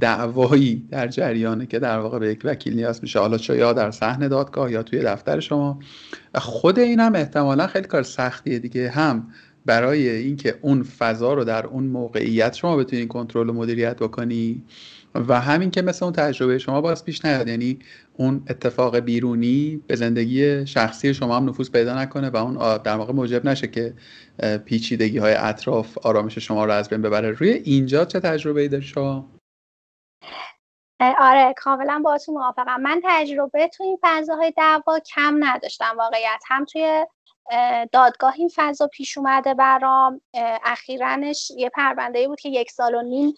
[0.00, 3.18] دعوایی در جریانه که در واقع به یک وکیل نیاز میشه.
[3.18, 5.78] حالا چه یا در صحن دادگاه یا توی دفتر شما.
[6.34, 8.90] خود این هم احتمالا خیلی کار سختیه دیگه.
[8.90, 9.28] هم
[9.66, 14.62] برای اینکه اون فضا رو در اون موقعیت شما بتونین کنترل و مدیریت بکنی
[15.28, 17.78] و همین که مثل اون تجربه شما باز پیش نیاد یعنی
[18.12, 23.12] اون اتفاق بیرونی به زندگی شخصی شما هم نفوذ پیدا نکنه و اون در واقع
[23.12, 23.94] موجب نشه که
[24.64, 27.30] پیچیدگی های اطراف آرامش شما رو از بین ببره.
[27.30, 29.30] روی اینجا چه تجربه ای داری شما؟
[31.18, 32.80] آره کاملا باهاتون موافقم.
[32.80, 36.40] من تجربه تو این فضاهای دعوا کم نداشتم واقعیت.
[36.46, 37.06] هم توی
[37.92, 40.20] دادگاه این فضا پیش اومده برام.
[40.64, 43.34] اخیرانش یه پرونده بود که یک سال و نیم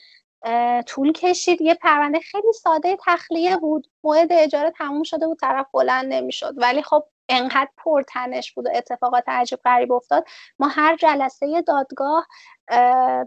[0.86, 1.60] طول کشید.
[1.60, 3.86] یه پرونده خیلی ساده تخلیه بود.
[4.04, 6.54] موعد اجاره تموم شده بود طرف بلند نمی‌شد.
[6.56, 10.24] ولی خب انقدر پرتنش بود و اتفاقات عجیب غریب افتاد.
[10.58, 12.26] ما هر جلسه دادگاه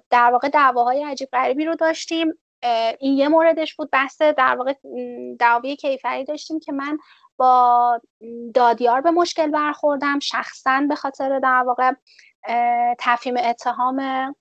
[0.09, 2.33] در واقع دعواهای عجیب غریبی رو داشتیم.
[2.99, 4.73] این یه موردش بود بحث در واقع
[5.39, 6.97] دعوی کیفری داشتیم که من
[7.37, 8.01] با
[8.53, 10.19] دادیار به مشکل برخوردم.
[10.19, 11.91] شخصا به خاطر در واقع
[12.99, 14.35] تفهیم اتهام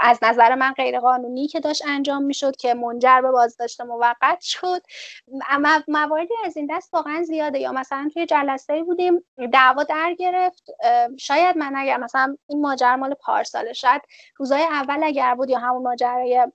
[0.00, 4.82] از نظر من غیرقانونی که داشت انجام می‌شد که منجر به بازداشت موقت شد.
[5.88, 7.58] مواردی از این دست واقعا زیاده.
[7.58, 10.70] یا مثلا توی جلسه بودیم دعوا در گرفت.
[11.18, 14.02] شاید من اگر مثلا این ماجرا مال پارساله شاید
[14.36, 16.46] روزای اول اگر بود یا همون ماجرای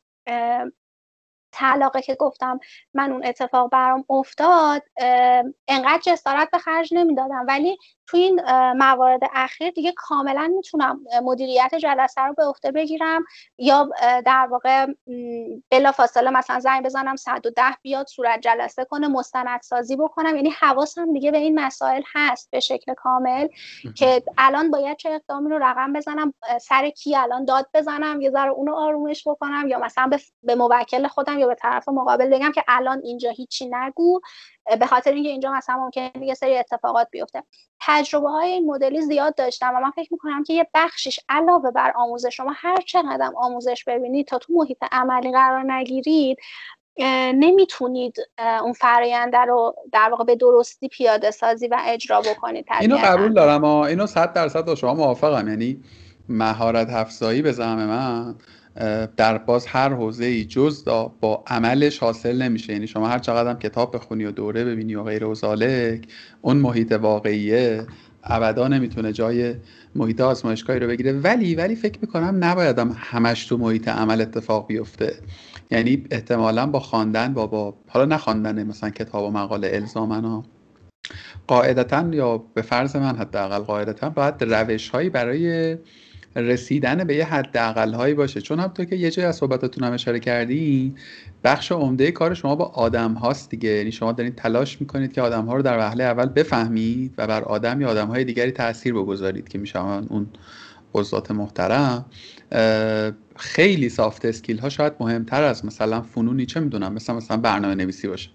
[1.54, 2.60] طلاقه که گفتم
[2.94, 4.84] من اون اتفاق برام افتاد
[5.68, 7.46] انقدر جسارت به خرج نمی‌دادم.
[7.48, 7.78] ولی
[8.12, 8.42] تو این
[8.74, 13.26] موارد اخیر دیگه کاملا می‌تونم مدیریت جلسه رو به عهده بگیرم
[13.58, 13.90] یا
[14.26, 14.86] در واقع
[15.72, 20.36] بلا فاصله مثلا زنگ بزنم 110 بیاد صورت جلسه کنه مستندسازی بکنم.
[20.36, 23.48] یعنی حواسم دیگه به این مسائل هست به شکل کامل
[23.96, 28.50] که الان باید چه اقدامی رو رقم بزنم سر کی الان داد بزنم یه ذره
[28.52, 30.10] اونو آرومش بکنم یا مثلا
[30.44, 34.20] به موکل خودم یا به طرف مقابل بگم که الان اینجا هیچی نگو.
[34.80, 37.44] به خاطر اینکه اینجا مثلا ممکنه یه سری اتفاقات بیفته.
[37.82, 41.94] تجربه های این مدلی زیاد داشتم و من فکر می‌کنم که یه بخشش علاوه بر
[41.96, 46.38] آموزش شما هر چقدر آموزش ببینید تا تو محیط عملی قرار نگیرید
[47.34, 48.18] نمی‌تونید
[48.62, 53.64] اون فرآیند رو در واقع به درستی پیاده سازی و اجرا بکنید اینو قبول دارم
[53.64, 55.48] اینو صد درصد با شما موافقم.
[55.48, 55.84] یعنی
[56.30, 58.36] مهارت افزایی به زعم من.
[59.18, 60.86] در باز هر حوزه ای جز
[61.20, 62.74] با عملش حاصل نمیشه.
[62.74, 66.08] یعنی شما هر چقدر هم کتاب بخونی و دوره ببینی و غیر و زالک
[66.42, 67.86] اون محیط واقعیه
[68.24, 69.56] ابدا نمی‌تونه جای
[69.96, 71.12] محیط آزمایشگاهی رو بگیره.
[71.12, 75.14] ولی ولی فکر می‌کنم نباید هم همش تو محیط عمل اتفاق بیفته.
[75.72, 80.44] یعنی احتمالا با خواندن با, با حالا نه خواندن مثلا کتاب و مقاله الزامنا
[81.48, 85.78] قاعدتا یا به فرض من حداقل قاعدتا باید روش هایی برای
[86.36, 87.58] رسیدن به یه حد
[87.94, 88.42] هایی باشه.
[88.42, 90.96] چون همونطور که یه جای از صحبتاتون هم اشاره کردی
[91.44, 93.70] بخش عمده کار شما با آدم هاست دیگه.
[93.70, 97.44] یعنی شما دارین تلاش می‌کنید که آدم ها رو در وهله اول بفهمید و بر
[97.44, 100.28] آدم یا آدم های دیگری تاثیر بگذارید که میشون اون
[100.94, 102.06] قضات محترم.
[103.36, 106.94] خیلی سافت اسکیل ها شاید مهمتر از مثلا فنونی چه می‌دونم.
[106.94, 108.30] مثلا مثلا برنامه نویسی باشه.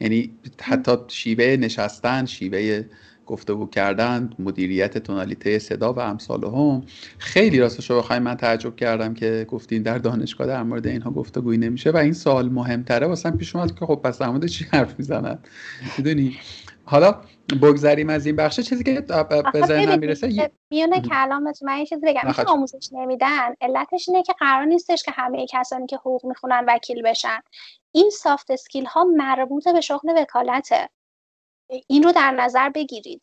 [0.00, 0.30] یعنی
[0.62, 2.84] حتی شیوه نشستن شیوه
[3.26, 6.82] گفتگو کردن مدیریت تونالیته صدا و امثال هم.
[7.18, 11.58] خیلی راستش رو بخوایم من تعجب کردم که گفتین در دانشگاه در مورد اینها گفتگویی
[11.58, 13.06] نمیشه و این سوال مهمتره.
[13.06, 15.38] واسه پیش اومد که خب پس در چی حرف می‌زنن؟
[15.98, 16.36] می‌دونی؟
[16.84, 17.20] حالا
[17.62, 18.60] بگذریم از این بخش.
[18.60, 19.04] چیزی که
[19.52, 22.34] به ذهنم می‌رسه میونه کلامت من یه چیزی بگم.
[22.46, 23.54] آموزش نمیدن.
[23.60, 27.38] علتش اینه که قرار نیستش که همه کسانی که حقوق می‌خونن وکیل بشن.
[27.92, 30.88] این سافت اسکیل ها مربوط به شغل وکالته.
[31.86, 33.22] این رو در نظر بگیرید.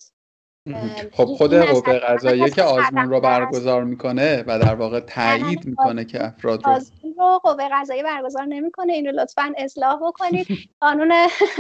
[1.13, 6.25] خب خود قوه قضاییه که آزمون رو برگزار می‌کنه و در واقع تایید می‌کنه که
[6.25, 8.93] افراد رو آزمون رو قوه قضاییه برگزار نمی‌کنه.
[8.93, 10.47] این رو لطفا اصلاح بکنید.
[10.81, 11.11] قانون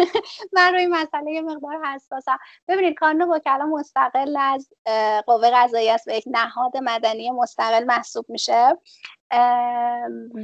[0.53, 2.37] من روی مسئله یه مقدار حساسم.
[2.67, 4.69] ببینید قانون وکلا مستقل از
[5.27, 8.77] قوه قضاییه است و یک نهاد مدنی مستقل محسوب میشه.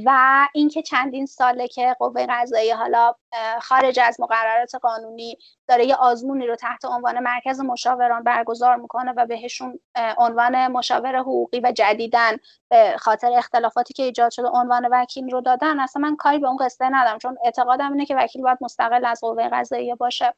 [0.04, 3.14] و اینکه چندین ساله که قوه قضاییه حالا
[3.60, 5.38] خارج از مقررات قانونی
[5.68, 9.80] داره یه آزمونی رو تحت عنوان مرکز مشاوران برگزار می‌کنه و بهشون
[10.18, 12.36] عنوان مشاور حقوقی و جدیدن
[12.70, 16.56] به خاطر اختلافاتی که ایجاد شده عنوان وکیل رو دادن اصلا من کاری به اون
[16.56, 20.34] قصه ندارم چون اعتقادم اینه که وکیل باید مستقل از قوه قضاییه باشه.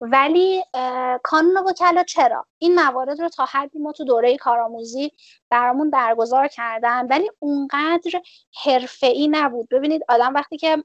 [0.00, 0.64] ولی
[1.22, 5.12] کانون وکلا چرا؟ این موارد رو تا حدی ما تو دوره کارآموزی
[5.50, 8.20] برامون برگزار کردن ولی اونقدر
[8.64, 9.68] حرفه‌ای نبود.
[9.68, 10.84] ببینید آدم وقتی که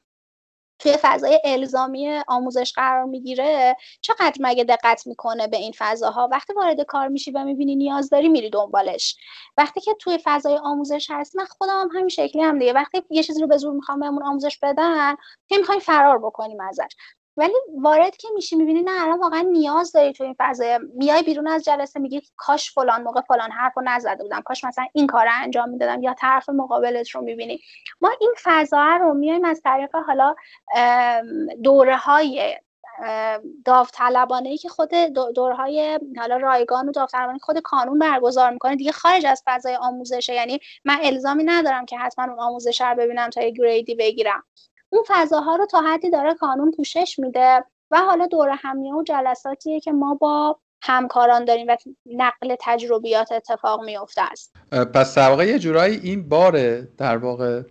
[0.83, 6.81] توی فضای الزامی آموزش قرار می‌گیره چقدر مگه دقت می‌کنه به این فضاها؟ وقتی وارد
[6.81, 9.15] کار میشی و می‌بینی نیاز داری میری دنبالش.
[9.57, 12.73] وقتی که توی فضای آموزش هست من خودم هم همین شکلی هم دیگه.
[12.73, 15.15] وقتی یه چیزی رو به زور می‌خوام بهمون آموزش بدن
[15.49, 16.95] که می‌خوایم فرار بکنیم ازش.
[17.37, 21.47] ولی وارد که میشی می‌بینی نه الان واقعا نیاز داری تو این فضای میای بیرون
[21.47, 25.25] از جلسه میگی کاش فلان موقع فلان حرف رو نزده بودم کاش مثلا این کار
[25.25, 27.59] رو انجام می‌دادم یا طرف مقابلت رو می‌بینی.
[28.01, 30.35] ما این فضا رو میایم از طریق حالا
[31.63, 32.59] دوره های
[33.65, 34.89] داوطلبانه ای که خود
[35.35, 38.75] دوره های حالا رایگان و داوطلبانه خود کانون برگزار می‌کنه.
[38.75, 40.33] دیگه خارج از فضای آموزشه.
[40.33, 44.43] یعنی من الزامی ندارم که حتما اون آموزش رو ببینم تا یه گریدی بگیرم.
[44.93, 49.79] اون فضاها رو تا حدی داره کانون پوشش میده و حالا دور همیه و جلساتیه
[49.79, 51.75] که ما با همکاران داریم و
[52.05, 54.55] نقل تجربیات اتفاق میفته است.
[54.93, 57.61] پس در یه جورایی این باره در واقع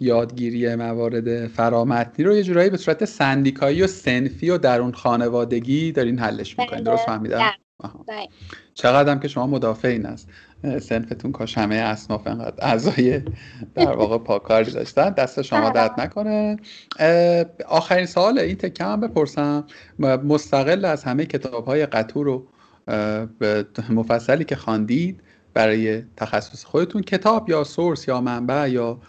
[0.00, 6.18] یادگیری موارد فرامتنی رو یه جورایی به صورت سندیکایی و سنفی و درون خانوادگی دارین
[6.18, 6.84] حلش می‌کنین.
[6.84, 6.90] بله.
[6.90, 7.50] درست فهمیدم؟
[8.06, 8.28] بله.
[8.74, 10.28] چقدر هم که شما مدافع این است.
[10.80, 13.22] سنفتون کاش همه اصناف انقدر اعضای
[13.74, 15.10] در واقع پاکاری داشتن.
[15.10, 16.56] دست شما درد نکنه.
[17.68, 19.64] آخرین سال این تکه هم بپرسم.
[19.98, 22.46] مستقل از همه کتاب های قطور و
[23.90, 25.20] مفصلی که خواندید
[25.54, 29.00] برای تخصص خودتون کتاب یا سورس یا منبع یا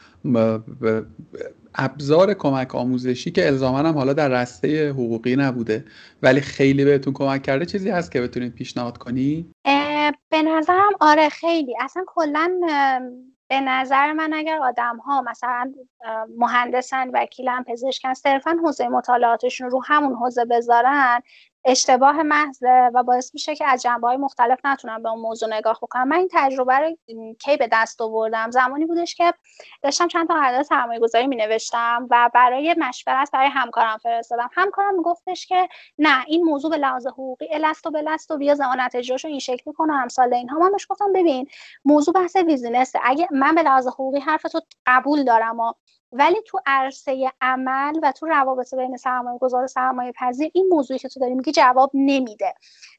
[1.76, 5.86] ابزار کمک آموزشی که الزاما هم حالا در رسته حقوقی نبوده
[6.22, 9.46] ولی خیلی بهتون کمک کرده چیزی هست که بتونید پیشنهاد کنی؟
[10.30, 11.76] به نظرم آره خیلی.
[11.80, 12.60] اصلا کلا
[13.48, 15.74] به نظر من اگر آدم ها مثلا
[16.38, 21.22] مهندسن وکیلن پزشکن صرفا حوزه مطالعاتشون رو همون حوزه بذارن
[21.66, 25.80] اشتباه محضه و باعث میشه که از جنبه های مختلف نتونم به اون موضوع نگاه
[25.82, 26.08] بکنم.
[26.08, 26.98] من این تجربه رو
[27.40, 29.34] کی به دست آوردم؟ زمانی بودش که
[29.82, 31.38] داشتم چند تا قرارداد سرمایه گذاری می
[32.10, 34.50] و برای مشورت برای همکارم فرستادم.
[34.54, 35.68] همکارم میگفتش که
[35.98, 39.74] نه این موضوع به لحاظ حقوقی الست و بلست و بیا زمانت اجراشو این شکلی
[39.74, 40.60] کنه امثال اینها.
[40.60, 41.48] من بهش گفتم ببین
[41.86, 43.00] موضوع بحث بیزینسه.
[43.04, 45.74] اگه من به لحاظ حقوقی حرف تو قبول دارم و
[46.18, 51.00] ولی تو عرصه عمل و تو روابط بین سرمایه گذار و سرمایه پذیر این موضوعی
[51.00, 52.54] که تو داری میگی جواب نمیده.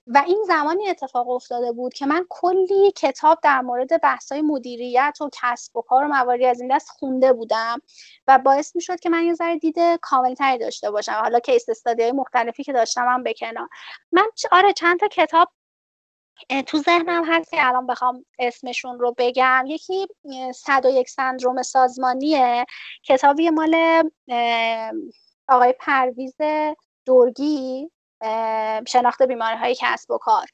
[0.06, 5.30] و این زمانی اتفاق افتاده بود که من کلی کتاب در مورد بحث‌های مدیریت و
[5.42, 7.82] کسب و کار و مواردی از این دست خونده بودم
[8.26, 11.12] و باعث می‌شد که من یه ذره دید کاملتری داشته باشم.
[11.12, 13.68] حالا کیس استادی های مختلفی که داشتم هم بکنم
[14.12, 15.48] من آره چند تا کتاب
[16.66, 19.64] تو ذهنم هست که الان بخوام اسمشون رو بگم.
[19.66, 20.06] یکی
[20.54, 22.66] 101 سندروم سازمانیه.
[23.02, 24.02] کتابی مال
[25.48, 26.36] آقای پرویز
[27.06, 27.90] دورگی
[28.88, 30.46] شناخت بیماری های کسب و کار.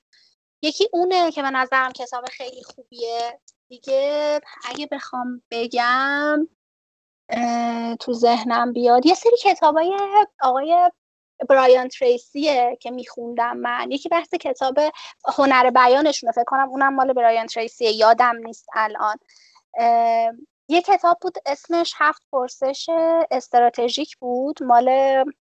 [0.62, 3.40] یکی اونه که به نظرم کتاب خیلی خوبیه.
[3.68, 6.48] دیگه اگه بخوام بگم
[8.00, 9.96] تو ذهنم بیاد یه سری کتاب های
[10.40, 10.90] آقای
[11.48, 13.90] برایان تریسیه که میخوندم من.
[13.90, 14.78] یکی بحث کتاب
[15.38, 16.32] هنر بیانشونه.
[16.32, 17.90] فکر کنم اونم مال برایان تریسیه.
[17.90, 19.16] یادم نیست الان.
[20.68, 22.90] یه کتاب بود اسمش هفت پرسش
[23.30, 24.62] استراتژیک بود.
[24.62, 24.90] مال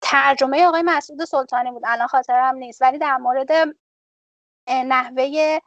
[0.00, 1.82] ترجمه آقای مسعود سلطانی بود.
[1.86, 2.82] الان خاطرم نیست.
[2.82, 3.50] ولی در مورد
[4.68, 5.58] نحوه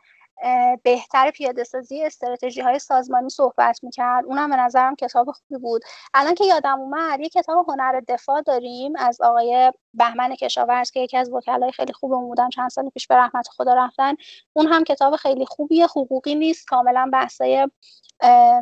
[0.84, 4.26] بهتر پیاده سازی استراتژی های سازمانی صحبت می‌کرد.
[4.26, 5.82] اونم به نظرم کتاب خوبی بود.
[6.14, 11.18] الان که یادم اومد یه کتاب هنر دفاع داریم از آقای بهمن کشاورز که یکی
[11.18, 12.50] از وکلای خیلی خوبمون بودن.
[12.50, 14.14] چند سال پیش به رحمت خدا رفتن.
[14.54, 16.68] اون هم کتاب خیلی خوبیه حقوقی نیست.
[16.68, 17.68] کاملا بحثای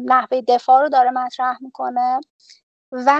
[0.05, 2.19] نحوه دفاع رو داره مطرح می‌کنه.
[2.93, 3.11] و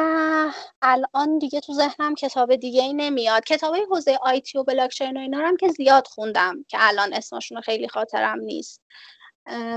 [0.81, 3.45] الان دیگه تو ذهنم کتاب دیگه ای نمیاد.
[3.45, 7.89] کتاب حوزه آیتی و بلاکچین و اینا هم که زیاد خوندم که الان اسمشون خیلی
[7.89, 8.81] خاطرم نیست.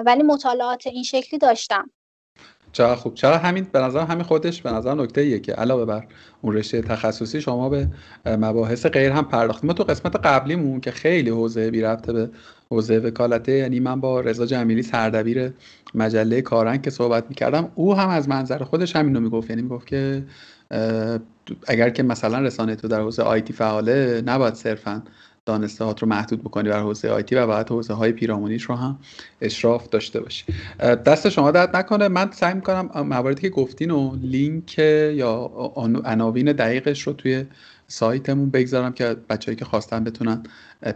[0.06, 1.90] ولی مطالعات این شکلی داشتم.
[2.76, 6.04] چرا خوب؟ چرا همین به نظر همین خودش به نظر نکته ایه که علاوه بر
[6.42, 7.88] اون رشته تخصصی شما به
[8.26, 9.66] مباحث غیر هم پرداختیم.
[9.66, 12.30] ما تو قسمت قبلیمون که خیلی حوزه بی رفته به
[12.70, 15.52] حوزه وکالته یعنی من با رضا جمیلی سردبیر
[15.94, 19.50] مجله کارنگ که صحبت می‌کردم او هم از منظر خودش همین رو می‌گفت.
[19.50, 20.22] یعنی می‌گفت که
[21.66, 25.02] اگر که مثلا رسانه تو در حوزه آیتی فعاله نباید صرفا
[25.46, 28.98] دانستهات رو محدود بکنی بر حوزه آیتی و باید حوزه های پیرامونیش رو هم
[29.40, 30.44] اشراف داشته باشی.
[30.80, 32.08] دست شما درد نکنه.
[32.08, 35.50] من سعی می‌کنم مواردی که گفتین و لینک یا
[36.04, 37.44] عناوین دقیقش رو توی
[37.88, 40.42] سایتمون بگذارم که بچههایی که خواستن بتونن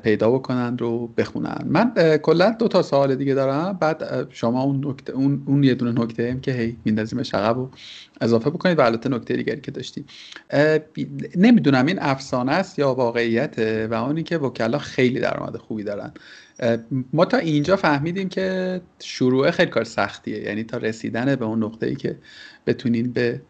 [0.03, 1.65] پیدا بکنن رو بخونن.
[1.67, 3.79] من کلا دو تا سوال دیگه دارم.
[3.81, 7.71] بعد شما اون نکته اون, اون یه دونه نکته ایم که هی میندازیمش عقب و
[8.21, 10.05] اضافه بکنید و البته نکته دیگری که داشتیم.
[11.37, 16.13] نمی‌دونم این افسانه است یا واقعیت و اونی که وکلا خیلی درآمد خوبی دارن.
[17.13, 20.39] ما تا اینجا فهمیدیم که شروع خیلی کار سختیه.
[20.43, 22.19] یعنی تا رسیدن به اون نقطه ای که
[22.67, 23.41] بتونین به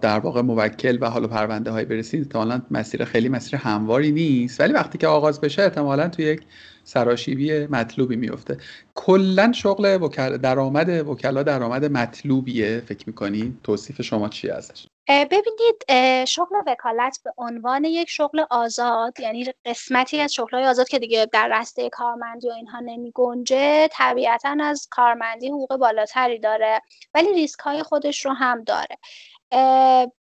[0.00, 4.60] در واقع موکل و حالا پرونده های برسید احتمالا مسیر خیلی مسیر همواری نیست.
[4.60, 6.42] ولی وقتی که آغاز بشه احتمالا تو یک
[6.84, 8.58] سراشیبی مطلوبی میفته
[8.94, 10.36] کلا شغل وکل...
[10.36, 17.84] درآمد وکلا درآمد مطلوبیه فکر می‌کنی؟ توصیف شما چی ازش؟ ببینید شغل وکالت به عنوان
[17.84, 22.80] یک شغل آزاد یعنی قسمتی از شغلهای آزاد که دیگه در رسته کارمندی و اینها
[22.80, 26.80] نمی گنجه طبیعتا از کارمندی حقوق بالاتری داره
[27.14, 28.98] ولی ریسک های خودش رو هم داره.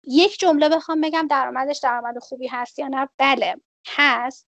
[0.05, 3.57] یک جمله بخوام بگم درآمدش درآمد خوبی هست یا نه؟ بله
[3.89, 4.49] هست.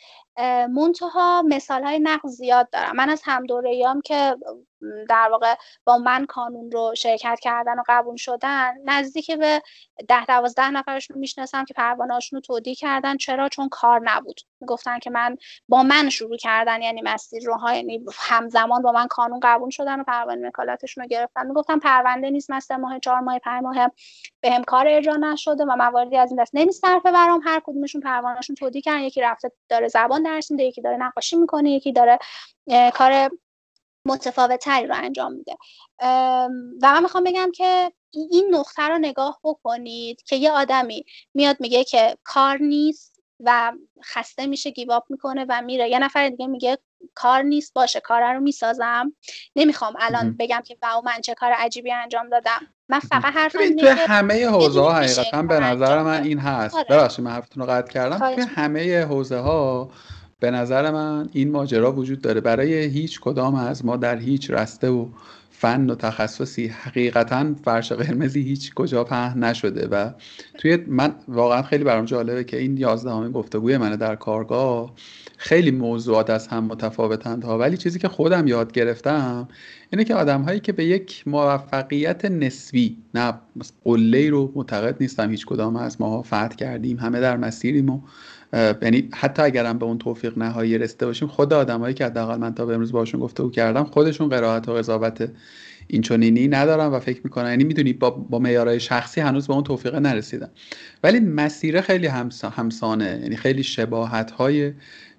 [0.70, 2.95] منتها مثال های نقض زیاد دارم.
[2.95, 3.45] من از هم
[3.86, 4.36] هم که
[5.10, 5.56] در واقع
[5.86, 9.62] با من کانون رو شرکت کردن و قبول شدن نزدیک به
[10.07, 13.18] ده دوازده نفرشون می‌شناسم که پروانهاشون رو تودی کردن.
[13.18, 14.41] چرا؟ چون کار نبود.
[14.68, 15.38] گفتن که من
[15.70, 20.03] با من شروع کردن یعنی مسیر روها یعنی همزمان با من کانون قبول شدن و
[20.03, 21.48] پروانه وکالتشون رو گرفتن.
[21.48, 23.91] می‌گفتم پرونده نیست من سه ماه چهار ماه پنج ماه
[24.44, 26.52] هم کار ارجاع نشده و مواردی از این دست.
[26.53, 30.97] نمیصرفه برام هر کدومشون پروانهشون تودی کردن یکی رفته داره زبان درس میده یکی داره
[30.97, 32.19] نقاشی می‌کنه یکی داره
[32.93, 33.30] کار
[34.07, 35.56] متفاوت تری رو انجام میده.
[36.81, 41.84] و من می‌خوام بگم که این نقطه رو نگاه بکنید که یه آدمی میاد میگه
[41.84, 43.73] که کار نیست و
[44.03, 45.89] خسته میشه گیواب می‌کنه و میره.
[45.89, 46.77] یه نفر دیگه میگه
[47.13, 49.13] کار نیست باشه کار رو می‌سازم.
[49.55, 52.59] نمی‌خوام الان بگم که واو من چه کار عجیبی انجام دادم.
[52.89, 56.76] من فقط حرفم اینه توی همه حوزه ها حقیقتا به نظر من این هست.
[56.76, 56.85] آره.
[56.89, 58.35] ببخشید من حرفتون رو قطع کردم.
[58.35, 59.89] توی همه حوزه ها
[60.39, 62.41] به نظر من این ماجرا وجود داره.
[62.41, 65.07] برای هیچ کدام از ما در هیچ رسته و
[65.57, 70.10] فن و تخصصی حقیقتا فرش قرمزی هیچ کجا پهن نشده و
[70.57, 74.94] توی من واقعا خیلی برام جالبه که این یازدهمین گفتگوی منه در کارگاه.
[75.38, 79.48] خیلی موضوعات از هم متفاوتند ها ولی چیزی که خودم یاد گرفتم
[79.90, 83.34] اینه که آدم هایی که به یک موفقیت نسبی نه
[83.84, 88.02] قله رو معتقد نیستم هیچ کدام از ماها فتح کردیم همه در مسیریم و
[88.56, 92.65] یعنی حتی اگرم به اون توفیق نهایی رسیده باشیم خود آدمایی که حداقل من تا
[92.65, 95.30] به امروز باشون گفتگو کردم خودشون قرائت و قضاوت
[95.88, 99.64] این چنینی ندارم و فکر می‌کنم یعنی می‌دونی با, با معیارهای شخصی هنوز به اون
[99.64, 100.49] توفیق نرسیدم
[101.03, 102.07] ولی مسیر خیلی
[102.56, 104.73] همسانه یعنی خیلی شباهت های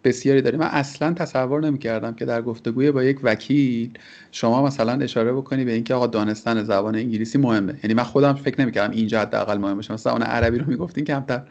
[0.04, 0.60] بسیاری داریم.
[0.60, 3.98] من اصلا تصور نمی‌کردم که در گفتگوی با یک وکیل
[4.32, 7.74] شما مثلا اشاره بکنی به اینکه آقا دانستن زبان انگلیسی مهمه.
[7.82, 11.42] یعنی من خودم فکر نمی‌کردم اینجا حداقل مهم باشه مثلا اون عربی رو می‌گفتین کمتر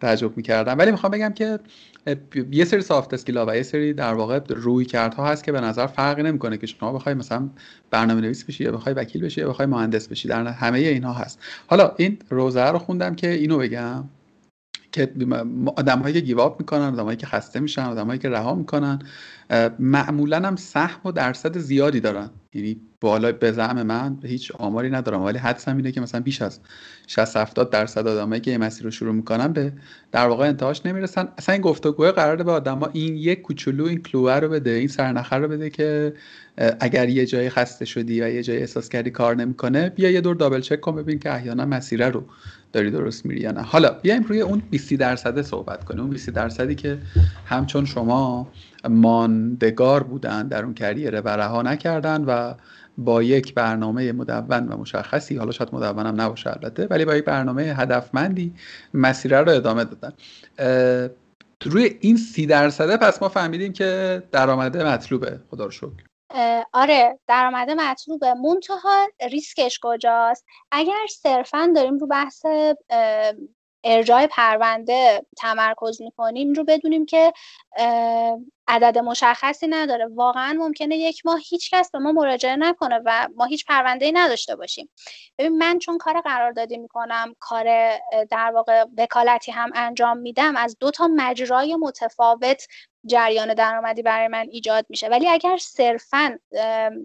[0.00, 0.78] تعجب می‌کردم.
[0.78, 1.58] ولی می‌خوام بگم که
[2.50, 5.86] یه سری سافت اسکیلا و یه سری در واقع روی کردها هست که به نظر
[5.86, 7.48] فرقی نمی‌کنه که شما بخوای مثلا
[7.90, 10.28] برنامه نویس بشی یا بخوای وکیل بشی یا بخوای مهندس بشی.
[10.28, 11.38] در همه اینها هست.
[11.66, 14.04] حالا این روزه رو خوندم که اینو بگم
[14.92, 15.12] که
[15.76, 18.98] آدمهایی که گیواب می‌کنن آدمهایی که خسته میشن آدمهایی که رها می‌کنن
[19.78, 22.30] معمولا هم سهم و درصد زیادی دارن.
[22.54, 25.22] یعنی بالا به زعم من هیچ آماری ندارم.
[25.22, 26.60] ولی حدسم اینه که مثلا بیش از
[27.06, 29.72] 60 70 درصد آدمایی که این مسیر رو شروع می‌کنن به
[30.12, 31.28] در واقع انتهاش نمی‌رسن.
[31.38, 35.36] اصلا این گفتگو قراره به آدما این یک کوچولو این کلوه رو بده این سرنخه
[35.36, 36.14] رو بده که
[36.80, 40.36] اگر یه جایی خسته شدی و یه جایی احساس کردی کار نمی‌کنه بیا یه دور
[40.36, 42.24] دابل چک کن ببین که احیانا مسیر رو
[42.72, 43.62] داری درست میری یا نه.
[43.62, 46.00] حالا بیایم روی اون 20 درصد صحبت کنیم.
[46.00, 46.98] اون 20 درصدی که
[47.46, 48.48] همچون شما
[48.88, 52.54] ماندگار بودن در اون کریره و رها نکردن و
[52.98, 57.24] با یک برنامه مدون و مشخصی حالا شاید مدون هم نباشه البته ولی با یک
[57.24, 58.54] برنامه هدفمندی
[58.94, 60.12] مسیره رو ادامه دادن.
[61.64, 65.40] روی این سی درصده پس ما فهمیدیم که درآمده مطلوبه.
[65.50, 66.04] خدا رو شکر.
[66.72, 68.34] آره درآمد مطلوبه.
[68.34, 72.46] منتها ریسکش کجاست؟ اگر صرفا داریم رو بحث
[73.84, 77.32] ارجاع پرونده تمرکز می‌کنیم رو بدونیم که
[78.70, 80.06] عدد مشخصی نداره.
[80.14, 84.12] واقعا ممکنه یک ماه هیچ کس به ما مراجعه نکنه و ما هیچ پرونده ای
[84.12, 84.90] نداشته باشیم.
[85.38, 87.64] ببین من چون کار قراردادی می‌کنم کار
[88.30, 92.66] در واقع وکالتی هم انجام میدم از دو تا مجرای متفاوت
[93.06, 95.08] جریان درآمدی برای من ایجاد میشه.
[95.08, 96.38] ولی اگر صرفا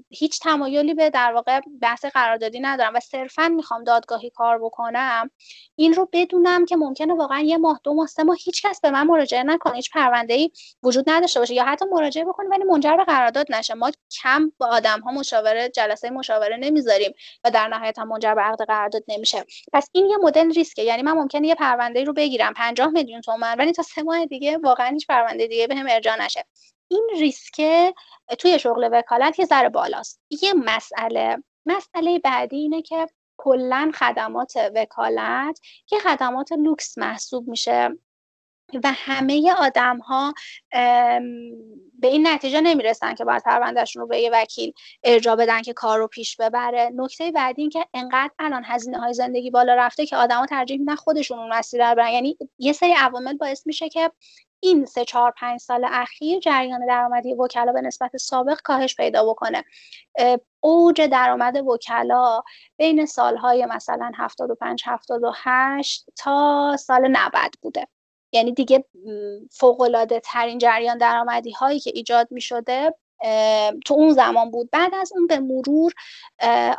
[0.10, 5.30] هیچ تمایلی به در واقع بحث قراردادی ندارم و صرفا می‌خوام دادگاهی کار بکنم
[5.76, 8.90] این رو بدونم که ممکنه واقعا یه ماه دو ماه سه ماه هیچ کس به
[8.90, 9.76] من مراجعه نکنه.
[9.76, 10.52] هیچ پرونده ای
[10.84, 11.55] وجود نداشته باشه.
[11.56, 13.73] یا حتی مراجعه بکنه ولی منجر به قرارداد نشه.
[13.73, 13.91] ما
[14.22, 17.14] کم با آدم ها مشاوره جلسه مشاوره نمی‌ذاریم
[17.44, 19.45] و در نهایت هم منجر به عقد قرارداد نمیشه.
[19.73, 20.82] پس این یه مدل ریسکه.
[20.82, 24.57] یعنی من ممکنه یه پرونده رو بگیرم 50 میلیون تومان ولی تا سه ماه دیگه
[24.57, 26.45] واقعا هیچ پرونده دیگه بهم ارجاع نشه.
[26.88, 27.61] این ریسک
[28.40, 30.22] توی شغل وکالت یه ذره بالاست.
[30.41, 33.07] یه مسئله مسئله بعدی اینه که
[33.38, 37.90] کلا خدمات وکالت که خدمات لوکس محسوب میشه.
[38.74, 40.34] و همه آدم ها
[42.00, 44.74] به این نتیجه نمی‌رسن که باید پروندهشون رو به یه وکیل
[45.04, 46.92] ارجا بدن که کار رو پیش ببره.
[46.96, 50.96] نکته بعدی این که انقدر الان هزینه های زندگی بالا رفته که آدما ترجیح میدن
[50.96, 52.10] خودشون اون مسیر رو برن.
[52.12, 54.12] یعنی یه سری عوامل باعث میشه که
[54.60, 59.64] این سه چهار پنج سال اخیر جریان درآمدی وکلا به نسبت سابق کاهش پیدا بکنه.
[60.60, 62.44] اوج درآمد وکلا
[62.78, 67.32] بین سالهای مثلا 75 78 تا سال 90
[67.62, 67.88] بوده.
[68.36, 68.86] یعنی دیگه
[69.52, 72.94] فوق ترین جریان درآمدی هایی که ایجاد می شده
[73.86, 74.70] تو اون زمان بود.
[74.72, 75.94] بعد از اون به مرور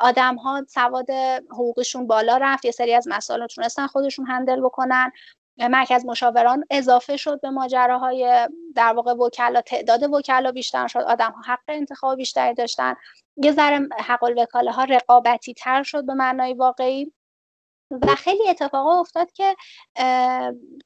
[0.01, 1.11] آدم ها سواد
[1.51, 2.65] حقوقشون بالا رفت.
[2.65, 5.13] یه سری از مسائل رو تونستن خودشون هندل بکنن.
[5.59, 10.99] مرکز مشاوران اضافه شد به ماجراهای در واقع وکلا تعداد وکلا بیشتر شد.
[10.99, 12.95] آدم ها حق انتخاب بیشتری داشتن.
[13.37, 17.13] یه ذره حق الوکاله ها رقابتی تر شد به معنای واقعی.
[17.91, 19.57] و خیلی اتفاقا افتاد که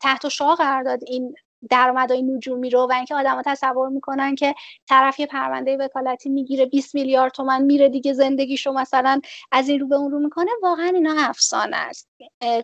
[0.01, 1.35] تحت شعا قرار داد این
[1.71, 4.55] درآمدهای نجومی رو و اینکه آدما تصور می‌کنن که
[4.89, 9.21] طرف یه پرونده وکالتی می‌گیره 20 میلیارد تومن میره دیگه زندگیشو مثلا
[9.53, 12.11] از این رو به اون رو می‌کنه واقعا اینا افسانه است.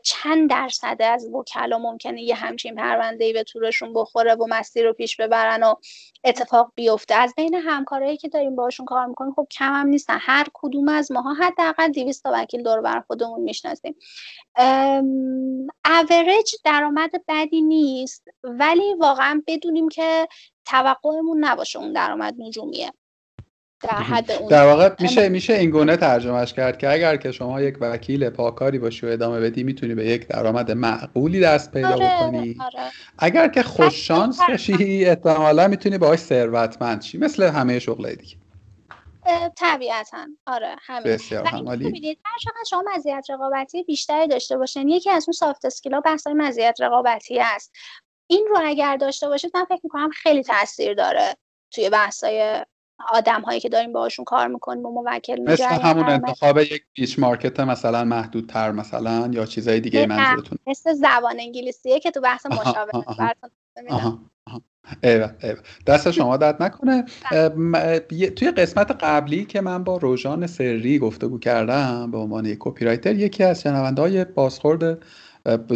[0.03, 5.17] چند درصد از وکلا ممکنه یه همچین پرونده به تورشون بخوره و مسیر رو پیش
[5.17, 5.75] ببرن و
[6.25, 7.15] اتفاق بیفته.
[7.15, 10.19] از بین همکارایی که داریم باشون کار می‌کنیم خب کم هم نیستن.
[10.21, 13.95] هر کدوم از ماها حداقل 200 تا وکیل دور بر خودمون می‌شناسیم.
[15.85, 20.29] اوریج درآمد بدی نیست ولی واقعا بدونیم که
[20.65, 22.93] توقعمون نباشه اون درآمد نجومیه.
[23.81, 27.61] در حد اون در واقع میشه میشه این گونه ترجمهش کرد که اگر که شما
[27.61, 32.17] یک وکیل پاکاری باشی و ادامه بدی می‌تونی به یک درآمد معقولی دست پیدا آره،
[32.17, 32.57] بکنی.
[32.61, 32.91] آره.
[33.19, 38.37] اگر که خوش شانس باشی احتمالا می‌تونی باهاش ثروتمند شی مثل همه شغل دیگه.
[39.57, 40.27] طبیعتا.
[40.47, 41.03] آره همین.
[41.03, 46.01] بسیار ببینید هر چقدر شما مزیت رقابتی بیشتری داشته باشین یکی از اون سافت اسکیلا
[46.01, 47.73] بحث مزیت رقابتی است.
[48.27, 51.37] این رو اگر داشته باشید من فکر می‌کنم خیلی تاثیر داره
[51.71, 52.65] توی بحثای
[53.09, 57.61] آدم هایی که داریم باهاشون کار می‌کنیم و موکل مثل همون انتخاب یک پیش مارکت
[57.61, 63.51] مثلا محدودتر مثلا یا چیزای دیگه منظورتون؟ مثل زبان انگلیسیه که تو بحث مشاورت براتون
[65.03, 65.59] ایوه ایوه.
[65.87, 67.05] دست شما درد نکنه.
[68.31, 73.15] توی قسمت قبلی که من با روژان سری گفتگو کردم به عنوان یک کپی رایتر
[73.15, 74.99] یکی از شنونده های بازخورد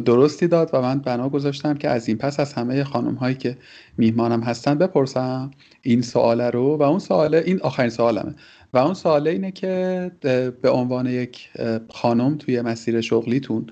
[0.05, 3.59] درستی داد و من بنا گذاشتم که از این پس از همه خانم هایی که
[3.99, 5.51] میهمانم هستن بپرسم
[5.83, 8.35] این سواله رو و اون سواله این آخرین سوالمه
[8.73, 10.13] و اون سواله اینه که
[10.63, 11.51] به عنوان یک
[11.91, 13.67] خانم توی مسیر شغلیتون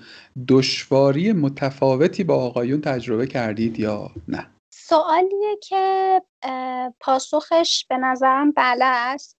[0.48, 6.22] دشواری متفاوتی با آقایون تجربه کردید یا نه؟ سوالیه که
[7.00, 9.36] پاسخش به نظرم بله است.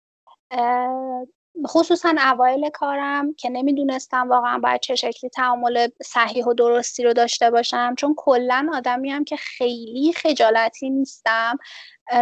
[1.67, 7.51] خصوصا اوایل کارم که نمی‌دونستم واقعا باید چه شکلی تعامل صحیح و درستی رو داشته
[7.51, 11.59] باشم چون کلا آدمی هم که خیلی خجالتی نیستم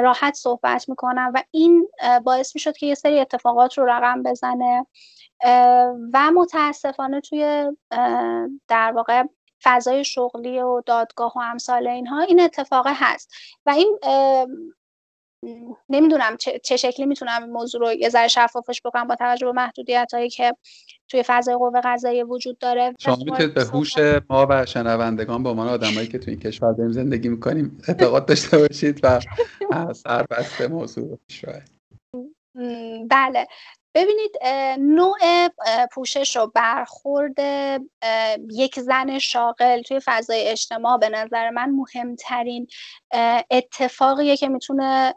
[0.02, 1.88] راحت صحبت می‌کنم و این
[2.24, 4.86] باعث می‌شد که یه سری اتفاقات رو رقم بزنه.
[6.14, 7.66] و متاسفانه توی
[8.68, 9.22] در واقع
[9.62, 13.34] فضای شغلی و دادگاه و امثال اینها این اتفاق هست.
[13.66, 13.98] و این
[15.88, 20.10] نمی‌دونم چه, شکلی می‌تونم این موضوع رو یه ذره شفافش بکنم با توجه به محدودیت
[20.14, 20.52] هایی که
[21.08, 22.94] توی فضای قوه قضایی وجود داره.
[22.98, 23.92] شما می‌تونید به هوش
[24.30, 28.58] ما و شنوندگان با عنوان آدمایی که توی این کشور داریم زندگی می‌کنیم اعتقاد داشته
[28.58, 29.20] باشید و
[29.92, 31.76] سربسته موضوع شاید
[33.10, 33.46] بله.
[33.96, 34.36] ببینید
[34.78, 35.48] نوع
[35.92, 37.38] پوشش و برخورد
[38.52, 42.66] یک زن شاغل توی فضای اجتماع به نظر من مهمترین
[43.50, 45.14] اتفاقیه که می‌تونه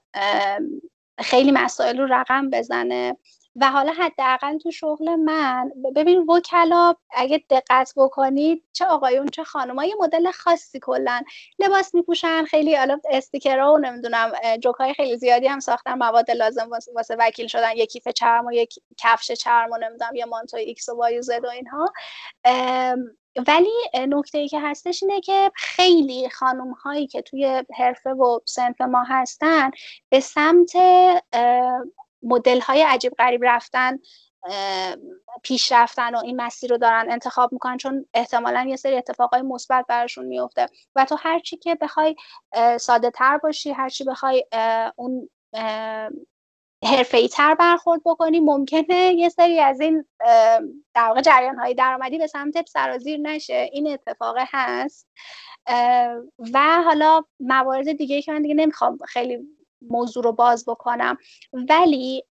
[1.20, 3.18] خیلی مسائل رو رقم بزنه.
[3.62, 9.86] و حالا حداقل تو شغل من ببین وکلا اگه دقت بکنید چه آقایون چه خانم‌ها
[9.86, 11.24] یه مدل خاصی کلا
[11.60, 14.32] لباس میپوشن خیلی حالا استیکرها و نمی‌دونم
[14.64, 18.74] جوکای خیلی زیادی هم ساختن مواد لازم واسه وکیل شدن یک کیف چرم و یک
[18.98, 21.94] کفش چرم و نمی‌دونم یه مانتو ایکس و وای زد و اینها.
[23.48, 28.82] ولی نکته ای که هستش اینه که خیلی خانم هایی که توی حرفه و صنف
[28.82, 29.72] ما هستن
[30.10, 30.72] به سمت
[32.24, 34.00] مدل های عجیب غریب رفتن
[35.44, 39.86] پیش رفتن و این مسیر رو دارن انتخاب می‌کنن چون احتمالا یه سری اتفاقای مثبت
[39.90, 40.66] براشون میفته
[40.96, 42.16] و تو هرچی که بخوای
[42.80, 44.46] ساده تر باشی هرچی بخوای
[44.96, 45.30] اون
[46.86, 50.06] حرفه تر برخورد بکنی ممکنه یه سری از این
[50.94, 53.70] در واقع جریان های درآمدی به سمت سرازیر نشه.
[53.72, 55.08] این اتفاق هست.
[56.54, 59.40] و حالا موارد دیگه که من دیگه نمی‌خوام خیلی
[59.82, 61.18] موضوع رو باز بکنم.
[61.54, 62.24] ولی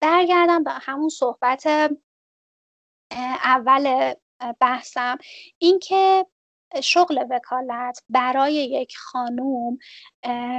[0.00, 1.66] برگردم به همون صحبت
[3.44, 4.14] اول
[4.60, 5.18] بحثم.
[5.58, 6.26] اینکه
[6.82, 9.78] شغل وکالت برای یک خانوم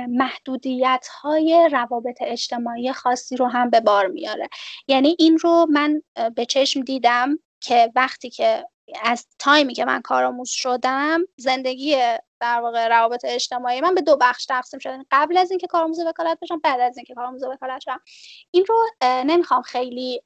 [0.10, 4.50] محدودیت های روابط اجتماعی خاصی رو هم به بار میاره.
[4.88, 6.02] یعنی این رو من
[6.36, 8.68] به چشم دیدم که وقتی که
[9.04, 11.96] از تایمی که من کارآموز شدم زندگی
[12.40, 16.38] در واقع روابط اجتماعی من به دو بخش تقسیم شده قبل از اینکه کارآموز وکالت
[16.42, 18.02] بشم بعد از اینکه کارآموز وکالت شدم.
[18.52, 20.22] این رو نمی‌خوام خیلی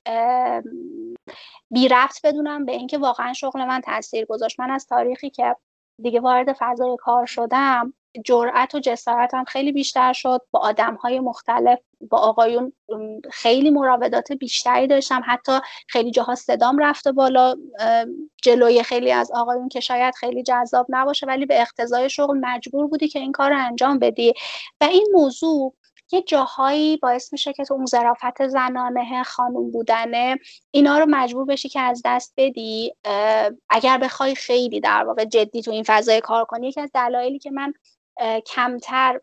[1.72, 4.60] بی رفت بدونم به اینکه واقعا شغل من تاثیر گذاشت.
[4.60, 5.56] من از تاریخی که
[6.02, 7.94] دیگه وارد فضای کار شدم
[8.26, 10.42] جرأت و جسارتم خیلی بیشتر شد.
[10.52, 11.80] با آدم های مختلف
[12.10, 12.74] با آقایون
[13.32, 15.22] خیلی مراودات بیشتری داشتم.
[15.26, 15.52] حتی
[15.88, 17.56] خیلی جاها صدام رفته بالا
[18.44, 23.08] جلوی خیلی از آقایون که شاید خیلی جذاب نباشه ولی به اقتضای شغل مجبور بودی
[23.08, 24.34] که این کار رو انجام بدی.
[24.82, 25.74] و این موضوع
[26.14, 30.38] یه جاهایی باعث میشه که تو اون ظرافت زنانه خانوم بودنه
[30.72, 32.94] اینا رو مجبور بشی که از دست بدی.
[33.70, 37.52] اگر بخوای خیلی در واقع جدی تو این فضای کار کنی یکی از دلایلی که
[37.52, 37.74] من
[38.48, 39.20] کمتر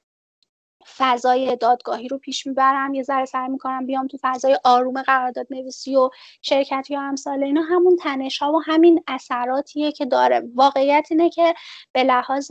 [0.96, 5.96] فضای دادگاهی رو پیش می‌برم یه ذره سعی می‌کنم بیام تو فضای آروم قرارداد نویسی
[5.96, 6.10] و
[6.42, 7.62] شرکتی یا امثال اینا.
[7.62, 10.42] همون تنش ها و همین اثراتیه که داره.
[10.54, 11.54] واقعیت اینه که
[11.92, 12.50] به لحاظ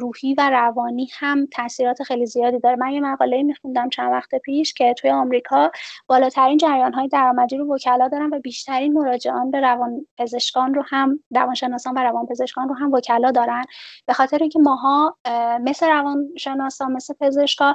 [0.00, 2.76] روحی و روانی هم تاثیرات خیلی زیادی داره.
[2.76, 5.70] من یه مقاله میخوندم چند وقت پیش که توی آمریکا
[6.06, 11.20] بالاترین جریان های درآمدی رو وکلا دارن و بیشترین مراجعان به روان پزشکان رو هم
[11.30, 13.64] روانشناسان و روانپزشکان رو هم وکلا دارن.
[14.06, 15.16] به خاطر اینکه ماها
[15.60, 17.74] مثل روانشناسان مثل پزشکا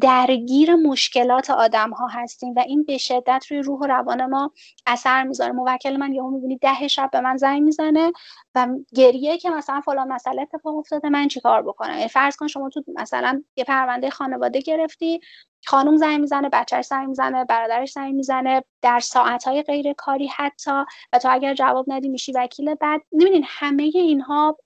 [0.00, 4.52] درگیر مشکلات آدم ها هستیم و این به شدت روی روح و روان ما
[4.86, 5.52] اثر می‌ذاره.
[5.52, 8.12] موکل من یهو می‌بینی ده شب به من زنگ می‌زنه
[8.54, 12.68] و گریه که مثلا فلان مسئله اتفاق افتاده من چیکار بکنم؟ یعنی فرض کن شما
[12.68, 15.20] تو مثلا یه پرونده خانواده گرفتی
[15.66, 20.84] خانم زنگ می‌زنه بچهش زنگ می‌زنه برادرش زنگ می‌زنه در ساعتهای غیر کاری حتی.
[21.12, 23.02] و تو اگر جواب ندی میشی وکیل بعد.
[23.12, 24.58] نمیدین همه اینها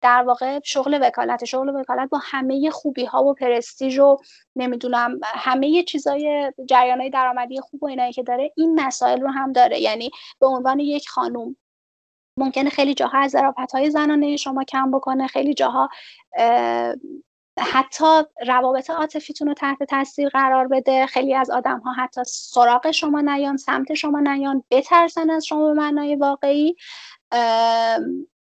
[0.00, 1.44] در واقع شغل وکالت.
[1.44, 4.16] شغل وکالت با همه خوبی ها و پرستیژ و
[4.56, 9.80] نمی‌دونم همه چیزای جریانهای درآمدی خوب و اینایی که داره این مسائل رو هم داره.
[9.80, 10.10] یعنی
[10.40, 11.56] به عنوان یک خانوم
[12.38, 15.88] ممکنه خیلی جاها از ظرافت های زنانه شما کم بکنه خیلی جاها
[17.58, 21.06] حتی روابط عاطفیتون رو تحت تاثیر قرار بده.
[21.06, 25.72] خیلی از آدم ها حتی سراغ شما نیان سمت شما نیان بترسن از شما به
[25.72, 26.76] معنای واقعی.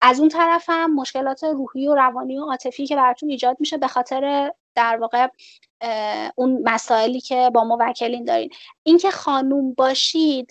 [0.04, 3.88] از اون طرف هم مشکلات روحی و روانی و عاطفی که براتون ایجاد میشه به
[3.88, 5.28] خاطر در واقع
[6.36, 8.50] اون مسائلی که با موکلین دارین.
[8.82, 10.50] اینکه خانوم باشید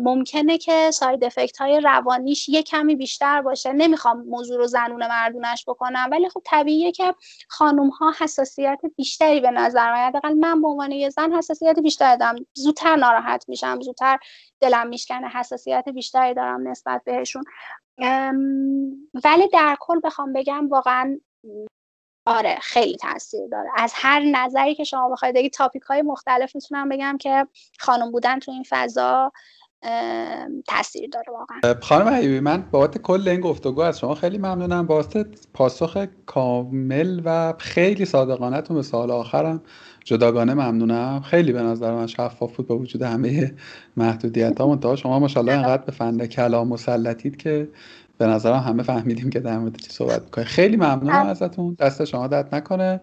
[0.00, 3.72] ممکنه که ساید افکت های روانیش یه کمی بیشتر باشه.
[3.72, 7.14] نمی‌خوام موضوع رو زنون مردونش بکنم ولی خب طبیعیه که
[7.48, 10.26] خانوم ها حساسیت بیشتری به نظر میاد.
[10.26, 12.36] من به عنوان یه زن حساسیت بیشتری دارم.
[12.54, 14.18] زودتر ناراحت میشم زودتر
[14.60, 17.44] دلم میشکنه حساسیت بیشتری دارم نسبت بهشون.
[19.24, 21.18] ولی در کل بخوام بگم واقعا
[22.26, 23.68] آره خیلی تاثیر داره.
[23.76, 27.46] از هر نظری که شما بخواید بگید تاپیک های مختلف می‌تونم بگم که
[27.78, 29.32] خانم بودن تو این فضا
[30.66, 31.74] تاثیر داره واقعا.
[31.80, 34.86] خانم ایوبی من بابت کل این گفتگو از شما خیلی ممنونم.
[34.86, 39.62] بابت پاسخ کامل و خیلی صادقانه به سال آخرم
[40.04, 41.20] جداگانه ممنونم.
[41.20, 43.54] خیلی به نظر من شفاف بود با وجود همه
[43.96, 47.68] محدودیت ها شما ماشاءالله انقدر به فن کلام مسلطید که
[48.18, 51.76] به نظرم همه فهمیدیم که در مورد چی صحبت می‌کنه خیلی ممنونم ازتون.
[51.80, 53.00] دست شما درد نکنه.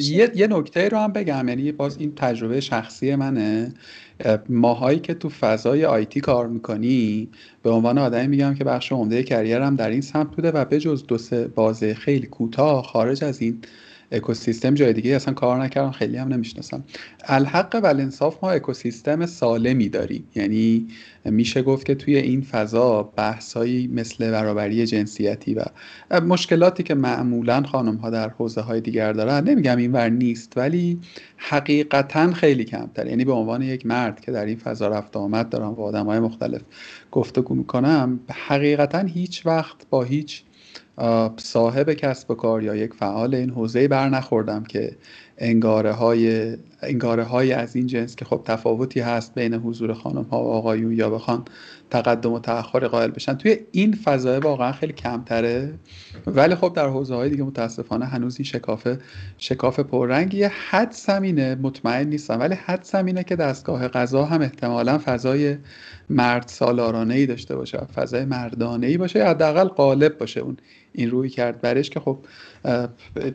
[0.00, 1.48] یه, یه نکته رو هم بگم.
[1.48, 3.74] یعنی باز این تجربه شخصی منه.
[4.48, 7.28] ماهایی که تو فضای آیتی کار می‌کنی
[7.62, 11.06] به عنوان آدمی میگم که بخش عمده کریرم در این سمت بوده و به جز
[11.06, 13.58] دو سه بازه خیلی کوتاه خارج از این
[14.12, 16.84] اکوسیستم جای دیگه اصلا کار نکردم خیلی هم نمی‌شناسم.
[17.24, 20.28] الحق و انصاف ما اکوسیستم سالمی داریم.
[20.34, 20.88] یعنی
[21.24, 25.64] میشه گفت که توی این فضا بحثایی مثل برابری جنسیتی و
[26.20, 30.98] مشکلاتی که معمولا خانم ها در حوزه های دیگر دارن نمیگم این ور نیست ولی
[31.36, 35.74] حقیقتا خیلی کمتر یعنی به عنوان یک مرد که در این فضا رفت آمد دارم
[35.74, 36.60] با آدم های مختلف
[37.12, 40.42] گفتگو می‌کنم حقیقتا هیچ وقت با هیچ
[41.36, 44.96] صاحب کسب و کار یا یک فعال این حوزه بر نخوردم که
[45.38, 50.44] انگاره های, انگاره های از این جنس که خب تفاوتی هست بین حضور خانم ها
[50.44, 51.44] و آقایون یا بخوان
[51.90, 53.34] تقدم و تأخر قائل بشن.
[53.34, 55.74] توی این فضای واقعا خیلی کمتره.
[56.26, 58.88] ولی خب در حوزه های دیگه متاسفانه هنوز این شکاف
[59.38, 62.40] شکاف پررنگی حد سمینه مطمئن نیستم.
[62.40, 65.56] ولی حد سمینه که دستگاه قضا هم احتمالا فضای
[66.10, 70.56] مرد سالارانه ای داشته باشه فضای مردانه ای باشه حداقل غالب باشه اون
[70.92, 72.18] این روی کرد برش که خب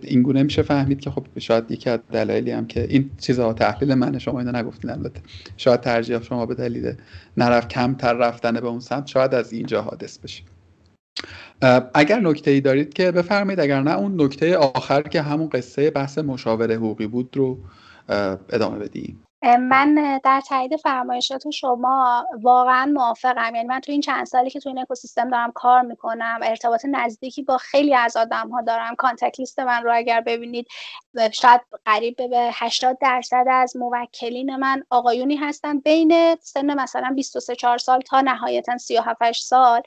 [0.01, 3.93] این گونه میشه فهمید که خب شاید یکی از دلایلی هم که این چیزها تحلیل
[3.93, 5.21] من شما اینو نگفتین البته.
[5.57, 6.95] شاید ترجیح شما به دلیل
[7.37, 10.43] نرفت کمتر رفتن به اون سمت شاید از اینجا حادث بشه.
[11.93, 16.17] اگر نکته ای دارید که بفرمایید اگر نه اون نکته آخر که همون قصه بحث
[16.17, 17.57] مشاور حقوقی بود رو
[18.49, 19.24] ادامه بدیم.
[19.45, 23.55] من در تایید فرمایشات شما واقعا موافقم.
[23.55, 27.43] یعنی من تو این چند سالی که تو این اکوسیستم دارم کار می‌کنم ارتباط نزدیکی
[27.43, 30.67] با خیلی از آدم ها دارم contact list من رو اگر ببینید
[31.33, 35.79] شاید قریب به 80 درصد از موکلین من آقایونی هستن.
[35.79, 39.81] بین سن مثلا 23 4 سال تا نهایتا 37 سال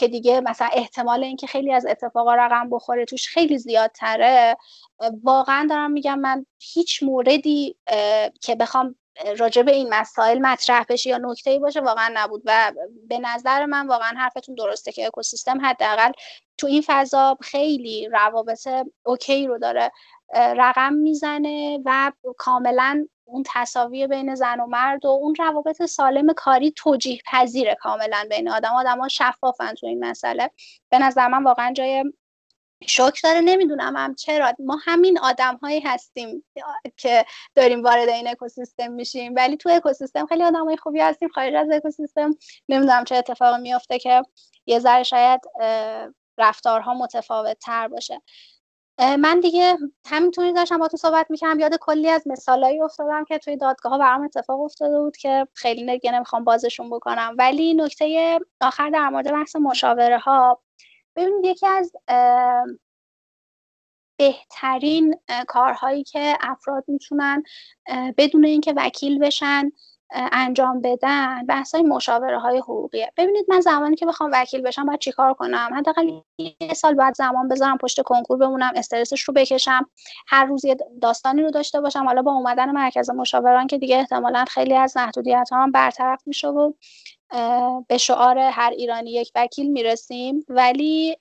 [0.00, 4.56] که دیگه مثلا احتمال اینکه خیلی از اتفاقا رقم بخوره توش خیلی زیادتره
[5.22, 7.76] واقعا دارم میگم من هیچ موردی
[8.40, 8.94] که بخوام
[9.38, 12.72] راجع به این مسائل مطرح بشه یا نکته ای باشه واقعا نبود و
[13.08, 16.12] به نظر من واقعا حرفتون درسته که اکوسیستم حداقل
[16.58, 18.68] تو این فضا خیلی روابط
[19.02, 19.92] اوکی رو داره
[20.34, 26.70] رقم می‌زنه و کاملا اون تصاوی بین زن و مرد و اون روابط سالم کاری
[26.70, 28.72] توجیه پذیره کاملا بین آدم.
[28.72, 30.50] آدم ها شفافن تو این مسئله.
[30.90, 32.04] به نظر من واقعا جای
[32.86, 33.40] شوک داره.
[33.40, 34.52] نمی‌دونم هم چرا.
[34.58, 36.44] ما همین آدم هایی هستیم
[36.96, 37.24] که
[37.54, 39.34] داریم وارد این اکوسیستم میشیم.
[39.36, 41.28] ولی تو اکوسیستم خیلی آدم های خوبی هستیم.
[41.28, 42.30] خارج از اکوسیستم.
[42.68, 44.22] نمی‌دونم چه اتفاقی میفته که
[44.66, 45.40] یه ذره شاید
[46.38, 48.22] رفتارها متفاوت تر باشه.
[49.00, 53.56] من دیگه همینطوری داشتم با تو صحبت می‌کنم یاد کلی از مثالایی افتادم که توی
[53.56, 57.34] دادگاه ها برام اتفاق افتاده بود که خیلی دیگه نمی‌خوام بازشون بکنم.
[57.38, 60.62] ولی نکته آخر در مورد بحث مشاوره ها
[61.16, 61.92] ببینید یکی از
[64.18, 65.16] بهترین
[65.48, 67.42] کارهایی که افراد می‌تونن
[68.18, 69.70] بدون اینکه وکیل بشن
[70.12, 73.12] انجام بدن بحث های مشاوره های حقوقیه.
[73.16, 77.48] ببینید من زمانی که بخوام وکیل بشم باید چیکار کنم؟ حداقل یه سال بعد زمان
[77.48, 79.90] بذارم پشت کنکور بمونم استرسش رو بکشم.
[80.26, 82.04] هر روز یه داستانی رو داشته باشم.
[82.04, 86.48] حالا با اومدن مرکز مشاوران که دیگه احتمالا خیلی از محدودیت ها هم برطرف میشه
[86.48, 86.72] و
[87.88, 90.44] به شعار هر ایرانی یک وکیل می‌رسیم.
[90.48, 91.16] ولی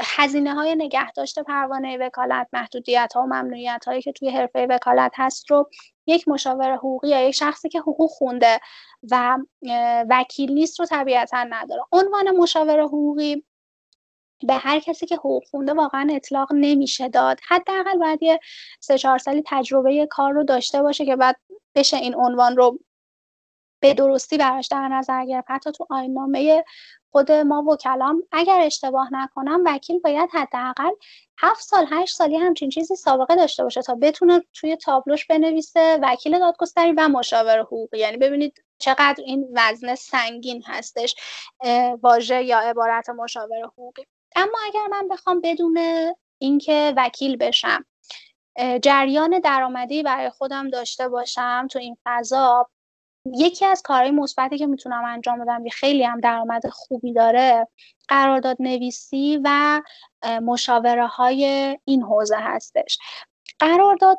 [0.00, 5.12] هزینه های نگه داشته پروانه وکالت محدودیت ها و ممنوعیت هایی که توی حرفه وکالت
[5.16, 5.70] هست رو
[6.06, 8.60] یک مشاور حقوقی یا یک شخصی که حقوق خونده
[9.10, 9.38] و
[10.10, 11.82] وکیل نیست رو طبیعتا نداره.
[11.92, 13.44] عنوان مشاور حقوقی
[14.46, 17.38] به هر کسی که حقوق خونده واقعا اطلاق نمیشه داد.
[17.48, 18.40] حداقل باید یه
[18.80, 21.36] سه چهار سالی تجربه کار رو داشته باشه که بعد
[21.74, 22.78] بشه این عنوان رو
[23.80, 25.50] به درستی براش در نظر گرفت.
[25.50, 26.64] حتی تو آینامه
[27.10, 30.90] خود ما وکلام اگر اشتباه نکنم وکیل باید حداقل
[31.38, 36.38] هفت سال هشت سالی همچین چیزی سابقه داشته باشه تا بتونه توی تابلوش بنویسه وکیل
[36.38, 37.98] دادگستری و مشاور حقوقی.
[37.98, 41.14] یعنی ببینید چقدر این وزن سنگین هستش
[42.02, 44.02] واژه یا عبارت مشاور حقوقی.
[44.36, 45.78] اما اگر من بخوام بدون
[46.38, 47.84] اینکه وکیل بشم
[48.82, 52.70] جریان درآمدی برای خودم داشته باشم تو این فضا
[53.34, 57.68] یکی از کارهای مثبتی که می‌تونم انجام بدم که خیلی هم درآمد خوبی داره
[58.08, 59.82] قرارداد نویسی و
[60.42, 62.98] مشاوره های این حوزه هستش.
[63.58, 64.18] قرارداد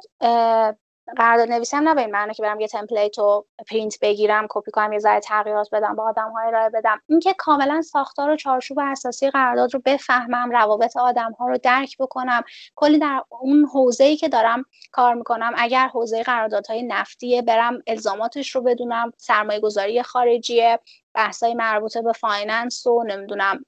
[1.18, 5.00] قرارداد نویسی هم نه معنی که برم یه template رو پرینت بگیرم کپی کنم یه
[5.00, 7.02] ذره تغییرات بدم با آدم های ارائه بدم.
[7.08, 12.44] اینکه کاملا ساختار و چارچوب اساسی قرارداد رو بفهمم روابط آدم ها رو درک بکنم
[12.76, 18.56] کلی در اون حوزه ای که دارم کار می‌کنم اگر حوزه قراردادهای نفتیه برم الزاماتش
[18.56, 20.80] رو بدونم سرمایه گذاری خارجیه
[21.14, 23.66] بحثای مربوطه به finance و نمی‌دونم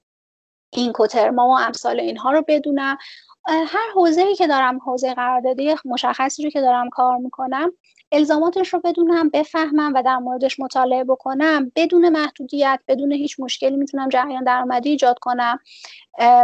[0.72, 2.98] Incoterm ها و امثال اینها رو بدونم.
[3.46, 7.72] هر حوزه‌ای که دارم حوزه قراردادی مشخصی رو که دارم کار می‌کنم
[8.14, 11.72] الزاماتش رو بدونم بفهمم و در موردش مطالعه بکنم.
[11.76, 15.58] بدون محدودیت بدون هیچ مشکلی می‌تونم جریان درآمدی ایجاد کنم.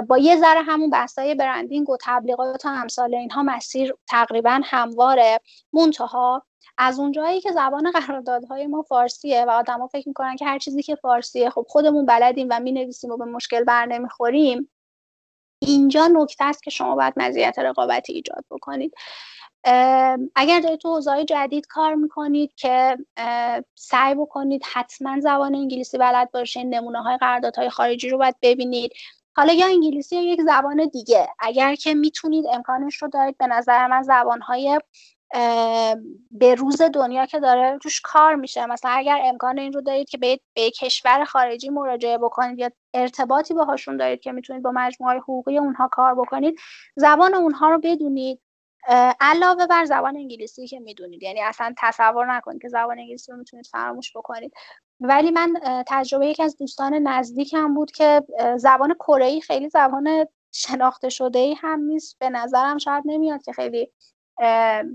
[0.09, 5.41] با یه ذره همون بحثای branding و تبلیغات و امثال اینها مسیر تقریبا همواره
[5.73, 6.47] منتها
[6.79, 10.95] از اونجایی که زبان قراردادهای ما فارسیه و آدما فکر می‌کنن که هر چیزی که
[10.95, 14.71] فارسیه خب خودمون بلدیم و می‌نویسیم و به مشکل بر نمی‌خوریم.
[15.63, 18.95] اینجا نکته است که شما باید مزیت رقابتی ایجاد بکنید.
[20.35, 22.99] اگر دارید تو حوزه‌های جدید کار می‌کنید که
[23.75, 28.93] سعی بکنید حتما زبان انگلیسی بلد باشین نمونه های قراردادهای خارجی رو باید ببینید.
[29.37, 31.29] حالا یا انگلیسی یا یک زبان دیگه.
[31.39, 34.81] اگر که می‌تونید امکانش رو دارید به نظر من زبانهای
[36.31, 38.67] به روز دنیا که داره توش کار میشه.
[38.67, 43.55] مثلا اگر امکان این رو دارید که به, به کشور خارجی مراجعه بکنید یا ارتباطی
[43.55, 46.59] باهاشون دارید که می‌تونید با مجموعه حقوقی اونها کار بکنید
[46.97, 48.41] زبان اونها رو بدونید.
[49.21, 51.23] علاوه بر زبان انگلیسی که می‌دونید.
[51.23, 54.53] یعنی اصلا تصور نکنید که زبان انگلیسی رو می‌تونید فراموش بکنید.
[55.01, 55.55] ولی من
[55.87, 58.23] تجربه یکی از دوستان نزدیکم بود که
[58.57, 62.19] زبان کره خیلی زبان شناخته شده ای هم نیست.
[62.19, 63.93] به نظرم شاید نمیاد که خیلی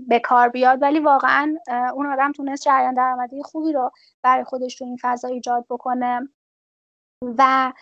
[0.08, 0.82] به کار بیاد.
[0.82, 1.56] ولی واقعا
[1.94, 3.90] اون آدم تونست جریان درآمدی خوبی رو
[4.22, 6.28] برای خودش تو این فضا ایجاد بکنه.
[7.38, 7.72] و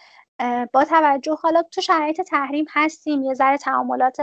[0.73, 4.21] با توجه حالا تو شرایط تحریم هستیم یه ذره تعاملات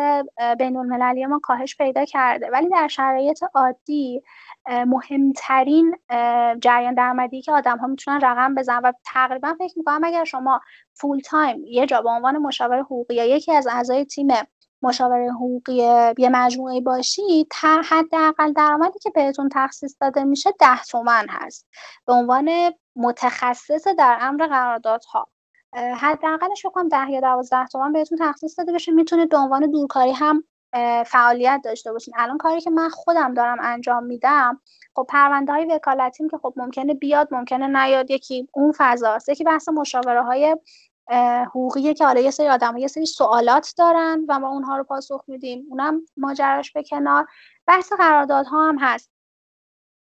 [0.58, 4.24] بین المللی ما کاهش پیدا کرده ولی در شرایط عادی
[4.70, 5.96] مهمترین
[6.62, 10.62] جریان درآمدی که آدم ها می‌تونن رقم بزنن و تقریبا فکر می‌کنم اگر شما
[10.94, 14.28] فول تایم یه جا به عنوان مشاور حقوقی یا یکی از اعضای تیم
[14.82, 15.74] مشاوره حقوقی
[16.18, 17.54] یه مجموعه باشید
[17.90, 21.68] حداقل درآمدی که بهتون تخصیص داده میشه ده تومن هست.
[22.08, 22.50] به عنوان
[22.96, 25.28] متخصص در امر قراردادها.
[25.74, 28.92] حداقلش بکنم ده یا دوازده تومن بهتون تخصیص داده بشه.
[28.92, 30.44] می‌تونید به عنوان دورکاری هم
[31.06, 32.14] فعالیت داشته باشین.
[32.18, 34.62] الان کاری که من خودم دارم انجام میدم
[34.96, 38.12] خب پرونده های وکالتیم که خب ممکنه بیاد ممکنه نیاد.
[38.12, 40.58] یکی اون فضاست یکی بحث مشاوره های
[41.46, 45.24] حقوقیه که حالا یه سری آدم یه سری سوالات دارن و ما اونها رو پاسخ
[45.28, 45.66] میدیم.
[45.70, 47.28] اونم ماجراش به کنار.
[47.68, 49.12] بحث قراردادها هم هست.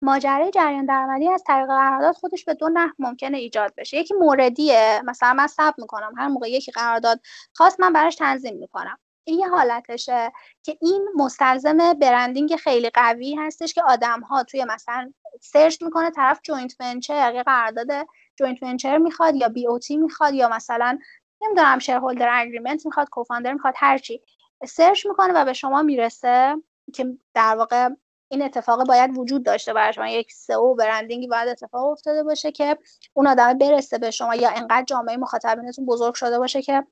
[0.03, 3.97] ماجرای جریان درآمدی از طریق قرارداد خودش به دو نحو ممکنه ایجاد بشه.
[3.97, 5.01] یکی موردیه.
[5.05, 6.13] مثلا من ثبت می‌کنم.
[6.17, 7.19] هر موقع یکی قرارداد
[7.53, 8.97] خاص من براش تنظیم می‌کنم.
[9.23, 10.31] این یه حالتشه
[10.63, 16.39] که این مستلزم branding خیلی قوی هستش که آدم ها توی مثلا search می‌کنه طرف
[16.43, 17.87] joint venture یا قرارداد
[18.35, 20.99] joint venture می‌خواد یا BOT می‌خواد یا مثلا
[21.41, 24.21] نمی‌دونم shareholder agreement می‌خواد co-founder می‌خواد هرچی
[24.67, 26.55] search می‌کنه و به شما می‌رسه
[26.93, 27.89] که در واقع
[28.31, 32.51] این اتفاق باید وجود داشته برای شما یک SEO branding ی باید اتفاق افتاده باشه
[32.51, 32.77] که
[33.13, 36.83] اون آدم برسه به شما یا انقدر جامعه مخاطبینتون بزرگ شده باشه که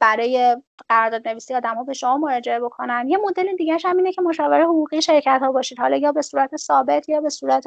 [0.00, 0.56] برای
[0.88, 3.08] قرارداد نویسی آدم ها به شما مراجعه بکنن.
[3.08, 5.78] یه مدل دیگه هم اینه که مشاوره حقوقی شرکت ها باشید.
[5.78, 7.64] حالا یا به صورت ثابت یا به صورت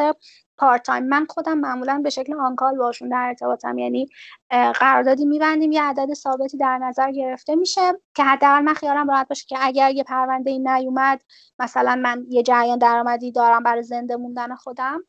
[0.58, 3.78] part-time من خودم معمولا به شکل on-call باشون در ارتباطم.
[3.78, 4.10] یعنی
[4.50, 7.82] قراردادی میبندیم یه عدد ثابتی در نظر گرفته میشه
[8.16, 11.22] که حداقل من خیالم راحت باشه که اگر یه پرونده این نیومد
[11.60, 15.04] مثلا من یه جریان درآمدی دارم برای زنده موندن خودم.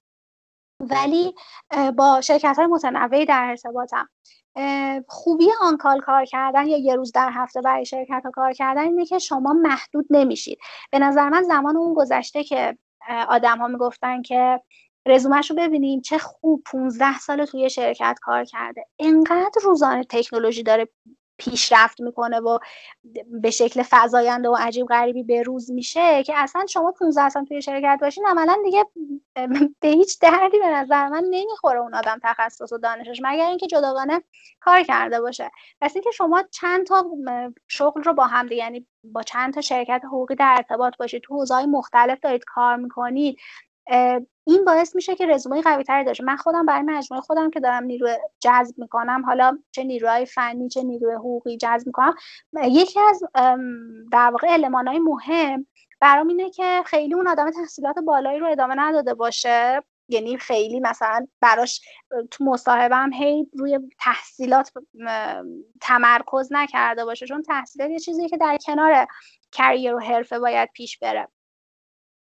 [0.81, 1.35] ولی
[1.97, 4.09] با شرکت های متنوعی در ارتباطم.
[5.09, 9.07] خوبی on-call کار کردن یا یه روز در هفته برای شرکت ها کار کردن اینه
[9.07, 10.59] که شما محدود نمیشید.
[10.93, 12.79] به نظر من زمان اون گذشته که
[13.29, 14.63] آدم ها می‌گفتن که
[15.07, 18.87] رزومش رو ببینیم چه خوب 15 سال توی شرکت کار کرده.
[18.99, 20.89] انقدر روزانه تکنولوژی داره
[21.39, 22.59] پیشرفت می‌کنه و
[23.27, 27.63] به شکل فضاینده و عجیب غریبی به روز میشه که اصلا شما 15 سال توی
[27.63, 28.85] شرکت باشین عملا دیگه
[29.81, 34.23] به هیچ دردی به نظر من نمی‌خوره اون آدم تخصص و دانشش مگر اینکه جداگانه
[34.61, 35.51] کار کرده باشه.
[35.81, 37.05] پس اینکه شما چند تا
[37.69, 41.67] شغل رو با هم یعنی با چند تا شرکت حقوقی در ارتباط باشید تو حوزه‌های
[41.67, 43.39] مختلف دارید کار می‌کنید
[44.45, 47.85] این باعث میشه که رزومه قوی تری داشته من خودم برای مجموعه خودم که دارم
[47.85, 48.09] نیرو
[48.41, 52.15] جذب می‌کنم حالا چه نیروهای فنی چه نیروی حقوقی جذب می‌کنم.
[52.63, 53.23] یکی از
[54.13, 54.49] در واقع
[54.87, 55.67] های مهم
[56.01, 59.83] برام اینه که خیلی اون آدم تحصیلات بالایی رو ادامه نداده باشه.
[60.09, 61.81] یعنی خیلی مثلا براش
[62.31, 64.73] تو مصاحبه هم هی روی تحصیلات
[65.81, 67.27] تمرکز نکرده باشه.
[67.27, 69.07] چون تحصیلات یه چیزی که در کنار
[69.53, 71.29] کریر و حرفه باید پیش بره.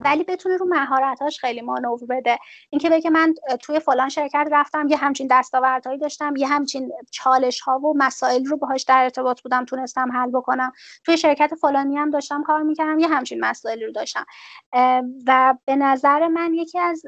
[0.01, 2.39] ولی بتونه رو مهارتاش خیلی مانور بده.
[2.70, 7.78] اینکه بگه من توی فلان شرکت رفتم یه همچین دستاوردهایی داشتم یه همچین چالش ها
[7.78, 10.72] و مسائل رو باهاش در ارتباط بودم تونستم حل بکنم.
[11.05, 14.27] توی شرکت فلانی هم داشتم کار می‌کردم یه همچین مسائلی رو داشتم.
[15.27, 17.02] و به نظر من یکی از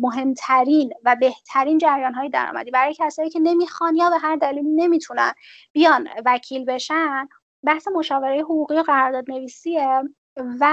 [0.00, 5.32] مهمترین و بهترین جریان های درآمدی برای کسایی که نمی‌خوان یا به هر دلیل نمی‌تونن
[5.72, 7.28] بیان وکیل بشن
[7.64, 10.02] بحث مشاوره حقوقی و قرارداد نویسیه
[10.36, 10.66] و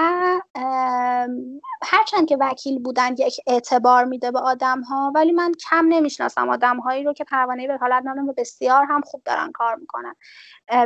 [1.84, 6.80] هرچند که وکیل بودن یک اعتبار میده به آدم ها ولی من کم نمی‌شناسم آدم
[6.80, 10.16] هایی رو که پروانه وکالت نامه بسیار هم خوب دارن کار می‌کنن.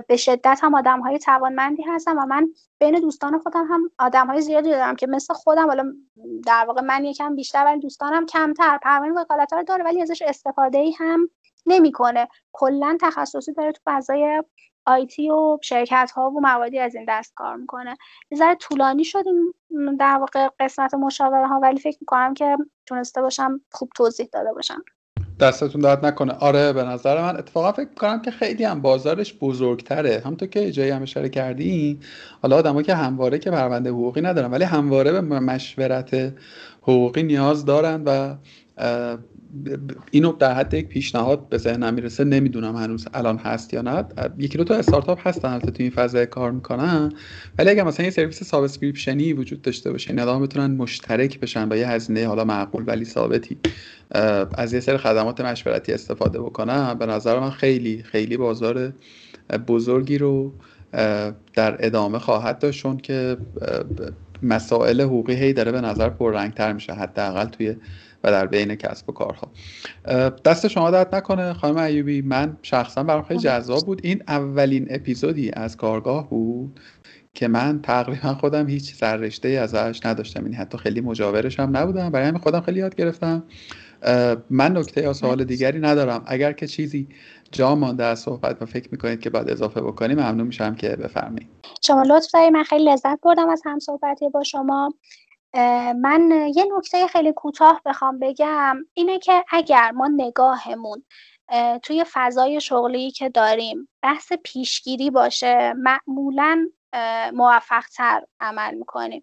[0.08, 2.48] به شدت هم آدم های توانمندی هستن و من
[2.80, 5.94] بین دوستان خودم هم آدم های زیادی دارم که مثل خودم حالا
[6.46, 10.78] در واقع من یکم بیشتر ولی دوستانم کمتر پروانه وکالت رو داره ولی ازش استفاده
[10.78, 11.30] ای هم
[11.66, 12.28] نمی‌کنه.
[12.52, 14.44] کلا تخصصی داره تو فضای
[14.86, 17.98] آیتی و شرکت ها و موادی از این دست کار می‌کنه.
[18.32, 19.54] یه ذره طولانی شدیم
[20.00, 24.84] در واقع قسمت مشاوره ها ولی فکر می‌کنم که تونسته باشم خوب توضیح داده باشم.
[25.40, 26.34] دستتون داد نکنه.
[26.34, 30.22] آره به نظر من اتفاقا فکر کنم که خیلی هم بازارش بزرگتره.
[30.26, 32.00] همونطور که جایی هم اشاره کردی
[32.42, 36.34] حالا آدمایی که همواره که پرونده حقوقی ندارن ولی همواره به مشورت
[36.82, 38.36] حقوقی نیاز دارن و
[40.12, 44.06] اینو در حد یک پیشنهاد به ذهنم می‌رسه نمی‌دونم هنوز الان هست یا نه.
[44.38, 47.12] یکی دو تا استارتاپ هستن البته تو این فضای کار می‌کنن.
[47.60, 51.70] ولی اگه مثلا یه سرویس subscription ی وجود داشته باشه این آدم بتونن مشترک بشن
[51.70, 53.58] با یه هزینه حالا معقول ولی ثابتی
[54.58, 58.94] از یه سری خدمات مشورتی استفاده بکنن به نظر من خیلی خیلی بازار
[59.68, 60.54] بزرگی رو
[61.54, 63.38] در ادامه خواهد داشت که
[64.44, 67.76] مسائل حقوقی هی داره به نظر پررنگتر میشه حداقل توی
[68.26, 69.52] و در بین کسب و کارها.
[70.46, 72.22] دست شما درد نکنه خانم ایوبی.
[72.22, 74.02] من شخصا برام خیلی جذاب بود.
[74.04, 76.80] این اولین اپیزودی از کارگاه بود
[77.34, 80.44] که من تقریبا خودم هیچ سررشته ازش نداشتم.
[80.44, 82.10] یعنی حتی خیلی مجاورش هم نبودم.
[82.10, 83.44] برای همین خودم خیلی یاد گرفتم.
[84.50, 86.24] من نکته یا سوال دیگری ندارم.
[86.26, 87.08] اگر که چیزی
[87.52, 91.50] جا مانده از صحبت و فکر می‌کنید که باید اضافه بکنیم ممنون میشم که بفرمایید.
[91.82, 94.94] شما لطف دارید من خیلی لذت بردم از هم صحبتی با شما.
[95.96, 101.06] من یه نکته خیلی کوتاه بخوام بگم اینه که اگر ما نگاهمون
[101.84, 106.70] توی فضای شغلی که داریم بحث پیشگیری باشه معمولا
[107.34, 109.22] موفق تر عمل می‌کنیم.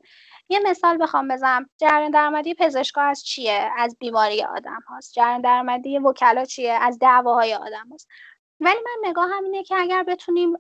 [0.48, 1.70] یه مثال بخوام بزنم.
[1.78, 5.12] جریان درآمدی پزشکا از چیه؟ از بیماری آدم هاست.
[5.12, 8.09] جریان درآمدی وکلا چیه؟ از دعواهای آدم هاست.
[8.60, 10.52] ولی من نگاه هم اینه که اگر بتونیم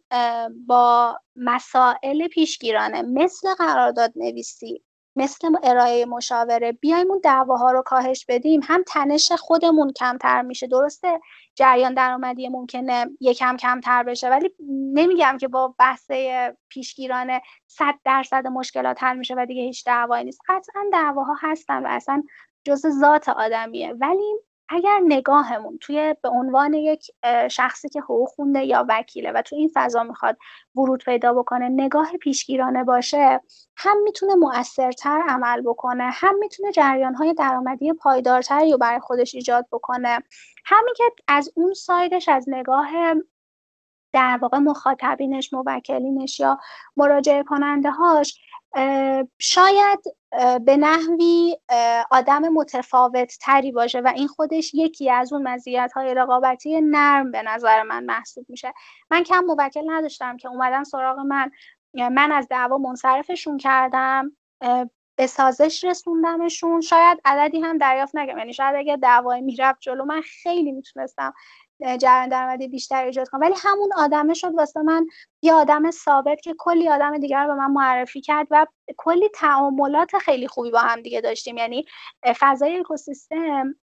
[0.66, 4.82] با مسائل پیشگیرانه مثل قرارداد نویسی
[5.16, 6.72] مثل ارائه مشاوره.
[6.72, 8.60] بیایم اون دعواها رو کاهش بدیم.
[8.64, 10.66] هم تنش خودمون کمتر میشه.
[10.66, 11.20] درسته؟
[11.54, 14.28] جریان درآمدی ممکنه یکم کمتر بشه.
[14.30, 14.50] ولی
[14.94, 16.10] نمیگم که با بحث
[16.68, 20.40] پیشگیرانه صد درصد مشکلات حل میشه و دیگه هیچ دعوایی نیست.
[20.48, 22.22] قطعا دعواها هستن و اصلا
[22.64, 23.92] جز ذات آدمیه.
[23.92, 24.34] ولی
[24.74, 27.10] اگر نگاهمون توی به عنوان یک
[27.50, 30.38] شخصی که حقوق خونده یا وکیله و تو این فضا می‌خواد
[30.76, 33.40] ورود پیدا بکنه نگاه پیشگیرانه باشه
[33.76, 40.18] هم می‌تونه مؤثرتر عمل بکنه هم می‌تونه جریانهای درآمدی پایدارتری رو برای خودش ایجاد بکنه.
[40.64, 43.14] همین که از اون سایدش از نگاه
[44.12, 46.58] در واقع مخاطبینش موکلینش یا
[46.96, 48.40] مراجعه کننده هاش
[49.38, 49.98] شاید
[50.64, 51.56] به نحوی
[52.10, 57.42] آدم متفاوت تری باشه و این خودش یکی از اون مزیت های رقابتی نرم به
[57.42, 58.72] نظر من محسوب میشه.
[59.10, 61.50] من کم موکل نداشتم که اومدن سراغ من.
[61.94, 64.36] من از دعوا منصرفشون کردم
[65.16, 66.80] به سازش رسوندمشون.
[66.80, 68.38] شاید عددی هم دریافت نگم.
[68.38, 71.34] یعنی شاید اگه دعوای می‌رفت جلو من خیلی می‌تونستم
[71.82, 73.40] جریان درآمدی بیشتر ایجاد کنم.
[73.40, 75.06] ولی همون آدمه شد واسه من
[75.42, 80.16] یه آدم ثابت که کلی آدم دیگر رو به من معرفی کرد و کلی تعاملات
[80.18, 81.56] خیلی خوبی با هم دیگه داشتیم.
[81.56, 81.86] یعنی
[82.40, 83.74] فضای اکوسیستم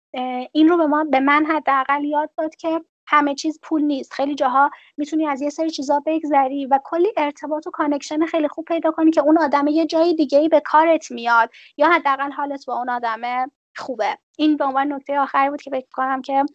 [0.51, 4.13] این رو به ما به من حداقل یاد داد که همه چیز پول نیست.
[4.13, 8.65] خیلی جاها می‌تونی از یه سری چیزا بگذری و کلی ارتباط و connection خیلی خوب
[8.65, 12.65] پیدا کنی که اون آدم یه جای دیگه ای به کارت میاد یا حداقل حالت
[12.65, 14.17] با اون آدمه خوبه.
[14.37, 16.45] این به عنوان نکته آخری بود که فکر کنم که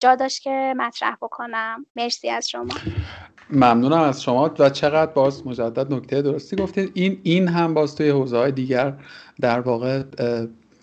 [0.00, 1.86] جا داشت که مطرح بکنم.
[1.96, 2.74] مرسی از شما.
[3.50, 4.54] ممنونم از شما.
[4.58, 8.94] و چقدر باز مجدد نکته درستی گفتید این این هم باز توی حوزه های دیگر
[9.40, 10.02] در واقع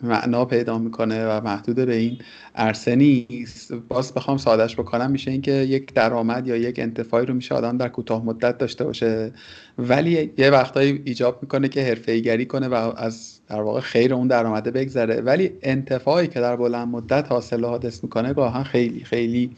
[0.03, 2.18] معنا پیدا می‌کنه و محدود به این
[2.56, 3.74] عرصه نیست.
[3.74, 7.90] باز بخوام سادش بکنم میشه اینکه یک درآمد یا یک انتفاعی رو میشه آدم در
[7.90, 9.32] کوتاه مدت داشته باشه.
[9.78, 14.72] ولی یه وقتایی ایجاب می‌کنه که حرفه کنه و از در واقع خیر اون درآمده
[14.72, 15.22] بگذره.
[15.22, 19.52] ولی انتفاعی که در بلند مدت حاصل حادث می‌کنه گاهن خیلی خیلی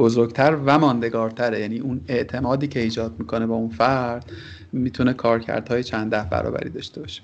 [0.00, 1.60] بزرگتر و ماندگارتره.
[1.60, 4.32] یعنی اون اعتمادی که ایجاد می‌کنه با اون فرد
[4.72, 7.22] می‌تونه کارکردهای چند ده برابری داشته باشه.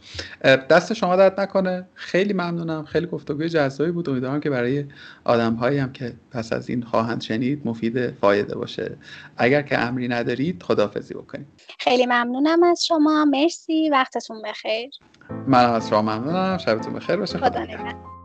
[0.70, 1.86] دست شما درد نکنه.
[1.94, 2.84] خیلی ممنونم.
[2.84, 4.08] خیلی گفتگوی جذابی بود.
[4.08, 4.84] امیدوارم که برای
[5.24, 8.96] آدمهایی هم که پس از این خواهند شنید مفید فایده باشه.
[9.36, 11.46] اگر که امری ندارید خدافزی بکنید.
[11.78, 13.24] خیلی ممنونم از شما.
[13.24, 13.90] مرسی.
[13.90, 14.90] وقتتون بخیر.
[15.46, 16.58] من از شما ممنونم.
[16.58, 17.16] شبتون بخیر.
[17.16, 17.38] باشه.
[17.38, 18.15] خدا نگهدار.